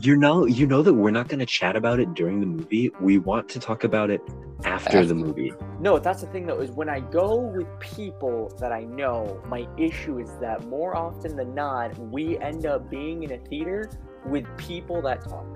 you 0.00 0.16
know 0.16 0.46
you 0.46 0.66
know 0.66 0.82
that 0.82 0.94
we're 0.94 1.10
not 1.10 1.28
going 1.28 1.40
to 1.40 1.46
chat 1.46 1.76
about 1.76 1.98
it 2.00 2.12
during 2.14 2.40
the 2.40 2.46
movie. 2.46 2.90
We 3.00 3.18
want 3.18 3.48
to 3.50 3.58
talk 3.60 3.84
about 3.84 4.10
it 4.10 4.20
after, 4.64 4.98
After. 4.98 5.06
the 5.06 5.14
movie. 5.14 5.52
No, 5.80 5.98
that's 5.98 6.20
the 6.20 6.26
thing 6.28 6.46
though, 6.46 6.60
is 6.60 6.70
when 6.70 6.88
I 6.88 7.00
go 7.00 7.36
with 7.36 7.66
people 7.80 8.52
that 8.60 8.70
I 8.72 8.84
know, 8.84 9.42
my 9.48 9.66
issue 9.76 10.18
is 10.18 10.30
that 10.40 10.64
more 10.68 10.96
often 10.96 11.34
than 11.36 11.54
not, 11.54 11.98
we 11.98 12.38
end 12.38 12.66
up 12.66 12.88
being 12.90 13.22
in 13.24 13.32
a 13.32 13.38
theater 13.38 13.90
with 14.26 14.46
people 14.58 15.02
that 15.02 15.22
talk. 15.28 15.46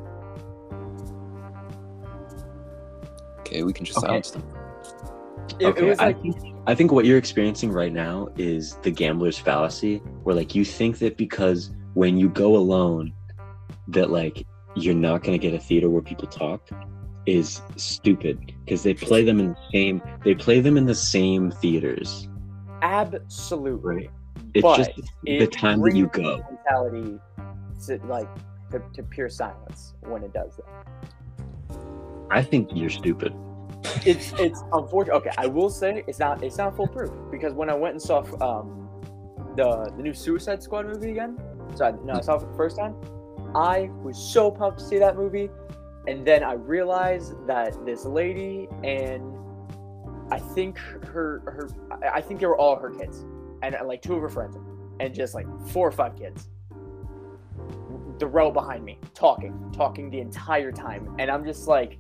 Okay, 3.41 3.63
we 3.63 3.73
can 3.73 3.85
just 3.85 3.99
Okay. 3.99 4.07
silence 4.09 4.31
them. 4.33 4.43
It, 5.59 5.67
okay, 5.67 5.87
it 5.87 5.89
was 5.89 5.99
I 5.99 6.07
like, 6.07 6.23
think 6.23 6.37
I 6.67 6.75
think 6.75 6.93
what 6.93 7.05
you're 7.05 7.19
experiencing 7.19 7.71
right 7.71 7.93
now 7.93 8.29
is 8.37 8.77
the 8.83 8.91
gambler's 8.91 9.39
fallacy, 9.39 9.99
where 10.25 10.35
like 10.35 10.55
you 10.55 10.65
think 10.65 10.99
that 10.99 11.17
because 11.17 11.71
when 11.95 12.17
you 12.17 12.29
go 12.29 12.57
alone, 12.57 13.13
that 13.89 14.11
like 14.11 14.47
you're 14.75 14.95
not 14.95 15.23
going 15.23 15.39
to 15.39 15.43
get 15.43 15.55
a 15.55 15.63
theater 15.63 15.89
where 15.89 16.03
people 16.03 16.27
talk 16.29 16.69
is 17.25 17.61
stupid 17.77 18.55
because 18.65 18.83
they 18.83 18.95
play 18.95 19.25
them 19.25 19.41
in 19.41 19.49
the 19.49 19.57
same 19.73 20.03
they 20.25 20.35
play 20.35 20.61
them 20.61 20.77
in 20.77 20.87
the 20.87 20.95
same 20.95 21.51
theaters, 21.51 22.29
absolutely. 22.83 23.95
right? 23.95 24.11
It's 24.55 24.63
But 24.63 24.77
just 24.77 24.91
the 25.25 25.43
it 25.43 25.53
time 25.53 25.81
that 25.83 25.95
you 25.95 26.07
go. 26.09 26.43
Mentality 26.51 27.19
to 27.87 27.99
like 28.07 28.29
to, 28.71 28.83
to 28.95 29.03
pure 29.03 29.29
silence 29.29 29.95
when 30.01 30.23
it 30.23 30.33
does 30.33 30.57
that. 30.57 31.79
I 32.31 32.43
think 32.43 32.71
you're 32.75 32.91
stupid. 32.91 33.33
It's 34.05 34.33
it's 34.39 34.63
unfortunate. 34.73 35.15
Okay, 35.17 35.31
I 35.39 35.47
will 35.47 35.71
say 35.71 36.03
it's 36.07 36.19
not 36.19 36.43
it's 36.43 36.59
not 36.59 36.77
foolproof 36.77 37.11
because 37.31 37.53
when 37.53 37.71
I 37.71 37.75
went 37.75 37.95
and 37.95 38.03
saw 38.03 38.19
um 38.41 38.89
the 39.57 39.93
the 39.97 40.03
new 40.03 40.15
Suicide 40.15 40.63
Squad 40.63 40.87
movie 40.87 41.11
again, 41.11 41.39
so 41.75 41.87
I, 41.87 41.93
no, 42.05 42.15
I 42.15 42.21
saw 42.21 42.37
it 42.37 42.41
for 42.41 42.47
the 42.47 42.57
first 42.57 42.77
time. 42.77 42.95
I 43.55 43.91
was 44.03 44.17
so 44.19 44.51
pumped 44.51 44.81
to 44.81 44.85
see 44.85 44.99
that 44.99 45.17
movie, 45.17 45.49
and 46.07 46.27
then 46.27 46.43
I 46.43 46.55
realized 46.55 47.35
that 47.47 47.85
this 47.87 48.05
lady 48.05 48.69
and 48.85 49.23
I 50.31 50.39
think 50.39 50.79
her 50.79 51.41
her 51.47 51.71
I- 52.13 52.21
think 52.21 52.41
they 52.41 52.47
were 52.47 52.59
all 52.59 52.77
her 52.77 52.91
kids, 52.91 53.25
and 53.63 53.75
uh, 53.75 53.85
like 53.85 54.03
two 54.03 54.15
of 54.15 54.23
her 54.23 54.29
friends, 54.29 54.57
and 55.01 55.15
just 55.15 55.35
like 55.35 55.47
four 55.69 55.87
or 55.87 55.93
five 55.93 56.17
kids. 56.17 56.49
The 58.19 58.27
row 58.27 58.51
behind 58.51 58.83
me, 58.83 58.99
talking, 59.15 59.71
talking 59.75 60.09
the 60.11 60.21
entire 60.21 60.73
time, 60.73 61.15
and 61.19 61.31
I'm 61.31 61.45
just 61.45 61.69
like, 61.69 61.99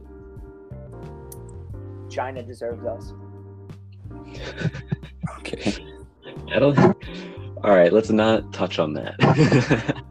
China 2.08 2.42
deserves 2.42 2.84
us. 2.84 3.12
Okay. 5.40 5.84
I 6.54 6.58
don't. 6.58 6.78
All 7.64 7.74
right, 7.74 7.92
let's 7.92 8.10
not 8.10 8.52
touch 8.52 8.78
on 8.78 8.92
that. 8.94 10.04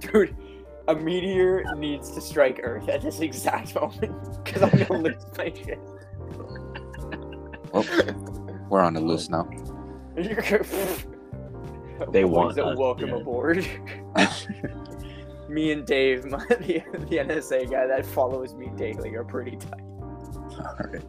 Dude, 0.00 0.36
A 0.88 0.94
meteor 0.94 1.64
needs 1.76 2.10
to 2.12 2.20
strike 2.20 2.60
Earth 2.62 2.88
at 2.88 3.02
this 3.02 3.20
exact 3.20 3.74
moment 3.74 4.44
because 4.44 4.62
I'm 4.62 4.70
gonna 4.70 5.02
lose 5.02 5.24
my 5.36 5.52
shit. 5.52 5.78
Well, 7.72 7.84
we're 8.68 8.80
on 8.80 8.94
the 8.94 9.00
list 9.00 9.30
now. 9.30 9.48
They 12.12 12.24
want 12.24 12.58
us, 12.58 12.76
welcome 12.78 13.08
yeah. 13.10 13.16
aboard. 13.16 13.66
me 15.48 15.72
and 15.72 15.86
Dave, 15.86 16.24
my, 16.26 16.44
the, 16.48 16.82
the 17.08 17.16
NSA 17.18 17.70
guy 17.70 17.86
that 17.86 18.04
follows 18.04 18.54
me 18.54 18.70
daily, 18.76 19.14
are 19.14 19.24
pretty 19.24 19.56
tight. 19.56 19.80
All 19.80 20.76
right. 20.84 21.04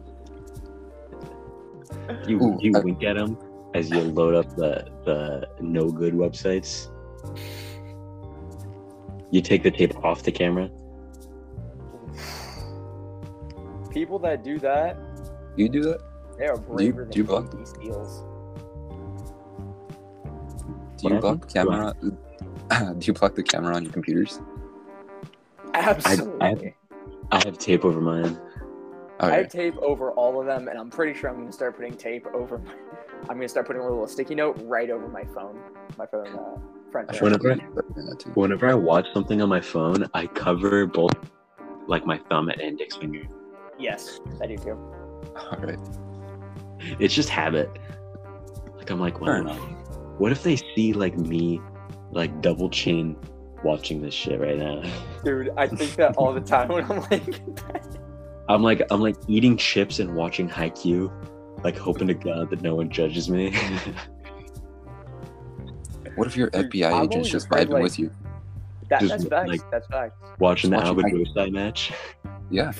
You 2.26 2.42
Ooh, 2.42 2.58
you 2.60 2.72
I- 2.74 2.80
wink 2.80 3.02
at 3.04 3.16
them 3.16 3.36
as 3.74 3.90
you 3.90 4.00
load 4.00 4.34
up 4.34 4.54
the 4.56 4.86
the 5.04 5.48
no 5.60 5.90
good 5.90 6.14
websites. 6.14 6.88
You 9.30 9.40
take 9.42 9.62
the 9.62 9.70
tape 9.70 9.96
off 10.04 10.22
the 10.22 10.32
camera. 10.32 10.70
People 13.90 14.18
that 14.20 14.44
do 14.44 14.58
that, 14.58 14.96
You 15.56 15.68
do 15.68 15.82
that? 15.82 16.00
they 16.38 16.46
are 16.46 16.56
braver 16.58 17.06
do 17.06 17.18
you 17.18 17.24
than 17.24 17.44
block 17.46 17.56
these 17.56 17.72
deals. 17.72 18.24
Do 20.98 21.08
you 21.08 21.18
block 21.20 21.40
the 21.40 21.46
camera? 21.46 21.94
do 22.98 23.06
you 23.06 23.12
block 23.14 23.34
the 23.34 23.42
camera 23.42 23.74
on 23.74 23.84
your 23.84 23.92
computers? 23.92 24.40
Absolutely. 25.74 26.74
I 27.32 27.42
have 27.44 27.58
tape 27.58 27.84
over 27.84 28.00
mine. 28.00 28.38
All 29.20 29.30
I 29.30 29.36
have 29.38 29.48
tape 29.48 29.76
over 29.78 30.10
all 30.12 30.38
of 30.40 30.46
them, 30.46 30.68
and 30.68 30.78
I'm 30.78 30.90
pretty 30.90 31.18
sure 31.18 31.30
I'm 31.30 31.36
gonna 31.36 31.52
start 31.52 31.76
putting 31.76 31.96
tape 31.96 32.26
over. 32.34 32.58
My, 32.58 32.72
I'm 33.22 33.36
gonna 33.36 33.48
start 33.48 33.66
putting 33.66 33.80
a 33.82 33.88
little 33.88 34.06
sticky 34.06 34.34
note 34.34 34.58
right 34.64 34.90
over 34.90 35.08
my 35.08 35.24
phone, 35.24 35.58
my 35.96 36.04
phone 36.06 36.26
uh, 36.28 36.58
front. 36.92 37.10
I 37.14 37.18
Whenever- 37.22 37.56
probably 37.56 37.94
do 37.94 38.02
that 38.10 38.20
too. 38.20 38.30
Whenever 38.32 38.68
I 38.68 38.74
watch 38.74 39.06
something 39.14 39.40
on 39.40 39.48
my 39.48 39.60
phone, 39.60 40.04
I 40.12 40.26
cover 40.26 40.86
both 40.86 41.12
like 41.86 42.04
my 42.04 42.18
thumb 42.28 42.48
and 42.50 42.60
index 42.60 42.96
finger. 42.96 43.22
Yes, 43.78 44.20
I 44.42 44.46
do 44.48 44.56
too. 44.58 44.78
All 45.36 45.58
right. 45.60 45.78
It's 46.98 47.14
just 47.14 47.28
habit. 47.30 47.70
Like 48.76 48.90
I'm 48.90 49.00
like, 49.00 49.18
Fair 49.18 49.42
wow, 49.42 49.50
enough. 49.52 49.58
what 50.18 50.30
if 50.30 50.42
they 50.42 50.56
see 50.56 50.92
like 50.92 51.16
me 51.16 51.60
like 52.12 52.42
double 52.42 52.68
chin 52.68 53.16
watching 53.64 54.02
this 54.02 54.12
shit 54.14 54.38
right 54.40 54.58
now? 54.58 54.82
Dude, 55.24 55.50
I 55.56 55.66
think 55.68 55.94
that 55.96 56.16
all 56.16 56.34
the 56.34 56.40
time 56.42 56.68
when 56.68 56.84
I'm 56.90 57.00
like, 57.10 57.40
I'm 58.48 58.62
like 58.62 58.82
I'm 58.90 59.00
like 59.00 59.16
eating 59.28 59.56
chips 59.56 59.98
and 59.98 60.14
watching 60.14 60.48
Haikyuu, 60.48 61.10
like 61.64 61.76
hoping 61.76 62.06
to 62.08 62.14
God 62.14 62.50
that 62.50 62.62
no 62.62 62.74
one 62.74 62.90
judges 62.90 63.28
me. 63.28 63.54
What 66.14 66.26
if 66.26 66.34
your 66.36 66.50
FBI 66.52 66.90
I've 66.90 67.04
agent's 67.10 67.28
just 67.28 67.46
heard, 67.48 67.68
vibing 67.68 67.72
like- 67.72 67.82
with 67.82 67.98
you? 67.98 68.10
that, 68.88 69.00
Just, 69.00 69.10
that's 69.10 69.24
facts. 69.24 69.48
like- 69.48 69.70
that's 69.70 69.86
facts. 69.88 70.14
watching 70.38 70.70
the 70.70 70.76
Just 70.76 70.86
Alba 70.86 71.02
watching 71.02 71.24
Ghostai 71.26 71.52
match. 71.52 71.92
Yeah. 72.50 72.72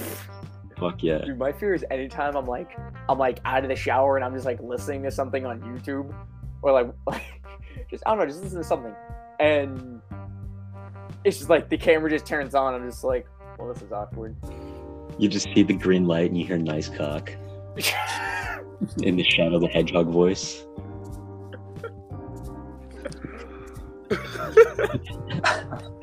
Fuck 0.78 1.02
yeah. 1.02 1.18
Dude, 1.18 1.38
my 1.38 1.52
fear 1.52 1.74
is 1.74 1.84
anytime 1.90 2.34
I'm 2.36 2.46
like, 2.46 2.78
I'm 3.08 3.18
like 3.18 3.40
out 3.44 3.62
of 3.62 3.68
the 3.68 3.76
shower 3.76 4.16
and 4.16 4.24
I'm 4.24 4.32
just 4.32 4.46
like 4.46 4.60
listening 4.62 5.02
to 5.02 5.10
something 5.10 5.44
on 5.44 5.60
YouTube, 5.60 6.14
or 6.62 6.72
like, 6.72 6.90
just 7.90 8.02
I 8.06 8.10
don't 8.10 8.18
know, 8.20 8.26
just 8.26 8.42
listen 8.42 8.58
to 8.58 8.64
something, 8.64 8.94
and 9.40 10.00
it's 11.24 11.38
just 11.38 11.50
like 11.50 11.68
the 11.68 11.76
camera 11.76 12.08
just 12.08 12.24
turns 12.24 12.54
on. 12.54 12.74
I'm 12.74 12.88
just 12.88 13.04
like, 13.04 13.26
well, 13.58 13.72
this 13.72 13.82
is 13.82 13.92
awkward. 13.92 14.34
You 15.18 15.28
just 15.28 15.48
see 15.54 15.62
the 15.62 15.74
green 15.74 16.06
light 16.06 16.30
and 16.30 16.38
you 16.38 16.46
hear 16.46 16.58
nice 16.58 16.88
cock 16.88 17.30
in 19.02 19.16
the 19.16 19.24
Shadow 19.24 19.56
of 19.56 19.62
the 19.62 19.68
Hedgehog 19.68 20.08
voice. 20.08 20.66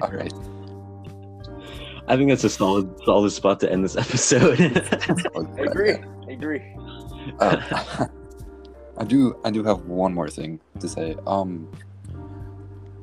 All 0.01 0.11
right. 0.11 0.33
I 2.07 2.17
think 2.17 2.29
that's 2.29 2.43
a 2.43 2.49
solid 2.49 2.93
solid 3.05 3.31
spot 3.31 3.59
to 3.61 3.71
end 3.71 3.83
this 3.83 3.95
episode. 3.95 4.59
I 5.57 5.61
agree. 5.61 5.95
I 6.27 6.31
agree. 6.31 6.61
Uh, 7.39 8.07
I 8.97 9.03
do. 9.05 9.39
I 9.45 9.51
do 9.51 9.63
have 9.63 9.85
one 9.85 10.13
more 10.13 10.29
thing 10.29 10.59
to 10.79 10.89
say. 10.89 11.15
Um, 11.25 11.71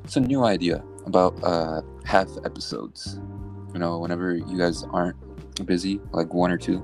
it's 0.03 0.17
a 0.17 0.21
new 0.21 0.43
idea 0.43 0.83
about 1.05 1.33
uh 1.43 1.81
half 2.05 2.29
episodes. 2.45 3.19
You 3.73 3.79
know, 3.79 3.97
whenever 3.99 4.35
you 4.35 4.57
guys 4.57 4.83
aren't 4.91 5.17
busy, 5.61 5.99
like 6.11 6.33
one 6.33 6.51
or 6.51 6.57
two, 6.57 6.79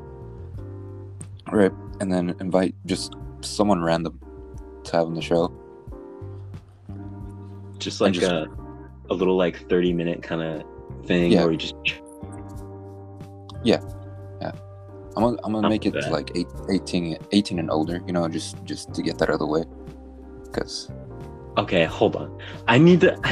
right? 1.52 1.72
And 2.00 2.12
then 2.12 2.36
invite 2.40 2.76
just 2.86 3.16
someone 3.42 3.82
random 3.84 4.20
to 4.84 4.92
have 4.96 5.08
on 5.08 5.14
the 5.14 5.22
show. 5.22 5.52
just 7.78 8.02
like 8.02 8.14
just- 8.14 8.26
a, 8.32 8.48
a 9.10 9.14
little 9.14 9.38
like 9.38 9.68
30 9.70 9.94
minute 9.94 10.24
kind 10.24 10.42
of 10.42 10.64
thing 11.06 11.32
Yeah. 11.32 11.44
where 11.44 11.52
you 11.52 11.58
just 11.58 11.76
I'm 15.16 15.24
gonna, 15.24 15.38
I'm 15.44 15.52
gonna 15.54 15.66
I'm 15.68 15.72
make 15.72 15.88
it 15.88 15.96
like 16.12 16.30
eight, 16.36 16.46
18, 16.70 17.18
18 17.32 17.58
and 17.58 17.72
older. 17.72 18.04
You 18.06 18.14
know, 18.14 18.28
just 18.28 18.64
just 18.66 18.94
to 18.94 19.02
get 19.02 19.18
that 19.18 19.30
out 19.30 19.34
of 19.34 19.40
the 19.40 19.48
way. 19.48 19.64
Because 20.46 20.92
okay 21.58 21.86
hold 21.86 22.16
on 22.16 22.40
i 22.68 22.78
need 22.78 23.02
to 23.02 23.08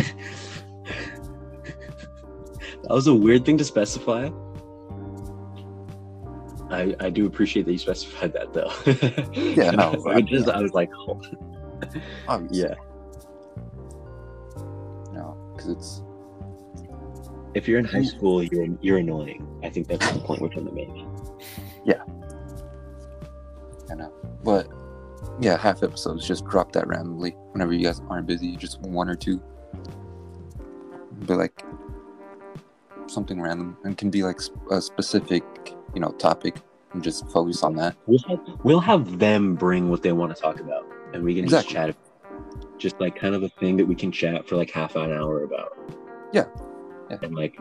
that 2.84 2.90
was 2.90 3.06
a 3.08 3.14
weird 3.14 3.46
thing 3.46 3.58
to 3.58 3.64
specify 3.64 4.30
I, 6.76 6.96
I 7.00 7.10
do 7.10 7.26
appreciate 7.26 7.66
that 7.66 7.72
you 7.72 7.78
specified 7.78 8.34
that 8.34 8.54
though. 8.54 8.72
Yeah, 9.34 9.72
no, 9.72 10.04
I 10.10 10.22
just 10.22 10.50
I 10.50 10.62
was 10.62 10.74
like, 10.74 10.92
oh. 10.96 11.22
obviously, 12.28 12.70
yeah. 12.70 12.76
know, 15.14 15.54
because 15.56 15.72
it's 15.72 16.02
If 17.54 17.68
you're 17.68 17.80
in 17.80 17.86
high 17.86 18.00
hmm. 18.00 18.06
school, 18.06 18.44
you're 18.44 18.68
you're 18.82 18.98
annoying. 18.98 19.48
I 19.64 19.70
think 19.70 19.88
that's 19.88 20.12
the 20.12 20.20
point 20.20 20.42
we're 20.42 20.50
trying 20.50 20.68
to 20.68 20.72
make. 20.72 20.90
Yeah, 21.86 22.04
I 23.90 23.96
know. 23.96 24.14
But 24.44 24.68
yeah, 25.40 25.58
half 25.58 25.84
episodes. 25.84 26.28
Just 26.28 26.46
drop 26.46 26.72
that 26.74 26.88
randomly 26.88 27.32
whenever 27.52 27.74
you 27.74 27.84
guys 27.86 28.02
aren't 28.10 28.28
busy. 28.28 28.56
Just 28.56 28.82
one 28.82 29.10
or 29.10 29.16
two. 29.16 29.42
But 31.22 31.38
like 31.38 31.64
something 33.08 33.42
random 33.42 33.78
and 33.84 33.98
can 33.98 34.10
be 34.10 34.24
like 34.24 34.40
a 34.72 34.82
specific, 34.82 35.44
you 35.96 36.02
know, 36.02 36.10
topic 36.12 36.58
and 36.94 37.02
just 37.04 37.28
focus 37.30 37.64
on 37.64 37.76
that. 37.78 37.96
We'll 38.06 38.20
have, 38.28 38.40
we'll 38.64 38.80
have 38.82 39.18
them 39.18 39.56
bring 39.56 39.90
what 39.90 40.04
they 40.04 40.12
want 40.12 40.36
to 40.36 40.40
talk 40.42 40.60
about, 40.60 40.86
and 41.14 41.24
we 41.24 41.34
can 41.34 41.46
Exactly. 41.46 41.74
just 41.74 41.88
chat. 41.88 41.96
Just 42.78 43.00
like 43.00 43.16
kind 43.16 43.34
of 43.34 43.42
a 43.44 43.50
thing 43.50 43.78
that 43.78 43.86
we 43.86 43.96
can 43.96 44.12
chat 44.12 44.48
for 44.48 44.58
like 44.58 44.70
half 44.70 44.96
an 44.96 45.12
hour 45.12 45.44
about. 45.44 45.78
Yeah. 46.34 46.46
Yeah. 47.10 47.18
And 47.22 47.34
like, 47.34 47.58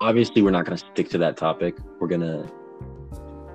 obviously, 0.00 0.40
we're 0.42 0.52
not 0.52 0.64
gonna 0.64 0.78
stick 0.78 1.08
to 1.10 1.18
that 1.18 1.36
topic. 1.36 1.76
We're 2.00 2.08
gonna 2.08 2.48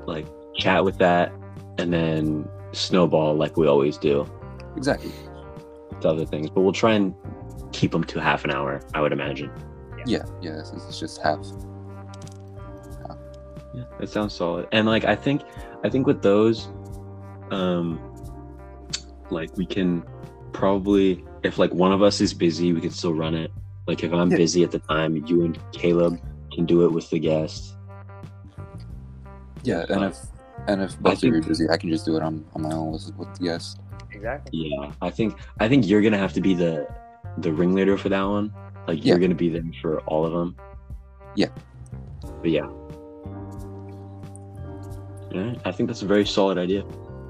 like 0.05 0.27
chat 0.55 0.83
with 0.83 0.97
that, 0.99 1.31
and 1.77 1.91
then 1.93 2.47
snowball 2.73 3.35
like 3.35 3.55
we 3.55 3.67
always 3.67 3.97
do 3.97 4.27
Exactly. 4.75 5.11
to 6.01 6.09
other 6.09 6.25
things. 6.25 6.49
But 6.49 6.61
we'll 6.61 6.73
try 6.73 6.93
and 6.93 7.13
keep 7.71 7.91
them 7.91 8.03
to 8.05 8.19
half 8.19 8.43
an 8.43 8.51
hour. 8.51 8.81
I 8.93 9.01
would 9.01 9.13
imagine. 9.13 9.51
Yeah, 10.05 10.23
yeah. 10.41 10.59
It's, 10.59 10.71
it's 10.71 10.99
just 10.99 11.21
half. 11.21 11.39
Yeah, 13.73 13.83
that 13.99 14.09
sounds 14.09 14.33
solid. 14.33 14.67
And 14.71 14.85
like 14.87 15.05
I 15.05 15.15
think 15.15 15.41
I 15.83 15.89
think 15.89 16.05
with 16.07 16.21
those, 16.21 16.67
um 17.51 17.99
like 19.31 19.55
we 19.57 19.65
can 19.65 20.03
probably 20.51 21.23
if 21.43 21.57
like 21.57 21.73
one 21.73 21.91
of 21.91 22.01
us 22.01 22.21
is 22.21 22.33
busy, 22.33 22.71
we 22.73 22.81
can 22.81 22.91
still 22.91 23.13
run 23.13 23.33
it. 23.35 23.51
Like 23.87 24.03
if 24.03 24.13
I'm 24.13 24.31
Yeah. 24.31 24.37
busy 24.37 24.63
at 24.63 24.71
the 24.71 24.79
time, 24.79 25.25
you 25.27 25.43
and 25.45 25.57
Caleb 25.71 26.19
can 26.53 26.65
do 26.65 26.85
it 26.85 26.91
with 26.91 27.09
the 27.09 27.19
guest. 27.19 27.75
Yeah, 29.63 29.85
and 29.89 30.03
Uh, 30.03 30.07
if 30.07 30.17
and 30.67 30.81
if 30.81 30.99
both 30.99 31.19
think- 31.19 31.33
of 31.33 31.37
you 31.37 31.41
are 31.41 31.47
busy, 31.47 31.69
I 31.69 31.77
can 31.77 31.89
just 31.89 32.05
do 32.05 32.15
it 32.15 32.21
on, 32.23 32.45
on 32.55 32.61
my 32.61 32.71
own 32.71 32.91
with 32.91 33.11
with 33.17 33.33
the 33.35 33.43
guest. 33.45 33.79
Exactly. 34.11 34.69
Yeah. 34.69 34.91
I 35.01 35.09
think 35.09 35.35
I 35.59 35.67
think 35.67 35.87
you're 35.87 36.01
gonna 36.01 36.17
have 36.17 36.33
to 36.33 36.41
be 36.41 36.53
the 36.53 36.87
the 37.39 37.51
ringleader 37.51 37.97
for 37.97 38.09
that 38.09 38.23
one. 38.23 38.53
Like 38.87 39.03
you're 39.05 39.17
gonna 39.17 39.33
be 39.35 39.49
there 39.49 39.63
for 39.81 39.99
all 40.01 40.25
of 40.25 40.31
them. 40.33 40.55
Yeah. 41.35 41.47
But 42.41 42.51
yeah. 42.51 42.67
Yeah, 45.33 45.55
I 45.65 45.71
think 45.71 45.87
that's 45.87 46.03
a 46.03 46.05
very 46.05 46.25
solid 46.25 46.57
idea. 46.57 46.83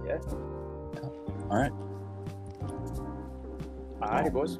Yeah. 0.05 0.17
All 1.49 1.57
right. 1.57 1.71
Alrighty, 4.01 4.33
boys. 4.33 4.59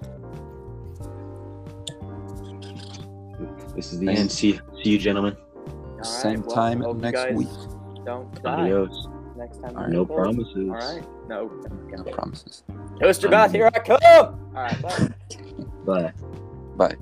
This 3.76 3.92
is 3.92 4.00
the 4.00 4.06
Thanks. 4.06 4.22
end. 4.22 4.32
See, 4.32 4.60
see 4.82 4.90
you, 4.92 4.98
gentlemen. 5.00 5.36
All 5.98 6.04
Same 6.04 6.42
well, 6.44 6.56
time 6.56 6.80
next 7.00 7.32
week. 7.34 7.48
Don't 8.06 8.42
die 8.44 8.62
Adios. 8.62 9.08
next 9.36 9.58
time. 9.62 9.76
All 9.78 9.88
No 9.88 10.02
record. 10.02 10.16
promises. 10.24 10.56
All 10.70 10.76
right. 10.76 11.04
No. 11.28 11.52
No 11.90 12.04
promises. 12.04 12.64
Toaster 13.02 13.30
bath, 13.30 13.52
here 13.52 13.70
I 13.74 13.80
come. 13.80 14.00
All 14.04 14.36
right. 14.54 14.82
Bye. 15.86 16.12
Bye. 16.12 16.14
Bye. 16.78 16.96